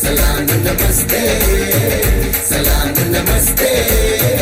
سلام 0.00 0.46
نمستے۔ 0.66 2.11
سلام 2.48 2.92
نمستے۔ 3.10 4.41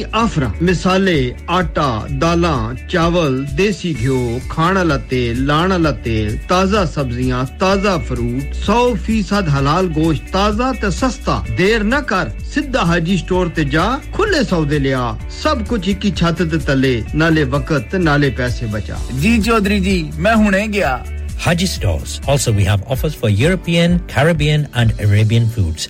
ਕਈ 0.01 0.05
ਆਫਰਾਂ, 0.13 0.49
ਮਿਸਾਲੇ, 0.61 1.33
ਆਟਾ, 1.49 2.07
ਦਾਲਾਂ, 2.17 2.73
ਚਾਵਲ, 2.89 3.45
ਦੇਸੀ 3.55 3.95
ਘਿਓ, 4.01 4.39
ਖਾਣ 4.49 4.87
ਲਤੇ 4.87 5.33
ਲਾਣ 5.33 5.81
ਲਤੇ 5.81 6.39
ਤਾਜ਼ਾ 6.49 6.85
ਸਬਜ਼ੀਆਂ, 6.85 7.45
ਤਾਜ਼ਾ 7.59 7.97
ਫਰੂਟ 7.97 8.53
100% 8.53 9.49
ਹਲਾਲ 9.49 9.87
ਗੋਸ਼ਤ 9.87 10.31
ਤਾਜ਼ਾ 10.33 10.71
ਤੇ 10.73 10.91
ਸਸਤਾ। 10.91 11.43
ਦੇਰ 11.57 11.83
ਨਾ 11.83 12.01
ਕਰ, 12.01 12.29
ਸਿੱਧਾ 12.53 12.85
ਹਾਜੀ 12.85 13.17
ਸਟੋਰ 13.17 13.49
ਤੇ 13.49 13.63
ਜਾ 13.63 13.99
ਖੁੱਲੇ 14.13 14.43
ਸੌਦੇ 14.43 14.79
ਲਿਆ। 14.79 15.17
ਸਭ 15.43 15.63
ਕੁਝ 15.63 15.87
ਇੱਕ 15.89 16.05
ਹੀ 16.05 16.13
ਛੱਤ 16.15 16.41
ਦੇ 16.41 16.57
ਤਲੇ, 16.57 17.03
ਨਾਲੇ 17.15 17.43
ਵਕਤ, 17.43 17.95
ਨਾਲੇ 17.95 18.29
ਪੈਸੇ 18.29 18.65
ਬਚਾ। 18.65 18.97
ਜੀ 19.21 19.37
ਚੌਧਰੀ 19.41 19.79
ਜੀ, 19.79 20.11
ਮੈਂ 20.17 20.35
ਹੁਣੇ 20.35 20.67
ਗਿਆ। 20.67 21.05
Haji 21.41 21.65
stores. 21.65 22.21
Also, 22.27 22.51
we 22.51 22.63
have 22.63 22.83
offers 22.87 23.15
for 23.15 23.27
European, 23.27 23.99
Caribbean, 24.07 24.67
and 24.75 24.93
Arabian 25.01 25.47
foods. 25.49 25.89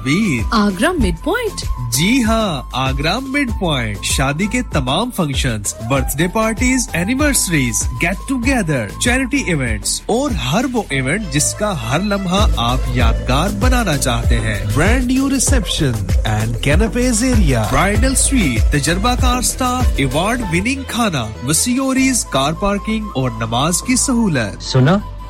تعبیر۔ 0.00 0.42
Agra 0.50 0.92
mid 0.92 1.24
point. 1.24 1.64
جی 1.92 2.22
ہاں 2.22 2.62
آگرہ 2.72 3.18
مڈ 3.18 3.50
پوائنٹ۔ 3.60 4.04
شادی 4.04 4.46
کے 4.46 4.62
تمام 4.72 5.10
function 5.16 5.62
birthday 6.16 6.28
parties 6.28 6.88
anniversaries 6.92 7.82
get 8.02 8.28
together 8.28 8.86
charity 9.00 9.36
events 9.36 10.02
اور 10.06 10.30
ہر 10.30 10.64
وہ 10.72 10.82
ایونٹ 10.88 11.32
جس 11.32 11.54
کا 11.54 11.90
ہر 11.90 12.00
لمحہ 12.00 12.46
آپ 12.56 12.78
یادگار 12.88 13.50
بنانا 13.60 13.96
چاہتے 13.96 14.40
ہیں۔ 14.40 14.58
Brand 14.74 15.06
new 15.06 15.30
reception 15.30 15.92
and 16.24 16.56
canapes 16.62 17.22
area 17.24 17.66
bridal 17.72 18.14
suite 18.14 18.72
تجربہ 18.72 19.14
کار 19.20 19.42
سٹاف 19.42 19.84
ایوارڈ 19.96 20.40
وننگ 20.52 20.82
کھانا 20.88 21.26
مسیوریز 21.42 22.24
کار 22.24 22.52
پارکنگ 22.52 23.04
اور 23.14 23.30
نماز 23.30 23.82
کی 23.82 23.96
سہولت۔ 23.96 24.62
سنا 24.62 24.96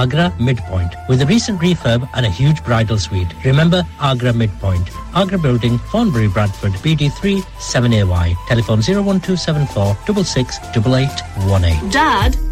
Agra 0.00 0.30
mid 0.40 0.60
point 0.70 0.96
with 1.10 1.26
recent 1.32 1.60
refurb 1.66 2.06
and 2.14 2.26
a 2.28 2.32
huge 2.38 2.62
bridal 2.68 2.98
suite. 3.04 3.34
Remember 3.46 3.80
Agra 4.10 4.32
Midpoint, 4.42 4.90
Agra 5.22 5.38
Building, 5.46 5.78
Fonbury, 5.92 6.28
Bradford, 6.38 6.78
BD3 6.86 7.34
7AY. 7.70 8.36
Telephone 8.48 8.82
01274 8.88 9.96
668818. 10.06 11.90
Dad. 11.90 12.51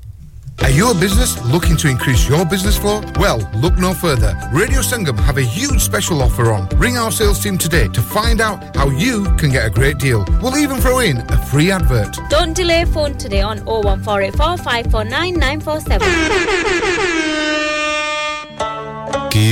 Are 0.63 0.69
you 0.69 0.91
a 0.91 0.93
business 0.93 1.43
looking 1.45 1.75
to 1.77 1.87
increase 1.87 2.27
your 2.29 2.45
business 2.45 2.77
flow? 2.77 3.01
Well, 3.19 3.39
look 3.55 3.77
no 3.77 3.93
further. 3.93 4.37
Radio 4.51 4.81
Sangam 4.81 5.17
have 5.19 5.37
a 5.37 5.41
huge 5.41 5.81
special 5.81 6.21
offer 6.21 6.51
on. 6.51 6.67
Ring 6.77 6.97
our 6.97 7.11
sales 7.11 7.39
team 7.43 7.57
today 7.57 7.87
to 7.89 8.01
find 8.01 8.41
out 8.41 8.75
how 8.75 8.89
you 8.89 9.23
can 9.37 9.51
get 9.51 9.65
a 9.65 9.69
great 9.69 9.97
deal. 9.97 10.25
We'll 10.41 10.57
even 10.57 10.79
throw 10.79 10.99
in 10.99 11.17
a 11.31 11.37
free 11.47 11.71
advert. 11.71 12.17
Don't 12.29 12.53
delay 12.53 12.85
phone 12.85 13.17
today 13.17 13.41
on 13.41 13.59
01484 13.65 14.57
549 14.57 15.33
947. 15.39 17.11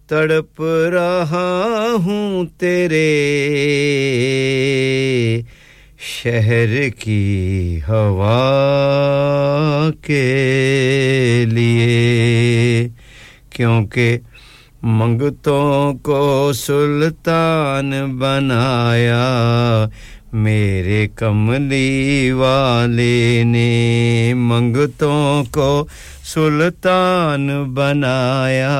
تڑپ 0.08 0.62
رہا 0.92 1.86
ہوں 2.04 2.44
تیرے 2.58 3.02
شہر 5.98 6.88
کی 6.98 7.80
ہوا 7.88 8.38
کے 10.02 11.44
لیے، 11.48 12.88
کیونکہ 13.50 14.18
منگتوں 14.82 15.94
کو 15.94 16.52
سلطان 16.52 17.90
بنایا، 18.18 19.86
میرے 20.32 21.08
کملی 21.14 22.30
والے 22.30 23.42
نے 23.44 24.32
منگتوں 24.36 25.44
کو 25.52 25.86
سلطان 26.24 27.48
بنایا، 27.74 28.72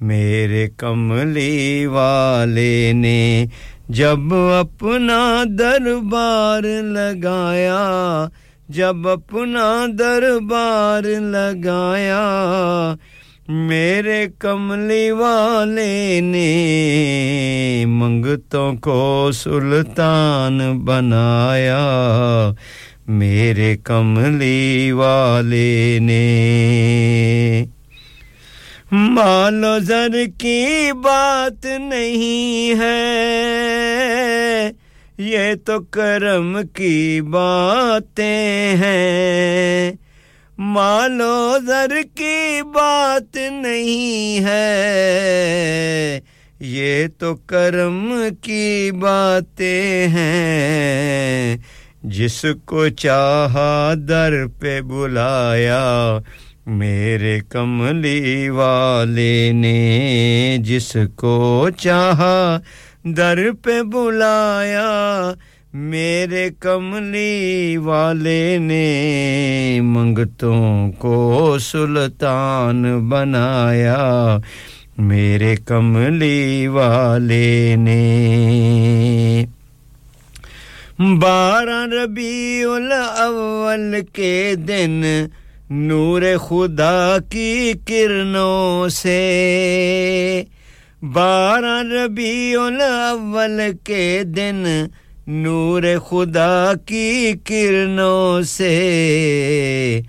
میرے 0.00 0.66
کملی 0.76 1.86
والے 1.86 2.92
نے 2.92 3.46
جب 3.88 4.34
اپنا 4.34 5.44
دربار 5.58 6.62
لگایا، 6.82 8.26
جب 8.68 9.08
اپنا 9.08 9.86
دربار 9.98 11.04
لگایا 11.20 12.24
میرے 13.52 14.26
کملی 14.38 15.10
والے 15.10 16.20
نے 16.20 17.84
منگتوں 17.88 18.76
کو 18.76 19.30
سلطان 19.34 20.78
بنایا۔ 20.78 21.80
میرے 23.06 23.76
کملی 23.76 24.92
والے 24.92 25.98
نے 26.02 26.24
مال 28.92 29.64
و 29.64 29.78
زر 29.78 30.24
کی 30.38 30.66
بات 30.92 31.66
نہیں 31.80 32.80
ہے۔ 32.80 33.40
یہ 35.18 35.54
تو 35.64 35.80
کرم 35.80 36.58
کی 36.74 37.20
باتیں 37.20 38.76
ہیں۔ 38.76 39.92
مانو 40.62 41.58
ذر 41.66 41.92
کی 42.14 42.62
بات 42.62 43.36
نہیں 43.36 44.44
ہے۔ 44.44 46.20
یہ 46.60 47.06
تو 47.18 47.34
کرم 47.34 48.22
کی 48.42 48.90
باتیں 49.00 50.08
ہیں۔ 50.08 51.56
جس 52.02 52.44
کو 52.64 52.88
چاہا 52.88 53.92
در 54.08 54.46
پہ 54.60 54.80
بلایا، 54.80 56.18
میرے 56.66 57.40
کملی 57.48 58.48
والے 58.48 59.52
نے۔ 59.52 60.56
جس 60.60 60.96
کو 61.16 61.68
چاہا 61.78 62.60
در 63.04 63.52
پہ 63.62 63.82
بلایا 63.82 65.32
میرے 65.74 66.50
کملی 66.60 67.76
والے 67.76 68.58
نے 68.58 69.80
منگتوں 69.82 70.92
کو 70.92 71.56
سلطان 71.60 73.08
بنایا۔ 73.08 74.38
میرے 74.98 75.56
کملی 75.56 76.66
والے 76.66 77.76
نے 77.78 78.02
بارہ 80.98 81.86
ربیع 81.92 82.70
الاول 82.70 83.94
کے 84.12 84.54
دن 84.68 85.02
نور 85.70 86.22
خدا 86.40 87.16
کی 87.30 87.72
کرنوں 87.88 88.88
سے 88.88 90.42
بارہ 91.02 91.82
ربیع 91.82 92.60
الاول 92.60 93.60
کے 93.84 94.22
دن 94.24 94.64
نور 95.32 95.82
خدا 96.08 96.72
کی 96.86 97.32
کرنوں 97.44 98.42
سے۔ 98.42 100.00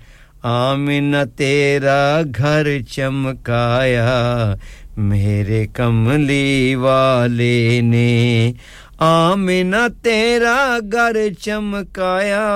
آمن 0.42 1.14
تیرا 1.36 2.20
گھر 2.38 2.82
چمکایا، 2.90 4.54
میرے 4.96 5.66
کملی 5.66 6.74
والے 6.74 7.80
نے۔ 7.80 8.52
آمن 8.98 9.74
تیرا 10.02 10.78
گھر 10.92 11.16
چمکایا، 11.40 12.48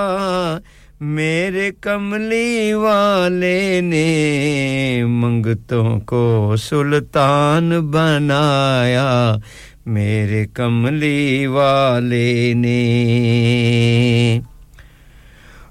میرے 1.01 1.71
کملی 1.81 2.73
والے 2.73 3.81
نے۔ 3.81 4.07
منگتوں 5.07 5.99
کو 5.99 6.55
سلطان 6.59 7.69
بنایا 7.69 9.35
میرے 9.87 10.45
کملی 10.45 11.45
والے 11.45 12.53
نے۔ 12.53 12.79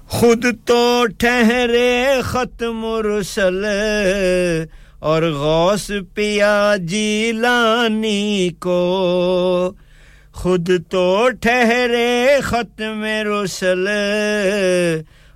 خود 0.07 0.45
تو 0.65 1.05
ٹھہرے 1.17 2.21
ختم 2.23 2.85
رسل 2.85 3.65
اور 4.99 5.23
غوث 5.23 5.91
پیا 6.13 6.75
جیلانی 6.79 8.49
کو۔ 8.59 9.71
خود 10.33 10.69
تو 10.89 11.29
ٹھہرے 11.41 12.27
ختم 12.43 13.03
رسل 13.03 13.87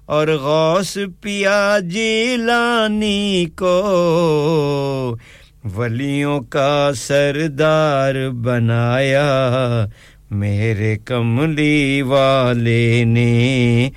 اور 0.06 0.28
غوث 0.28 0.98
پیا 1.22 1.78
جیلانی 1.84 3.46
کو۔ 3.46 5.16
ولیوں 5.64 6.40
کا 6.42 6.92
سردار 6.96 8.30
بنایا، 8.30 9.86
میرے 10.32 10.98
کملی 11.06 12.02
والے 12.02 13.04
نے 13.04 13.90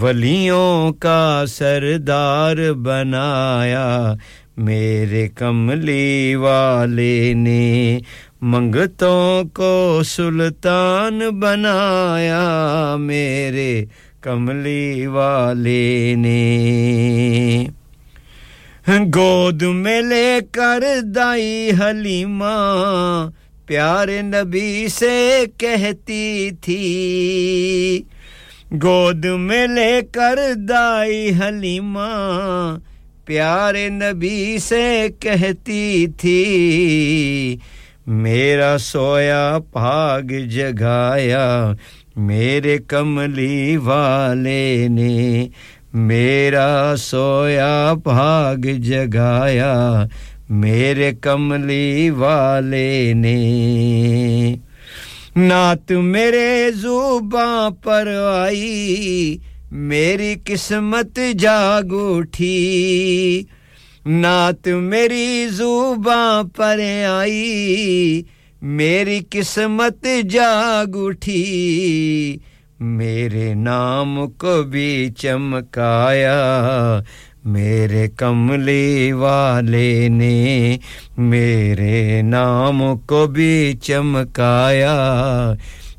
ولیوں 0.00 0.92
کا 0.92 1.44
سردار 1.48 2.56
بنایا، 2.72 4.14
میرے 4.56 5.28
کملی 5.28 6.34
والے 6.34 7.34
نے 7.34 7.98
منگتوں 8.40 9.44
کو 9.54 10.00
سلطان 10.04 11.18
بنایا، 11.40 12.44
میرے 12.98 13.84
کملی 14.20 15.06
والے 15.06 16.14
نے۔ 16.18 16.46
گود 18.88 19.62
میں 19.62 20.02
لے 20.02 20.38
کر 20.50 20.84
دائی 21.02 21.70
حلیمہ 21.80 23.28
پیار 23.66 24.08
نبی 24.08 24.88
سے 24.88 25.44
کہتی 25.56 26.50
تھی۔ 26.60 28.02
گود 28.82 29.24
میں 29.24 29.66
لے 29.66 30.00
کر 30.12 30.38
دائی 30.54 31.32
حلیمہ، 31.40 32.78
پیارے 33.24 33.88
نبی 33.88 34.58
سے 34.58 35.06
کہتی 35.20 36.06
تھی۔ 36.06 37.56
میرا 38.06 38.78
سویا 38.78 39.58
پاگ 39.72 40.48
جگایا، 40.50 41.72
میرے 42.16 42.78
کملی 42.78 43.76
والے 43.76 44.88
نے 44.88 45.48
میرا 45.98 46.94
سویا 46.98 47.94
بھاگ 48.02 48.66
جگایا، 48.66 50.04
میرے 50.48 51.12
کملی 51.20 52.10
والے 52.10 53.12
نے۔ 53.12 54.56
نعت 55.36 55.92
میرے 55.92 56.70
زوباں 56.74 57.70
پر 57.70 58.12
آئی، 58.42 59.38
میری 59.72 60.34
قسمت 60.44 61.18
جاگ 61.38 61.92
اٹھی۔ 61.92 63.42
نعت 64.06 64.68
میری 64.68 65.46
زوباں 65.50 66.42
پر 66.56 66.80
آئی، 67.18 68.22
میری 68.62 69.20
قسمت 69.30 70.06
جاگ 70.30 70.96
اٹھی۔ 70.96 72.36
میرے 72.80 73.54
نام 73.54 74.30
کو 74.30 74.62
بھی 74.62 75.10
چمکایا، 75.16 77.00
میرے 77.44 78.06
کملی 78.08 79.12
والے 79.12 80.08
نے 80.08 80.76
میرے 81.16 82.22
نام 82.22 82.82
کو 83.06 83.26
بھی 83.26 83.74
چمکایا، 83.82 84.94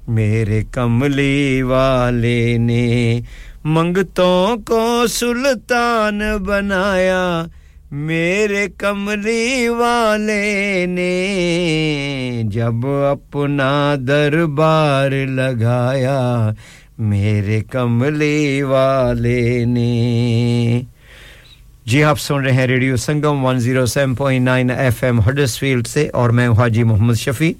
میرے 0.07 0.61
کملی 0.71 1.61
والے 1.61 2.57
نے 2.57 3.19
منگتوں 3.63 4.57
کو 4.57 5.07
سلطان 5.07 6.21
بنایا 6.45 7.45
میرے 7.91 8.67
کمری 8.77 9.67
والے 9.67 10.85
نے 10.85 12.41
جب 12.43 12.87
اپنا 12.87 13.95
دربار 14.07 15.11
لگایا، 15.11 16.49
میرے 16.97 17.61
کملی 17.71 18.61
والے 18.61 19.65
نے۔ 19.65 20.81
جی 21.85 22.03
آپ 22.03 22.19
سن 22.19 22.35
رہے 22.35 22.51
ہیں 22.51 22.67
radio 22.67 22.95
Sangam 22.95 23.45
107.9 23.45 24.69
F 24.69 25.03
M 25.03 25.19
Huddersfield 25.59 25.87
سے 25.87 26.09
اور 26.13 26.29
میں 26.29 26.49
حاجی 26.49 26.83
محمد 26.83 27.15
شفیع۔ 27.15 27.53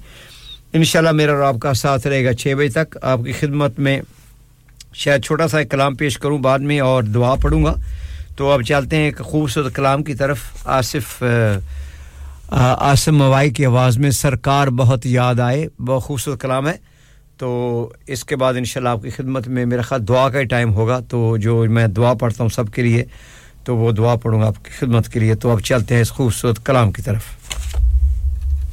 انشاءاللہ 0.72 1.10
میرا 1.10 1.32
اور 1.32 1.42
آپ 1.42 1.56
کا 1.60 1.74
ساتھ 1.74 2.06
رہے 2.06 2.24
گا 2.24 2.32
چھ 2.32 2.54
بجے 2.58 2.68
تک۔ 2.68 2.98
آپ 3.02 3.20
کی 3.24 3.32
خدمت 3.32 3.78
میں 3.78 4.00
شاید 4.94 5.24
چھوٹا 5.24 5.48
سا 5.48 5.62
کلام 5.62 5.94
پیش 5.94 6.18
کروں، 6.18 6.38
بعد 6.38 6.58
میں 6.58 6.80
اور 6.80 7.02
دعا 7.02 7.34
پڑھوں 7.34 7.64
گا۔ 7.64 7.74
تو 8.40 8.50
اب 8.50 8.62
چلتے 8.62 8.96
ہیں 8.96 9.04
ایک 9.04 9.18
خوبصورت 9.18 9.74
کلام 9.74 10.04
کی 10.04 10.14
طرف۔ 10.14 10.38
آصف 10.64 11.22
آصف 12.50 13.08
موائی 13.08 13.50
کی 13.50 13.66
آواز 13.66 13.98
میں 13.98 14.10
سرکار 14.10 14.68
بہت 14.68 15.06
یاد 15.06 15.40
آئے، 15.40 15.68
بہت 15.86 16.02
خوبصورت 16.02 16.40
کلام 16.40 16.68
ہے۔ 16.68 16.72
تو 17.36 17.48
اس 18.06 18.24
کے 18.24 18.36
بعد 18.36 18.54
انشاءاللہ 18.54 18.88
آپ 18.88 19.02
کی 19.02 19.10
خدمت 19.10 19.48
میں 19.48 19.66
میرا 19.66 19.82
خیال 19.82 20.08
دعا 20.08 20.28
کا 20.28 20.38
ہی 20.38 20.44
ٹائم 20.44 20.74
ہوگا۔ 20.74 21.00
تو 21.08 21.36
جو 21.36 21.64
میں 21.70 21.86
دعا 21.86 22.14
پڑھتا 22.14 22.44
ہوں 22.44 22.48
سب 22.48 22.70
کے 22.70 22.82
لیے، 22.82 23.04
تو 23.64 23.76
وہ 23.76 23.92
دعا 23.92 24.16
پڑھوں 24.16 24.40
گا 24.40 24.46
آپ 24.46 24.64
کی 24.64 24.70
خدمت 24.78 25.08
کے 25.08 25.20
لیے۔ 25.20 25.34
تو 25.34 25.50
اب 25.50 25.60
چلتے 25.60 25.94
ہیں 25.94 26.02
اس 26.02 26.10
خوبصورت 26.10 26.66
کلام 26.66 26.92
کی 26.92 27.02
طرف۔ 27.02 27.22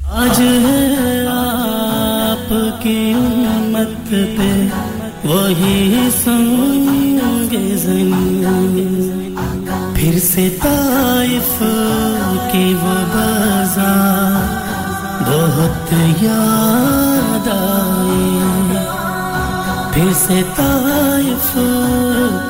آج 0.04 0.40
ہے 0.40 1.26
آپ 1.30 2.82
کی 2.82 3.12
امت 3.16 4.10
پہ 4.10 4.66
وہی 5.28 6.08
سنگ 6.24 7.18
زنگ 7.76 9.07
پھر 10.10 10.18
سے 10.18 10.56
طائف 10.62 11.62
کی 12.52 12.74
وہ 12.82 12.94
بازار 13.14 14.54
بہت 15.20 15.92
یاد 16.22 17.48
آئے۔ 17.48 18.86
پھر 19.92 20.12
سے 20.14 20.42
طائف 20.56 21.52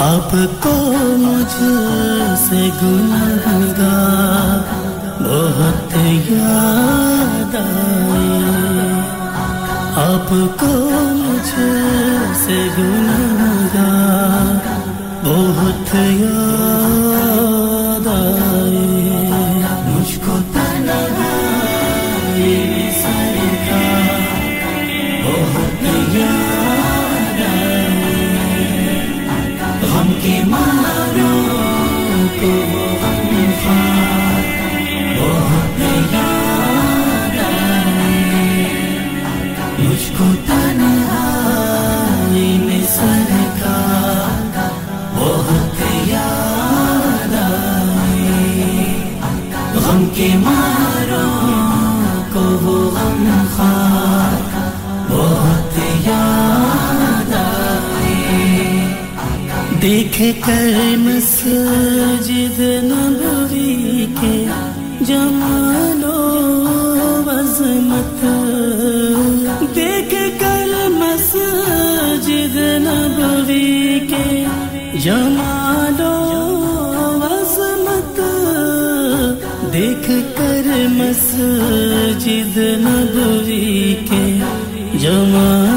آپ 0.00 0.32
کو 0.60 0.72
مجھ 1.18 1.62
سے 2.38 2.68
گنگا 2.82 3.94
بہت 5.20 5.96
یاد 6.30 7.54
آئے۔ 7.54 9.00
آپ 9.94 10.30
کو 10.56 10.72
مجھ 11.14 11.54
سے 12.44 12.68
گنگا 12.78 13.90
بہت 15.24 15.94
یاد 15.94 16.77
دیکھ 60.18 60.46
کر 60.46 60.76
مسجد 60.98 62.58
نبوی 62.84 64.06
کے 64.20 64.38
جمال 65.06 66.02
و 66.04 67.20
عظمت 67.30 68.24
دیکھ 69.76 70.14
کر 70.40 70.72
مسجد 70.94 72.56
نبوی 72.86 74.00
کے 74.10 74.44
جمال 75.04 76.00
و 76.00 77.22
عظمت 77.30 78.20
دیکھ 79.72 80.10
کر 80.38 80.68
مسجد 80.96 82.58
نبوی 82.86 83.94
کے 84.10 84.26
جمال 84.98 85.67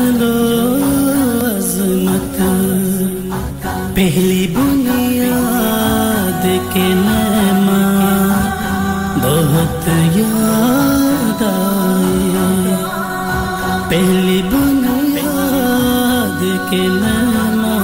کے 16.72 16.78
نعمہ 16.78 17.78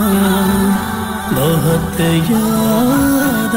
بہت 1.32 2.00
یاد 2.30 3.56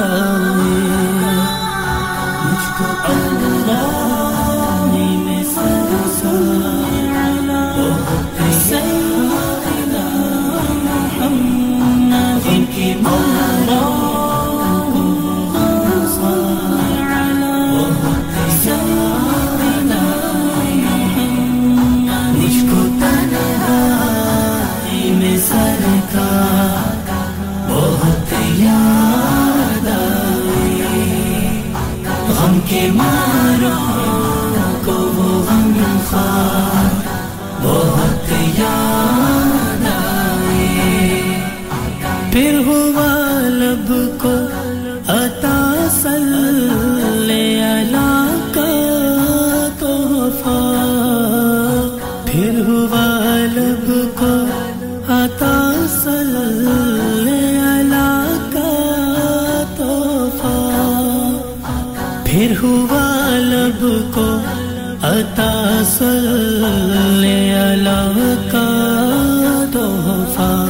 یاد 38.32 39.86
آئے۔ 39.86 41.23
پھر 42.32 42.59
ہوا 42.66 43.40
لب 43.48 43.93
کو 44.19 44.35
کا 68.51 68.68
تحفہ۔ 69.72 70.66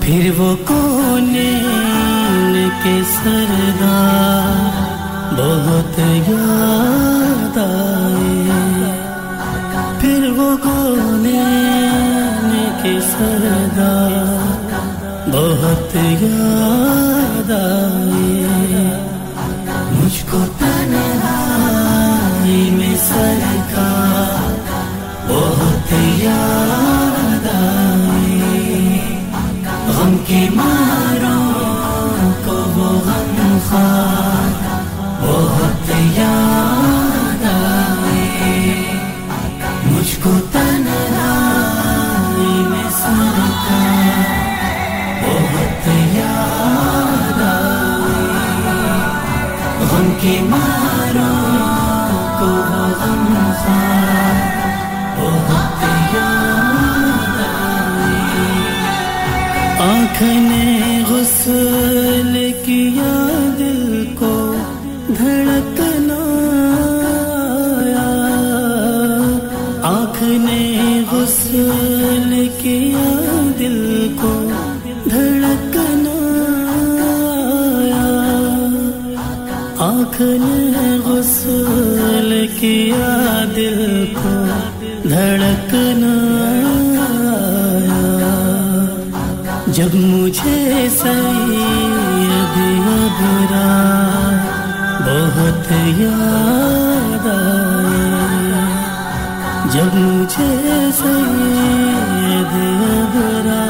پھر 0.00 0.30
وہ 0.36 0.56
کونین 0.64 2.68
کے 2.84 3.00
سردار؟ 3.22 5.32
بہت 5.32 5.98
یاد 5.98 7.58
آئے۔ 7.58 8.92
پھر 9.98 10.32
وہ 10.36 10.56
کونین 10.56 12.64
کے 12.82 13.00
سردار؟ 13.00 14.70
بہت 15.26 15.96
یاد 16.20 17.50
آئے۔ 17.50 18.01
غم 29.88 30.16
کے 30.26 30.40
ماروں 30.54 32.32
کو 32.44 32.54
وہ 32.76 32.88
غم 33.04 33.28
بہت 35.20 35.90
یاد 36.16 37.44
آئے 37.44 38.64
مجھ 39.86 40.14
کو 40.22 40.32
تنہائی 40.52 42.54
میں 42.70 42.88
سرکار 42.98 44.30
بہت 45.22 45.84
یاد 46.16 47.40
آئے 47.42 48.56
غم 49.86 50.06
کے 50.20 50.34
ماروں 50.50 51.31
آنکھ 60.22 61.10
نے 61.10 61.91
یاد 95.72 97.26
جب 99.72 99.94
مجھے 99.94 100.50
سید 100.98 102.54
ادرا 102.88 103.62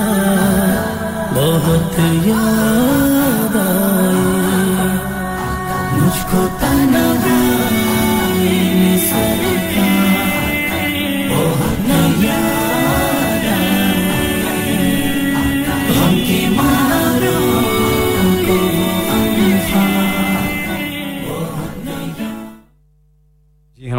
بہت 1.35 1.99
یاد 2.27 3.57
آئے 3.57 4.89
مجھ 5.93 6.25
کو 6.31 6.47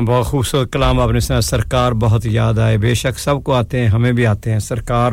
بہت 0.06 0.26
خوبصورت 0.26 0.74
کلام 0.74 1.00
آپ 1.00 1.12
نے 1.12 1.20
سنا 1.20 1.42
سرکار 1.42 1.92
بہت 1.92 2.26
یاد 2.26 2.60
آئے۔ 2.60 2.78
بے 2.78 2.94
شک 2.94 3.20
سب 3.20 3.44
کو 3.44 3.54
آتے 3.54 3.80
ہیں 3.80 3.88
ہمیں 3.88 4.12
بھی 4.12 4.26
آتے 4.26 4.52
ہیں۔ 4.52 4.60
سرکار 4.60 5.12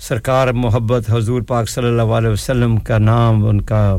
سرکار 0.00 0.48
محبت 0.48 1.10
حضور 1.10 1.42
پاک 1.42 1.68
صلی 1.68 1.86
اللہ 1.86 2.02
علیہ 2.02 2.28
وسلم 2.28 2.76
کا 2.76 2.98
نام 2.98 3.46
ان 3.46 3.60
کا 3.60 3.96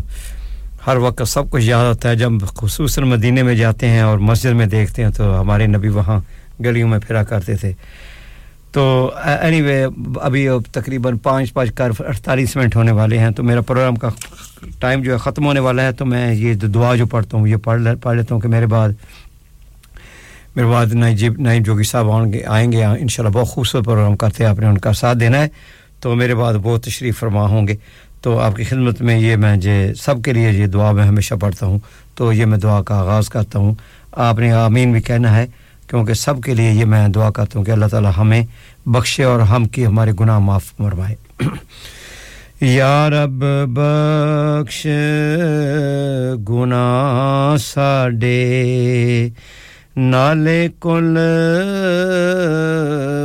ہر 0.88 0.98
وقت 0.98 1.28
سب 1.28 1.52
کچھ 1.52 1.64
یاد 1.64 1.86
ہوتا 1.86 2.10
ہے۔ 2.10 2.16
جب 2.16 2.32
خصوصاً 2.48 3.04
مدینے 3.04 3.44
میں 3.44 3.56
جاتے 3.56 3.88
ہیں 3.88 4.02
اور 4.02 4.18
مسجد 4.18 4.50
میں 4.50 4.66
دیکھتے 4.66 5.04
ہیں 5.04 5.10
تو 5.10 5.42
ہمارے 5.42 5.68
نبی 5.68 5.90
وہاں 5.90 6.20
گلیوں 6.64 6.90
میں 6.90 7.00
پھرا 7.00 7.24
کرتے 7.24 7.56
تھے۔ 7.56 7.74
تو 8.72 9.12
اینی 9.42 9.62
anyway, 9.62 9.88
وے 9.88 10.20
ابھی 10.22 10.50
اب 10.50 10.62
تقریباً 10.72 11.18
پانچ 11.18 11.54
پانچ 11.54 11.72
کار 11.74 11.90
اڑتالیس 12.00 12.56
منٹ 12.56 12.76
ہونے 12.76 12.92
والے 12.92 13.18
ہیں 13.18 13.30
تو 13.30 13.44
میرا 13.44 13.62
پروگرام 13.62 13.96
کا 13.96 14.10
ٹائم 14.80 15.02
جو 15.02 15.14
ہے 15.14 15.18
ختم 15.18 15.46
ہونے 15.46 15.60
والا 15.60 15.84
ہے۔ 15.84 15.92
تو 15.92 16.06
میں 16.06 16.34
یہ 16.34 16.54
دعا 16.54 16.96
جو 16.96 17.06
پڑھتا 17.06 17.38
ہوں 17.38 17.48
یہ 17.48 17.56
پڑھ 17.56 17.82
پڑھ 18.02 18.18
لیتا 18.18 18.36
ہوں 18.36 18.42
کہ 18.42 18.48
میرے 18.48 18.66
بعد 18.66 18.90
میرے 20.60 20.72
بعد 20.72 20.86
نائب 20.86 21.42
نائب 21.42 21.66
جوگی 21.66 21.84
صاحب 21.84 22.12
آئیں 22.48 22.72
گے، 22.72 22.86
انشاءاللہ 22.86 23.38
بہت 23.38 23.48
خوبصورت 23.48 23.86
پروگرام 23.86 24.16
کرتے 24.16 24.44
ہیں، 24.44 24.50
آپ 24.50 24.60
نے 24.60 24.66
ان 24.66 24.78
کا 24.78 24.94
ساتھ 24.94 25.18
دینا 25.18 25.38
ہے۔ 25.38 25.48
تو 26.00 26.16
میرے 26.16 26.36
بعد 26.36 26.54
بہت 26.54 26.84
تشریف 26.84 27.20
فرما 27.20 27.42
ہوں 27.42 27.68
گے۔ 27.68 27.76
تو 28.22 28.40
آپ 28.40 28.56
کی 28.56 28.64
خدمت 28.64 29.02
میں 29.02 29.18
یہ 29.18 29.36
میں 29.36 29.58
جے 29.58 29.94
سب 30.00 30.22
کے 30.24 30.34
لیے 30.34 30.52
یہ 30.52 30.68
دعا 30.68 30.92
میں 30.92 31.04
ہمیشہ 31.04 31.34
پڑھتا 31.36 31.66
ہوں۔ 31.66 31.80
تو 32.16 32.34
یہ 32.34 32.46
میں 32.46 32.58
دعا 32.58 32.82
کا 32.82 32.96
آغاز 33.00 33.30
کرتا 33.30 33.60
ہوں۔ 33.60 33.74
آپ 34.12 34.40
نے 34.40 34.52
آمین 34.52 34.92
بھی 34.92 35.02
کہنا 35.02 35.38
ہے، 35.38 35.48
کیونکہ 35.88 36.14
سب 36.14 36.42
کے 36.42 36.54
لیے 36.54 36.72
یہ 36.72 36.86
میں 36.86 37.08
دعا 37.08 37.32
کرتا 37.32 37.60
ہوں 37.60 37.66
کہ 37.66 37.72
اللہ 37.72 37.86
تعالی 37.86 38.08
ہمیں 38.18 38.46
بخشے 38.86 39.24
اور 39.24 39.40
ہم 39.40 39.66
کی 39.66 39.86
ہمارے 39.86 40.12
گناہ 40.20 40.40
معاف 40.40 40.64
مروائے 40.80 41.16
یا 42.66 43.10
رب، 43.10 43.46
بخش 43.68 44.88
گناہ 46.50 47.58
ساڈے۔ 47.58 49.30
ਨਾਲੇ 50.00 50.70
ਕੁਲ 50.82 51.20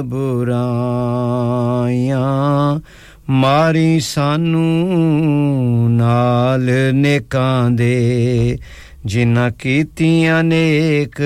ਬੁਰਾਈਆਂ, 0.05 2.81
ਮਾਰੀ 3.29 4.01
ਸਾਨੂੰ 4.01 5.91
ਨਾਲ 5.91 6.71
ਨੇਕਾਂ 6.93 7.71
ਦੇ, 7.71 8.59
ਜਿਨ੍ਹਾਂ 9.07 9.51
ਕੀਤੀਆਂ 9.59 10.45
ਨੇਕ 10.45 11.23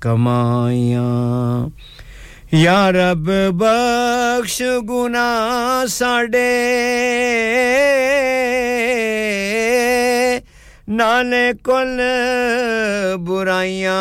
ਕਮਾਈਆਂ। 0.00 1.70
ਯਾ 2.54 2.90
ਰੱਬ 2.90 3.50
ਬਖਸ਼ 3.50 4.62
ਗੁਨਾਹ 4.84 5.86
ਸਾਡੇ। 5.86 6.50
ਨਾਲੇ 10.88 11.52
ਕੁੱਲ 11.64 12.00
ਬੁਰਾਈਆਂ, 13.18 13.92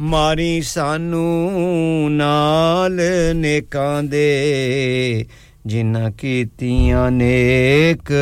ਮਾਰੀ 0.00 0.62
ਸਾਨੂੰ 0.62 1.50
ਨਾਲ 2.10 3.00
ਨੇਕਾਂ 3.34 4.02
ਦੇ, 4.02 5.26
ਜਿਨ੍ਹਾਂ 5.66 6.10
ਕੀਤੀਆਂ 6.10 7.10
ਨੇਕ 7.10 8.12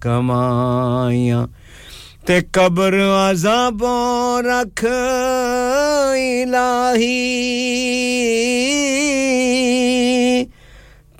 ਕਮਾਈਆਂ। 0.00 1.48
ਤੇ 2.26 2.40
ਕਬਰ 2.52 2.92
ਅਜ਼ਾਬੋਂ 3.30 4.42
ਰੱਖ 4.42 4.84
ਇਲਾਹੀ। 6.16 7.28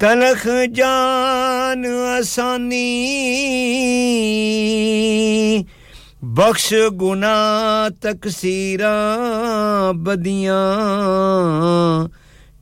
تلخ 0.01 0.47
جان 0.75 1.87
آسانی، 1.87 2.83
بخش 6.23 6.73
گنا 7.01 7.89
تقسیر 8.01 8.81
بدیاں، 9.93 12.07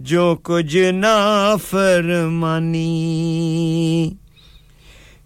جو 0.01 0.37
کچھ 0.43 0.77
نافرمانی۔ 0.95 2.85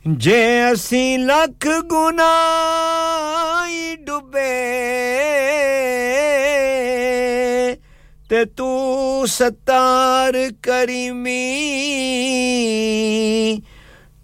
جے 0.04 0.62
اسی 0.62 1.16
لکھ 1.16 1.68
گنا 1.92 2.34
ڈبے 4.06 4.56
تے 8.30 8.44
تو 8.44 9.24
ستار 9.28 10.34
کریمی، 10.60 11.30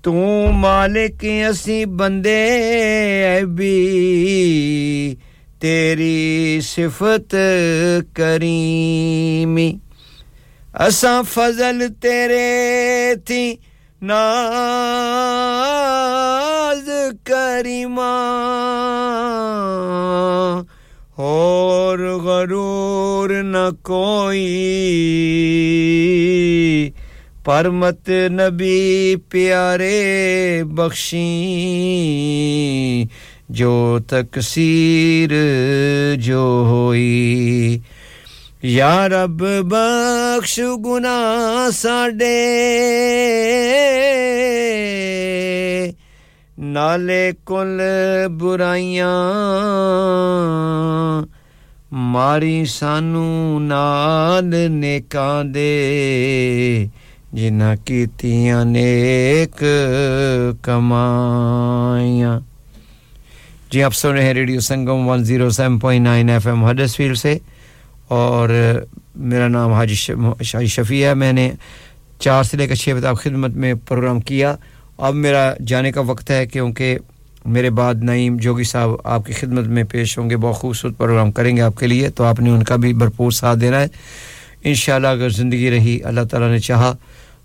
تو 0.03 0.13
مالک 0.53 1.25
اسی 1.49 1.85
بندے 1.85 3.41
بھی، 3.57 5.15
تیری 5.61 6.61
صفت 6.63 7.35
کریمی۔ 8.17 9.73
اساں 10.87 11.23
فضل 11.33 11.79
تیرے 12.01 13.15
تھی 13.27 13.45
ناز 14.03 16.91
کریمہ 17.25 18.13
اور 21.17 21.99
غرور 21.99 23.43
نہ 23.43 23.71
کوئی۔ 23.83 24.51
پرمت 27.45 28.09
نبی 28.09 29.15
پیارے 29.29 30.63
بخشی، 30.65 31.23
جو 33.49 33.99
تکسیر 34.07 35.31
جو 36.17 36.65
ہوئی۔ 36.69 37.79
یا 38.63 39.09
رب 39.09 39.45
بخش 39.63 40.61
گناہ 40.87 41.71
ساڈے۔ 41.71 42.47
نالے 46.59 47.31
کل 47.47 47.81
برائیاں۔ 48.41 49.07
ਮਾਰੀ 51.93 52.65
ਸਾਨੂੰ 52.65 53.63
ਨਾਲ 53.63 54.71
ਨੇਕਾਂ 54.71 55.45
ਦੇ 55.45 56.87
ਜਿਨ੍ਹਾਂ 57.33 57.77
ਕੀਤੀਆਂ 57.85 58.65
نیک 58.65 59.65
کمائیاں۔ 60.63 62.41
جی 63.71 63.83
آپ 63.83 63.95
سن 63.95 64.09
رہے 64.09 64.25
ہیں 64.25 64.35
radio 64.35 64.61
Sangam 64.61 65.09
107.9 65.09 66.31
F 66.31 66.47
M 66.47 66.71
Huddersfield 66.97 67.17
سے۔ 67.17 67.39
اور 68.09 68.49
میرا 69.17 69.49
نام 69.49 69.73
حاجی 69.73 69.95
شفیع 70.67 71.07
ہے۔ 71.07 71.15
میں 71.15 71.33
نے 71.33 71.51
چار 72.19 72.43
سے 72.43 72.57
لے 72.57 72.67
کر 72.67 72.75
چھ 72.75 72.89
بتا 72.97 73.13
خدمت 73.13 73.51
میں 73.51 73.75
پروگرام 73.89 74.21
کیا۔ 74.21 74.57
اب 74.99 75.15
میرا 75.15 75.55
جانے 75.67 75.93
کا 75.93 76.01
وقت 76.01 76.31
ہے 76.31 76.47
کیونکہ 76.47 76.99
میرے 77.45 77.71
بعد 77.71 77.95
نعیم 77.95 78.37
جوگی 78.37 78.65
صاحب 78.65 78.91
آپ 79.05 79.27
کی 79.27 79.33
خدمت 79.33 79.67
میں 79.67 79.85
پیش 79.85 80.19
ہوں 80.19 80.31
گے 80.31 80.37
بہت 80.37 80.55
خوبصورت 80.55 80.99
پروگرام 80.99 81.33
کریں 81.33 81.57
گے 81.57 81.63
آپ 81.63 81.77
کے 81.79 81.87
لیے 81.87 82.11
تو 82.11 82.25
آپ 82.25 82.41
نے 82.41 82.51
ان 82.51 82.63
کا 82.63 82.77
بھی 82.77 82.93
بھرپور 82.93 83.31
ساتھ 83.31 83.59
دینا 83.59 83.81
ہے۔ 83.81 83.87
انشاءاللہ 84.65 85.09
اگر 85.09 85.31
زندگی 85.31 85.71
رہی 85.71 86.03
اللہ 86.05 86.21
تعالیٰ 86.31 86.51
نے 86.51 86.59
چاہا 86.59 86.95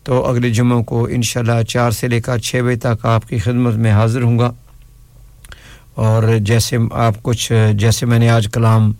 تو 0.03 0.25
اگلے 0.25 0.49
جمعہ 0.49 0.83
کو 0.83 1.07
انشاءاللہ 1.11 1.63
چار 1.63 1.91
سے 1.91 2.07
لے 2.07 2.21
کر 2.21 2.37
چھ 2.37 2.55
بجے 2.65 2.75
تک 2.75 3.05
آپ 3.05 3.29
کی 3.29 3.37
خدمت 3.37 3.73
میں 3.73 3.91
حاضر 3.91 4.21
ہوں 4.21 4.39
گا۔ 4.39 4.51
اور 5.95 6.23
جیسے 6.39 6.77
آپ 6.91 7.23
کچھ 7.23 7.51
جیسے 7.73 8.05
میں 8.05 8.19
نے 8.19 8.29
آج 8.29 8.47
کلام 8.53 8.93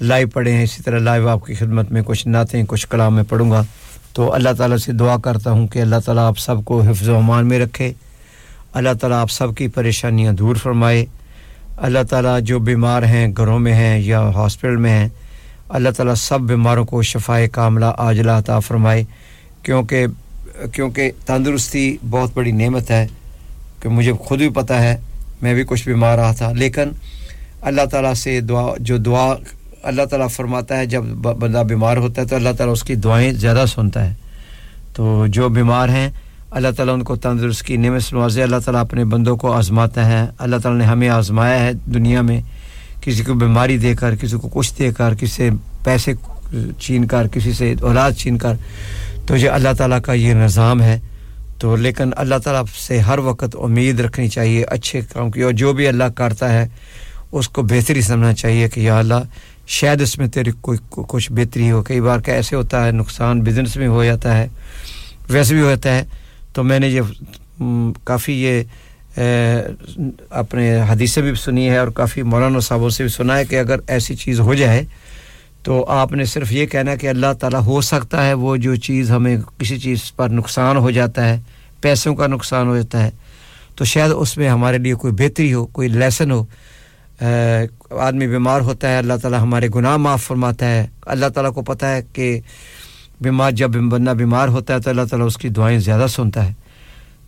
لائیو 0.00 0.28
پڑھے 0.28 0.52
ہیں، 0.52 0.64
اسی 0.64 0.82
طرح 0.82 0.98
لائیو 0.98 1.28
آپ 1.28 1.44
کی 1.46 1.54
خدمت 1.54 1.92
میں 1.92 2.02
کچھ 2.06 2.28
نعتیں، 2.28 2.62
کچھ 2.68 2.88
کلام 2.88 3.14
میں 3.14 3.24
پڑھوں 3.28 3.50
گا۔ 3.50 3.64
تو 4.18 4.34
اللہ 4.34 4.48
تعالیٰ 4.58 4.76
سے 4.76 4.92
دعا 4.92 5.16
کرتا 5.16 5.50
ہوں 5.50 5.66
کہ 5.66 5.78
اللہ 5.78 5.96
تعالیٰ 6.04 6.26
آپ 6.26 6.38
سب 6.38 6.64
کو 6.64 6.80
حفظ 6.80 7.08
و 7.08 7.16
امان 7.16 7.46
میں 7.46 7.58
رکھے۔ 7.58 7.92
اللہ 8.72 8.88
تعالیٰ 9.00 9.20
آپ 9.20 9.30
سب 9.30 9.54
کی 9.56 9.68
پریشانیاں 9.68 10.32
دور 10.32 10.56
فرمائے۔ 10.56 11.06
اللہ 11.76 11.98
تعالیٰ 12.10 12.40
جو 12.40 12.58
بیمار 12.58 13.02
ہیں، 13.02 13.28
گھروں 13.36 13.58
میں 13.58 13.72
ہیں 13.72 14.00
یا 14.00 14.20
ہاسپٹل 14.20 14.76
میں 14.76 14.90
ہیں، 14.90 15.08
اللہ 15.68 15.88
تعالیٰ 15.96 16.14
سب 16.14 16.40
بیماروں 16.40 16.84
کو 16.84 17.02
شفاء 17.02 17.40
کاملہ 17.52 17.84
عاجلہ 17.84 18.30
عطا 18.30 18.58
فرمائے۔ 18.58 19.04
کیونکہ 19.62 20.06
کیونکہ 20.72 21.10
تندرستی 21.26 21.96
بہت 22.10 22.30
بڑی 22.34 22.52
نعمت 22.52 22.90
ہے 22.90 23.06
کہ 23.82 23.88
مجھے 23.88 24.12
خود 24.12 24.38
بھی 24.38 24.48
پتہ 24.48 24.72
ہے، 24.72 24.96
میں 25.42 25.54
بھی 25.54 25.64
کچھ 25.66 25.88
بیمار 25.88 26.18
رہا 26.18 26.32
تھا۔ 26.32 26.52
لیکن 26.52 26.88
اللہ 27.60 27.82
تعالیٰ 27.90 28.14
سے 28.14 28.40
دعا، 28.40 28.66
جو 28.80 28.96
دعا 28.96 29.34
اللہ 29.82 30.02
تعالیٰ 30.02 30.28
فرماتا 30.30 30.76
ہے، 30.76 30.86
جب 30.86 31.02
بندہ 31.02 31.62
بیمار 31.68 31.96
ہوتا 31.96 32.22
ہے 32.22 32.26
تو 32.26 32.36
اللہ 32.36 32.48
تعالیٰ 32.56 32.72
اس 32.72 32.82
کی 32.82 32.94
دعائیں 32.94 33.32
زیادہ 33.32 33.64
سنتا 33.66 34.10
ہے۔ 34.10 34.14
تو 34.92 35.26
جو 35.28 35.48
بیمار 35.48 35.88
ہیں، 35.88 36.10
اللہ 36.50 36.68
تعالیٰ 36.76 36.94
ان 36.94 37.02
کو 37.02 37.16
تندرست 37.16 37.62
کی 37.62 37.76
نعمت 37.76 38.12
نوازے 38.12 38.42
اللہ 38.42 38.56
تعالیٰ 38.64 38.80
اپنے 38.80 39.04
بندوں 39.04 39.36
کو 39.36 39.52
آزماتا 39.52 40.06
ہے۔ 40.06 40.26
اللہ 40.38 40.56
تعالیٰ 40.56 40.80
نے 40.80 40.86
ہمیں 40.86 41.08
آزمایا 41.08 41.58
ہے 41.60 41.72
دنیا 41.72 42.20
میں، 42.20 42.40
کسی 43.00 43.22
کو 43.22 43.34
بیماری 43.34 43.78
دے 43.78 43.94
کر، 43.94 44.16
کسی 44.16 44.36
کو 44.36 44.48
کچھ 44.48 44.72
دے 44.78 44.92
کر، 44.92 45.14
کسی 45.14 45.26
سے 45.26 45.50
پیسے 45.84 46.12
چھین 46.80 47.06
کر، 47.06 47.26
کسی 47.32 47.52
سے 47.52 47.74
اولاد 47.80 48.10
چھین 48.10 48.38
کر۔ 48.38 48.52
تو 49.26 49.36
یہ 49.36 49.50
اللہ 49.50 49.68
تعالیٰ 49.78 50.00
کا 50.00 50.12
یہ 50.12 50.34
نظام 50.34 50.82
ہے۔ 50.82 51.00
تو 51.58 51.76
لیکن 51.76 52.10
اللہ 52.16 52.34
تعالیٰ 52.44 52.64
سے 52.86 52.98
ہر 52.98 53.18
وقت 53.18 53.56
امید 53.62 54.00
رکھنی 54.00 54.28
چاہیے، 54.28 54.62
اچھے 54.62 55.00
کام 55.12 55.30
کی، 55.30 55.42
اور 55.42 55.52
جو 55.52 55.72
بھی 55.72 55.88
اللہ 55.88 56.04
کرتا 56.04 56.52
ہے، 56.52 56.68
اس 57.32 57.48
کو 57.48 57.62
بہتری 57.62 58.00
سمجھنا 58.00 58.32
چاہیے 58.32 58.68
کہ 58.68 58.80
یا 58.80 58.98
اللہ 58.98 59.14
شاید 59.68 60.02
اس 60.02 60.18
میں 60.18 60.26
تیری 60.26 60.50
کوئی 60.60 60.78
کچھ 60.90 61.32
بہتری 61.32 61.70
ہو۔ 61.70 61.82
کئی 61.82 62.00
بار 62.00 62.18
کا 62.18 62.32
ایسے 62.32 62.56
ہوتا 62.56 62.86
ہے، 62.86 62.92
نقصان 62.92 63.40
بزنس 63.40 63.76
میں 63.76 63.88
ہو 63.88 64.04
جاتا 64.04 64.38
ہے۔ 64.38 64.48
ویسے 65.28 65.54
بھی 65.54 65.62
ہوتا 65.62 65.96
ہے۔ 65.96 66.04
تو 66.52 66.64
میں 66.64 66.78
نے 66.78 66.88
یہ 66.88 67.00
کافی 68.04 68.42
یہ 68.42 68.62
اپنے 70.30 70.80
حدیثیں 70.88 71.22
بھی 71.22 71.34
سنی 71.34 71.68
ہے 71.68 71.78
اور 71.78 71.88
کافی 71.88 72.22
مولانا 72.22 72.60
صاحبوں 72.60 72.90
سے 72.90 73.02
بھی 73.02 73.10
سنا 73.10 73.38
ہے 73.38 73.44
کہ 73.44 73.58
اگر 73.58 73.76
ایسی 73.88 74.14
چیز 74.14 74.40
ہو 74.40 74.54
جائے 74.54 74.82
تو 75.62 75.84
آپ 75.84 76.12
نے 76.12 76.24
صرف 76.24 76.52
یہ 76.52 76.66
کہنا 76.66 76.94
کہ 76.94 77.06
اللہ 77.06 77.32
تعالیٰ 77.40 77.60
ہو 77.60 77.80
سکتا 77.80 78.26
ہے 78.26 78.34
وہ 78.34 78.56
جو 78.56 78.76
چیز 78.76 79.10
ہمیں 79.10 79.36
کسی 79.58 79.78
چیز 79.78 80.12
پر 80.16 80.28
نقصان 80.28 80.76
ہو 80.76 80.90
جاتا 80.90 81.28
ہے، 81.28 81.40
پیسوں 81.80 82.14
کا 82.14 82.26
نقصان 82.26 82.66
ہو 82.66 82.76
جاتا 82.76 83.04
ہے۔ 83.04 83.10
تو 83.76 83.84
شاید 83.84 84.10
اس 84.16 84.38
میں 84.38 84.48
ہمارے 84.48 84.78
لیے 84.78 84.94
کوئی 84.94 85.12
بہتری 85.12 85.54
ہو، 85.54 85.66
کوئی 85.66 85.88
لیسن 85.88 86.30
ہو۔ 86.30 86.44
آدمی 87.90 88.26
بیمار 88.26 88.60
ہوتا 88.60 88.88
ہے، 88.88 88.98
اللہ 88.98 89.14
تعالیٰ 89.22 89.40
ہمارے 89.40 89.68
گناہ 89.74 89.96
معاف 89.96 90.22
فرماتا 90.22 90.66
ہے۔ 90.66 90.86
اللہ 91.06 91.26
تعالیٰ 91.26 91.54
کو 91.54 91.62
پتہ 91.62 91.86
ہے 91.86 92.02
کہ 92.12 92.40
بیمار، 93.20 93.50
جب 93.50 93.68
بندہ 93.68 94.10
بیمار 94.10 94.48
ہوتا 94.48 94.74
ہے 94.74 94.80
تو 94.80 94.90
اللہ 94.90 95.02
تعالیٰ 95.10 95.26
اس 95.26 95.36
کی 95.36 95.48
دعائیں 95.48 95.78
زیادہ 95.78 96.06
سنتا 96.06 96.48
ہے۔ 96.48 96.52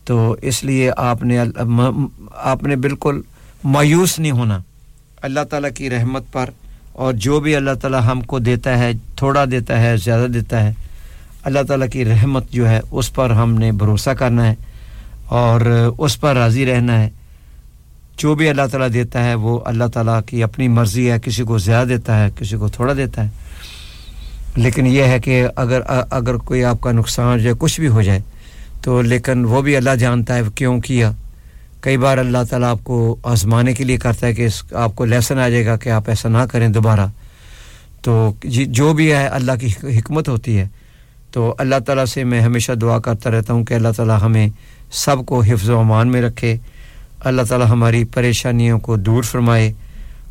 تو 0.05 0.37
اس 0.43 0.65
لیے 0.65 0.91
آپ 0.97 1.23
نے 1.23 1.39
آپ 2.35 2.62
نے 2.62 2.77
بالکل 2.77 3.20
مایوس 3.65 4.19
نہیں 4.19 4.32
ہونا۔ 4.32 4.59
اللہ 5.23 5.41
تعالیٰ 5.51 5.70
کی 5.74 5.91
رحمت 5.91 6.23
پر 6.32 6.51
اور 6.93 7.12
جو 7.12 7.41
بھی 7.41 7.57
اللہ 7.57 7.70
تعالیٰ 7.81 8.01
ہم 8.07 8.20
کو 8.20 8.39
دیتا 8.39 8.78
ہے، 8.78 8.93
تھوڑا 9.16 9.45
دیتا 9.51 9.81
ہے، 9.81 9.97
زیادہ 9.97 10.27
دیتا 10.31 10.62
ہے، 10.62 10.73
اللہ 11.45 11.59
تعالیٰ 11.69 11.89
کی 11.93 12.05
رحمت 12.05 12.51
جو 12.51 12.69
ہے، 12.69 12.81
اس 12.91 13.15
پر 13.15 13.31
ہم 13.31 13.55
نے 13.55 13.73
بھروسہ 13.73 14.11
کرنا 14.11 14.47
ہے 14.47 14.55
اور 15.27 15.61
اس 15.99 16.20
پر 16.20 16.37
راضی 16.37 16.66
رہنا 16.66 17.03
ہے۔ 17.03 17.11
جو 18.20 18.34
بھی 18.34 18.48
اللہ 18.48 18.62
تعالیٰ 18.70 18.92
دیتا 18.92 19.24
ہے 19.24 19.34
وہ 19.34 19.60
اللہ 19.64 19.84
تعالیٰ 19.94 20.20
کی 20.26 20.42
اپنی 20.42 20.68
مرضی 20.68 21.10
ہے، 21.10 21.16
کسی 21.22 21.42
کو 21.42 21.59
زیادہ 21.59 21.88
دیتا 21.88 22.24
ہے، 22.24 22.30
کسی 22.38 22.56
کو 22.56 22.68
تھوڑا 22.68 22.92
دیتا 22.97 23.24
ہے۔ 23.24 23.28
لیکن 24.56 24.86
یہ 24.86 25.02
ہے 25.02 25.18
کہ 25.18 25.47
اگر 25.56 25.80
اگر 26.10 26.36
کوئی 26.36 26.64
آپ 26.64 26.80
کا 26.80 26.92
نقصان 26.92 27.40
یا 27.40 27.52
کچھ 27.59 27.80
بھی 27.80 27.88
ہو 27.88 28.02
جائے، 28.02 28.20
تو 28.82 29.02
لیکن 29.02 29.44
وہ 29.44 29.62
بھی 29.62 29.76
اللہ 29.76 29.90
جانتا 29.90 30.34
ہے 30.34 30.40
کیوں 30.55 30.80
کیا۔ 30.80 31.12
کئی 31.80 31.97
بار 31.97 32.18
اللہ 32.18 32.38
تعالیٰ 32.51 32.70
آپ 32.70 32.84
کو 32.84 33.16
آزمانے 33.22 33.72
کے 33.72 33.84
لیے 33.84 33.97
کرتا 33.97 34.26
ہے 34.26 34.34
کہ 34.34 34.47
اس، 34.47 34.72
آپ 34.72 34.97
کو 34.97 35.05
لیسن 35.05 35.38
آ 35.38 35.48
جائے 35.48 35.66
گا 35.66 35.76
کہ 35.76 35.88
آپ 35.88 36.09
ایسا 36.09 36.28
نہ 36.28 36.38
کریں 36.38 36.68
دوبارہ۔ 36.68 37.06
تو 38.02 38.34
جی، 38.44 38.64
جو 38.64 38.92
بھی 38.92 39.12
ہے، 39.12 39.26
اللہ 39.26 39.52
کی 39.60 39.98
حکمت 39.98 40.28
ہوتی 40.28 40.59
ہے۔ 40.59 40.68
تو 41.32 41.55
اللہ 41.59 41.76
تعالیٰ 41.86 42.05
سے 42.05 42.24
میں 42.24 42.40
ہمیشہ 42.40 42.72
دعا 42.72 42.98
کرتا 42.98 43.30
رہتا 43.30 43.52
ہوں 43.52 43.64
کہ 43.64 43.74
اللہ 43.74 43.88
تعالیٰ 43.97 44.18
ہمیں 44.22 44.48
سب 44.92 45.16
کو 45.26 45.40
حفظ 45.40 45.70
و 45.70 45.78
امان 45.78 46.09
میں 46.09 46.22
رکھے۔ 46.22 46.56
اللہ 47.20 47.42
تعالی 47.42 47.64
ہماری 47.64 48.05
پریشانیوں 48.05 48.78
کو 48.78 48.97
دور 48.97 49.22
فرمائے۔ 49.22 49.72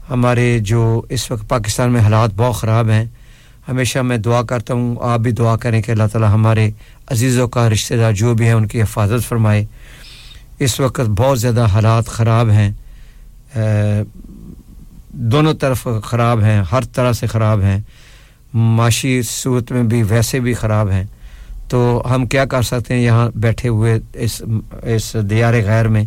ہمارے 0.10 0.60
جو 0.60 1.02
اس 1.10 1.32
وقت 1.32 1.50
پاکستان 1.50 1.92
میں 1.92 2.02
حالات 2.02 2.30
بہت 2.36 2.56
خراب 2.56 2.90
ہیں، 2.90 3.06
ہمیشہ 3.68 4.00
میں 4.00 4.18
دعا 4.18 4.42
کرتا 4.42 4.74
ہوں، 4.74 4.96
آپ 5.02 5.20
بھی 5.20 5.32
دعا 5.32 5.58
کریں 5.58 5.82
کہ 5.82 5.92
اللہ 5.92 6.04
تعالی 6.12 6.28
ہمارے 6.28 6.72
عزیزوں 7.08 7.48
کا، 7.48 7.70
رشتہ 7.70 7.94
دار 7.94 8.14
جو 8.14 8.34
بھی 8.34 8.46
ہیں، 8.46 8.54
ان 8.54 8.68
کی 8.68 8.82
حفاظت 8.82 9.28
فرمائے۔ 9.28 9.66
اس 10.60 10.80
وقت 10.80 11.02
بہت 11.02 11.40
زیادہ 11.40 11.66
حالات 11.66 12.08
خراب 12.08 12.50
ہیں۔ 12.50 12.72
دونوں 15.10 15.54
طرف 15.54 15.88
خراب 16.04 16.44
ہیں، 16.44 16.62
ہر 16.72 16.82
طرح 16.82 17.14
سے 17.14 17.28
خراب 17.28 17.62
ہیں۔ 17.62 17.80
معاشی 18.54 19.22
صورت 19.22 19.72
میں 19.72 19.84
بھی 19.84 20.04
ویسے 20.04 20.40
بھی 20.40 20.54
خراب 20.54 20.90
ہیں۔ 20.90 21.04
تو 21.68 22.04
ہم 22.12 22.26
کیا 22.26 22.46
کر 22.46 22.62
سکتے 22.62 22.94
ہیں 22.94 23.02
یہاں 23.02 23.30
بیٹھے 23.36 23.70
ہوئے 23.70 24.00
اس 24.14 24.42
اس 24.84 25.16
دیار 25.30 25.54
غیر 25.54 25.88
میں؟ 25.88 26.06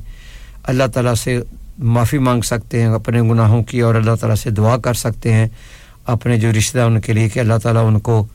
اللہ 0.63 0.87
تعالیٰ 0.95 1.15
سے 1.15 1.41
معافی 1.79 2.19
مانگ 2.19 2.43
سکتے 2.43 2.81
ہیں، 2.81 2.89
اپنے 2.89 3.23
گناہوں 3.23 3.63
کی، 3.63 3.81
اور 3.81 3.95
اللہ 3.95 4.15
تعالیٰ 4.21 4.37
سے 4.37 4.51
دعا 4.51 4.77
کر 4.77 4.95
سکتے 4.95 5.33
ہیں۔ 5.33 5.49
اپنے 6.07 6.37
جو 6.37 6.51
رشتہ 6.59 6.79
ان 6.79 7.01
کے 7.01 7.13
لیے 7.13 7.29
کہ 7.29 7.41
اللہ 7.41 7.59
تعالیٰ 7.63 7.87
ان 7.87 8.01
کو 8.01 8.27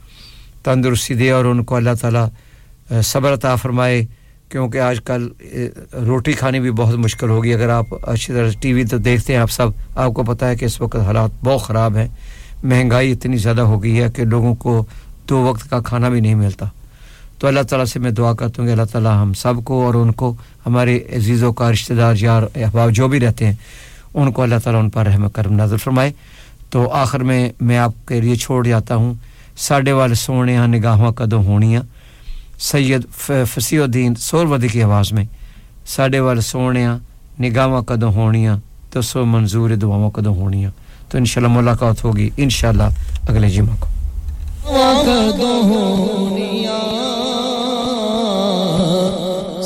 تندرستی 0.64 1.14
دے 1.14 1.30
اور 1.30 1.44
ان 1.44 1.64
کو 1.64 1.76
اللہ 1.76 1.90
تعالیٰ 2.00 2.28
صبر 3.02 3.32
عطا 3.32 3.56
فرمائے۔ 3.56 4.06
کیونکہ 4.48 4.78
آج 4.78 5.00
کل 5.00 5.28
روٹی 6.06 6.32
کھانی 6.32 6.60
بھی 6.60 6.70
بہت 6.70 6.94
مشکل 6.94 7.30
ہوگی۔ 7.30 7.54
اگر 7.54 7.68
آپ 7.68 8.10
اچھی 8.10 8.32
طرح 8.34 8.50
ٹی 8.60 8.72
وی 8.72 8.84
تو 8.84 8.98
دیکھتے 8.98 9.32
ہیں 9.32 9.40
آپ 9.40 9.50
سب۔ 9.50 9.68
آپ 9.96 10.12
کو 10.14 10.22
پتہ 10.22 10.44
ہے 10.44 10.56
کہ 10.56 10.64
اس 10.64 10.80
وقت 10.80 10.96
حالات 10.96 11.30
بہت 11.44 11.62
خراب 11.62 11.96
ہیں۔ 11.96 12.08
مہنگائی 12.64 13.12
اتنی 13.12 13.36
زیادہ 13.36 13.60
ہو 13.60 13.82
گئی 13.82 14.02
ہے 14.02 14.10
کہ 14.16 14.24
لوگوں 14.24 14.54
کو 14.54 14.86
دو 15.28 15.42
وقت 15.42 15.70
کا 15.70 15.80
کھانا 15.80 16.08
بھی 16.08 16.20
نہیں 16.20 16.34
ملتا۔ 16.34 16.66
تو 17.38 17.46
اللہ 17.46 17.60
تعالیٰ 17.60 17.86
سے 17.86 17.98
میں 17.98 18.10
دعا 18.10 18.32
کرتا 18.32 18.54
ہوں 18.58 18.66
کہ 18.66 18.72
اللہ 18.72 18.84
تعالیٰ 18.92 19.22
ہم 19.22 19.32
سب 19.32 19.54
کو 19.64 19.86
اور 19.86 19.94
ان 19.94 20.12
کو 20.12 20.34
ہمارے 20.66 20.96
عزیزوں 20.96 21.52
کا 21.52 21.72
رشتہ 21.72 21.94
دار 21.94 22.14
یار، 22.18 22.42
احباب 22.56 22.90
جو 22.90 23.08
بھی 23.08 23.20
رہتے 23.20 23.46
ہیں، 23.46 23.54
ان 24.14 24.32
کو 24.32 24.42
اللہ 24.42 24.54
تعالیٰ 24.64 24.82
ان 24.82 24.90
پر 24.90 25.06
رحم 25.06 25.28
کرم 25.28 25.52
نظر 25.52 25.76
فرمائے۔ 25.76 26.12
تو 26.70 26.90
آخر 26.90 27.18
میں 27.18 27.50
میں 27.60 27.78
آپ 27.78 27.92
کے 28.06 28.20
لیے 28.20 28.36
چھوڑ 28.36 28.66
جاتا 28.66 28.96
ہوں۔ 28.96 29.14
ساڈے 29.56 29.92
والے 29.92 30.14
سونے 30.14 30.56
ہاں 30.56 30.66
نگاہاں 30.66 31.12
کدو 31.12 31.36
ہونیاں۔ 31.36 31.82
سید 32.58 33.00
فصیح 33.46 33.82
الدین 33.82 34.14
سورودی 34.14 34.68
کی 34.68 34.82
آواز 34.82 35.12
میں، 35.12 35.24
ساڈے 35.86 36.20
والے 36.20 36.40
سونے 36.40 36.86
ہاں 36.86 36.98
نگاہاں 37.42 37.82
کدو 37.82 38.08
ہونیاں 38.08 38.58
تو 38.90 39.00
سو 39.00 39.24
منظور 39.24 39.70
دعاؤں 39.70 40.10
کدو 40.10 40.30
ہونیاں۔ 40.30 40.70
تو 41.08 41.18
انشاءاللہ 41.18 41.56
ملاقات 41.56 42.04
ہوگی 42.04 42.30
انشاءاللہ 42.36 42.82
اگلے 43.28 43.50
جمعہ 43.50 43.76
کو۔ 43.80 43.86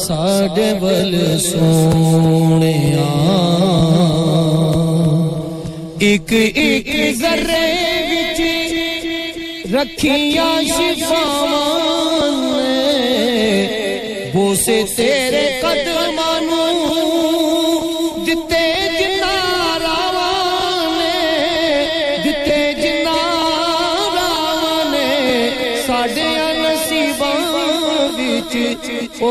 ساڈے 0.03 0.73
بل 0.81 1.15
سونے 1.41 2.73
ایک 6.07 6.33
ایک 6.33 6.89
ذرے 7.19 7.67
وچ 8.09 8.41
رکھیاں 9.75 10.55
شفاواں 10.69 12.31
بوسے 14.35 14.83
تیرے 14.97 15.42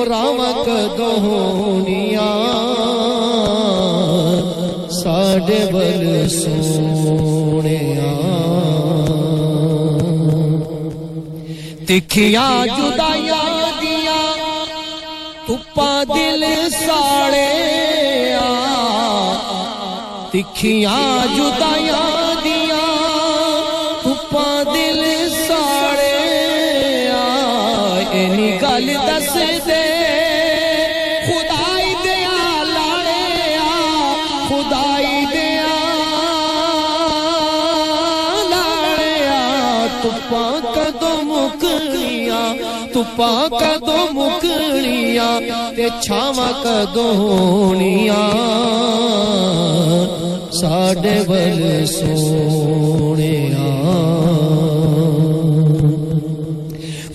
رامک 0.07 0.68
دونیا 0.98 2.30
ساڈے 4.94 5.60
بل 5.73 6.28
سونے 6.30 7.80
تکھیا 11.88 12.48
جدایا 12.68 13.41
دیا 13.82 14.19
تپا 15.48 15.91
دل 16.10 16.44
ساڑے 16.72 17.48
تکھیا 20.32 20.98
جدایا 21.36 22.01
ਧੁੱਪਾਂ 43.01 43.49
ਕਦੋਂ 43.51 44.07
ਮੁਕਣੀਆਂ 44.15 45.41
ਤੇ 45.77 45.89
ਛਾਵਾਂ 46.03 46.53
ਕਦੋਂ 46.65 47.12
ਹੋਣੀਆਂ 47.15 48.16
ਸਾਡੇ 50.53 51.19
ਵੱਲ 51.28 51.87
ਸੋਹਣਿਆ 51.87 53.65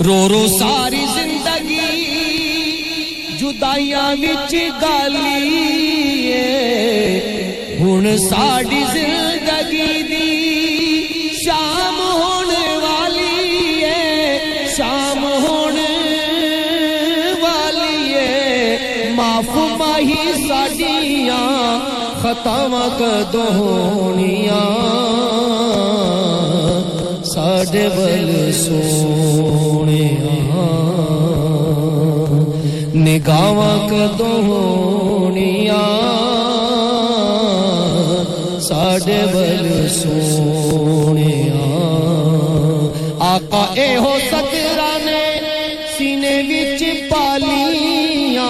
ਰੋ 0.06 0.28
ਰੋ 0.30 0.46
ਸਾਰੀ 0.50 1.06
ਜ਼ਿੰਦਗੀ 1.14 1.78
ਜੁਦਾਈਆਂ 3.40 4.16
ਵਿੱਚ 4.16 4.56
ਗਾਲੀ 4.82 6.28
ਏ 6.28 7.78
ਹੁਣ 7.80 8.16
ਸਾਡੀ 8.20 8.84
ਜ਼ਿੰਦਗੀ 8.94 10.02
ਦੀ 10.04 10.25
ਖਤਾਵਾਂ 22.26 22.90
ਕਦੋਂ 22.92 23.46
ਹੋਣੀਆਂ 23.52 24.62
ਸਾਡੇ 27.26 27.88
ਵੱਲ 27.88 28.32
ਸੋਹਣਿਆ 28.54 30.32
ਨਿਗਾਹਾਂ 32.96 33.78
ਕਦੋਂ 33.90 34.42
ਹੋਣੀਆਂ 34.44 35.80
ਸਾਡੇ 38.62 39.22
ਵੱਲ 39.34 39.88
ਸੋਹਣਿਆ 39.90 41.62
ਆਕਾ 43.26 43.66
ਇਹੋ 43.84 44.18
ਸਤਰਾ 44.22 44.92
ਨੇ 45.06 45.24
ਸੀਨੇ 45.98 46.42
ਵਿੱਚ 46.44 46.84
ਪਾਲੀਆਂ 47.10 48.50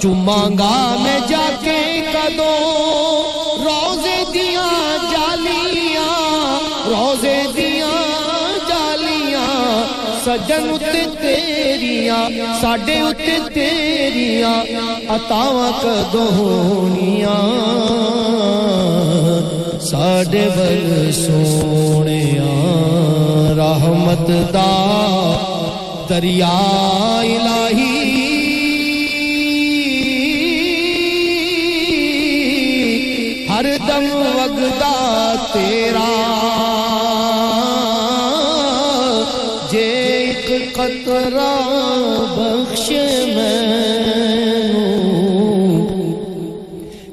ਚੁਮਾਂਗਾ 0.00 0.70
ਮੈਂ 1.02 1.18
تیریاں 12.13 12.55
ساڈے 12.61 12.97
اتے 12.99 13.37
تیریاں 13.53 14.55
عطاواں 15.13 15.71
کدوں 15.81 16.27
ہونیاں 16.35 17.37
ساڈے 19.89 20.47
بل 20.55 21.11
سونیاں 21.13 22.51
رحمت 23.57 24.27
دا 24.53 24.69
دریا 26.09 26.53
الہی 27.19 27.91
ہر 33.49 33.65
دم 33.87 34.05
وگدا 34.35 34.93
تیرا 35.53 36.22
قطرہ 40.83 41.51
بخش 42.35 42.89
میں 43.35 43.93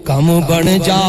کم 0.04 0.28
بن 0.48 0.68
جا 0.78 1.00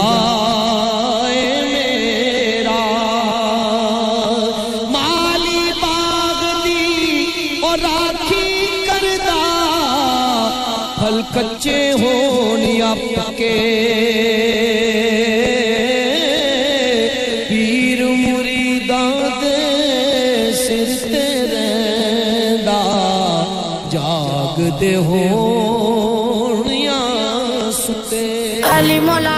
salimos 28.82 29.22
la 29.22 29.31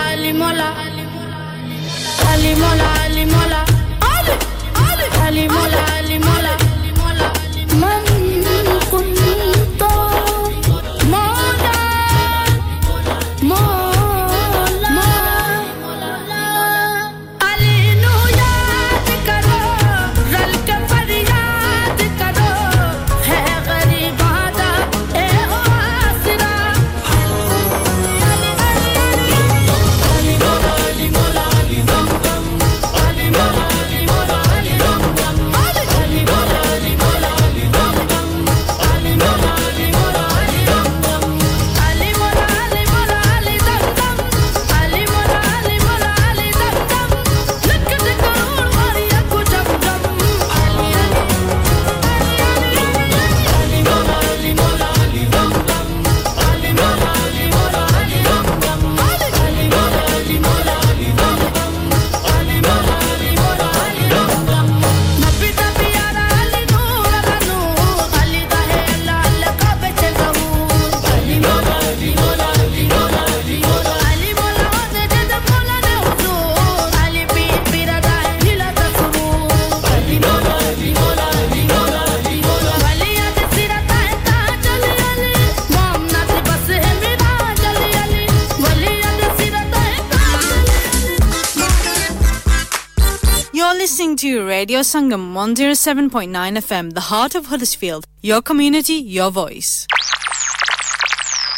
Radio 94.63 94.79
Sangam 94.79 95.33
107.9 95.33 96.31
FM, 96.31 96.93
the 96.93 97.01
heart 97.11 97.35
of 97.35 97.47
Huddersfield. 97.47 98.05
Your 98.21 98.41
community, 98.41 98.93
your 98.93 99.29
voice. 99.29 99.85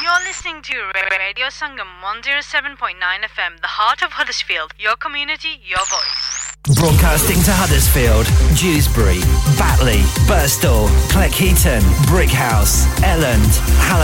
You're 0.01 0.23
listening 0.27 0.63
to 0.63 0.73
Radio 1.19 1.45
Sangam 1.49 2.01
107.9 2.01 2.97
FM, 3.29 3.61
the 3.61 3.67
heart 3.77 4.01
of 4.01 4.13
Huddersfield. 4.13 4.71
Your 4.79 4.95
community, 4.95 5.61
your 5.63 5.85
voice. 5.85 6.25
Broadcasting 6.81 7.37
to 7.43 7.53
Huddersfield, 7.53 8.25
Dewsbury, 8.57 9.21
Batley, 9.55 10.01
Burstall, 10.25 10.89
Cleckheaton, 11.13 11.81
Brickhouse, 12.09 12.87
Elland, 13.05 13.53
Halifax. 13.85 14.03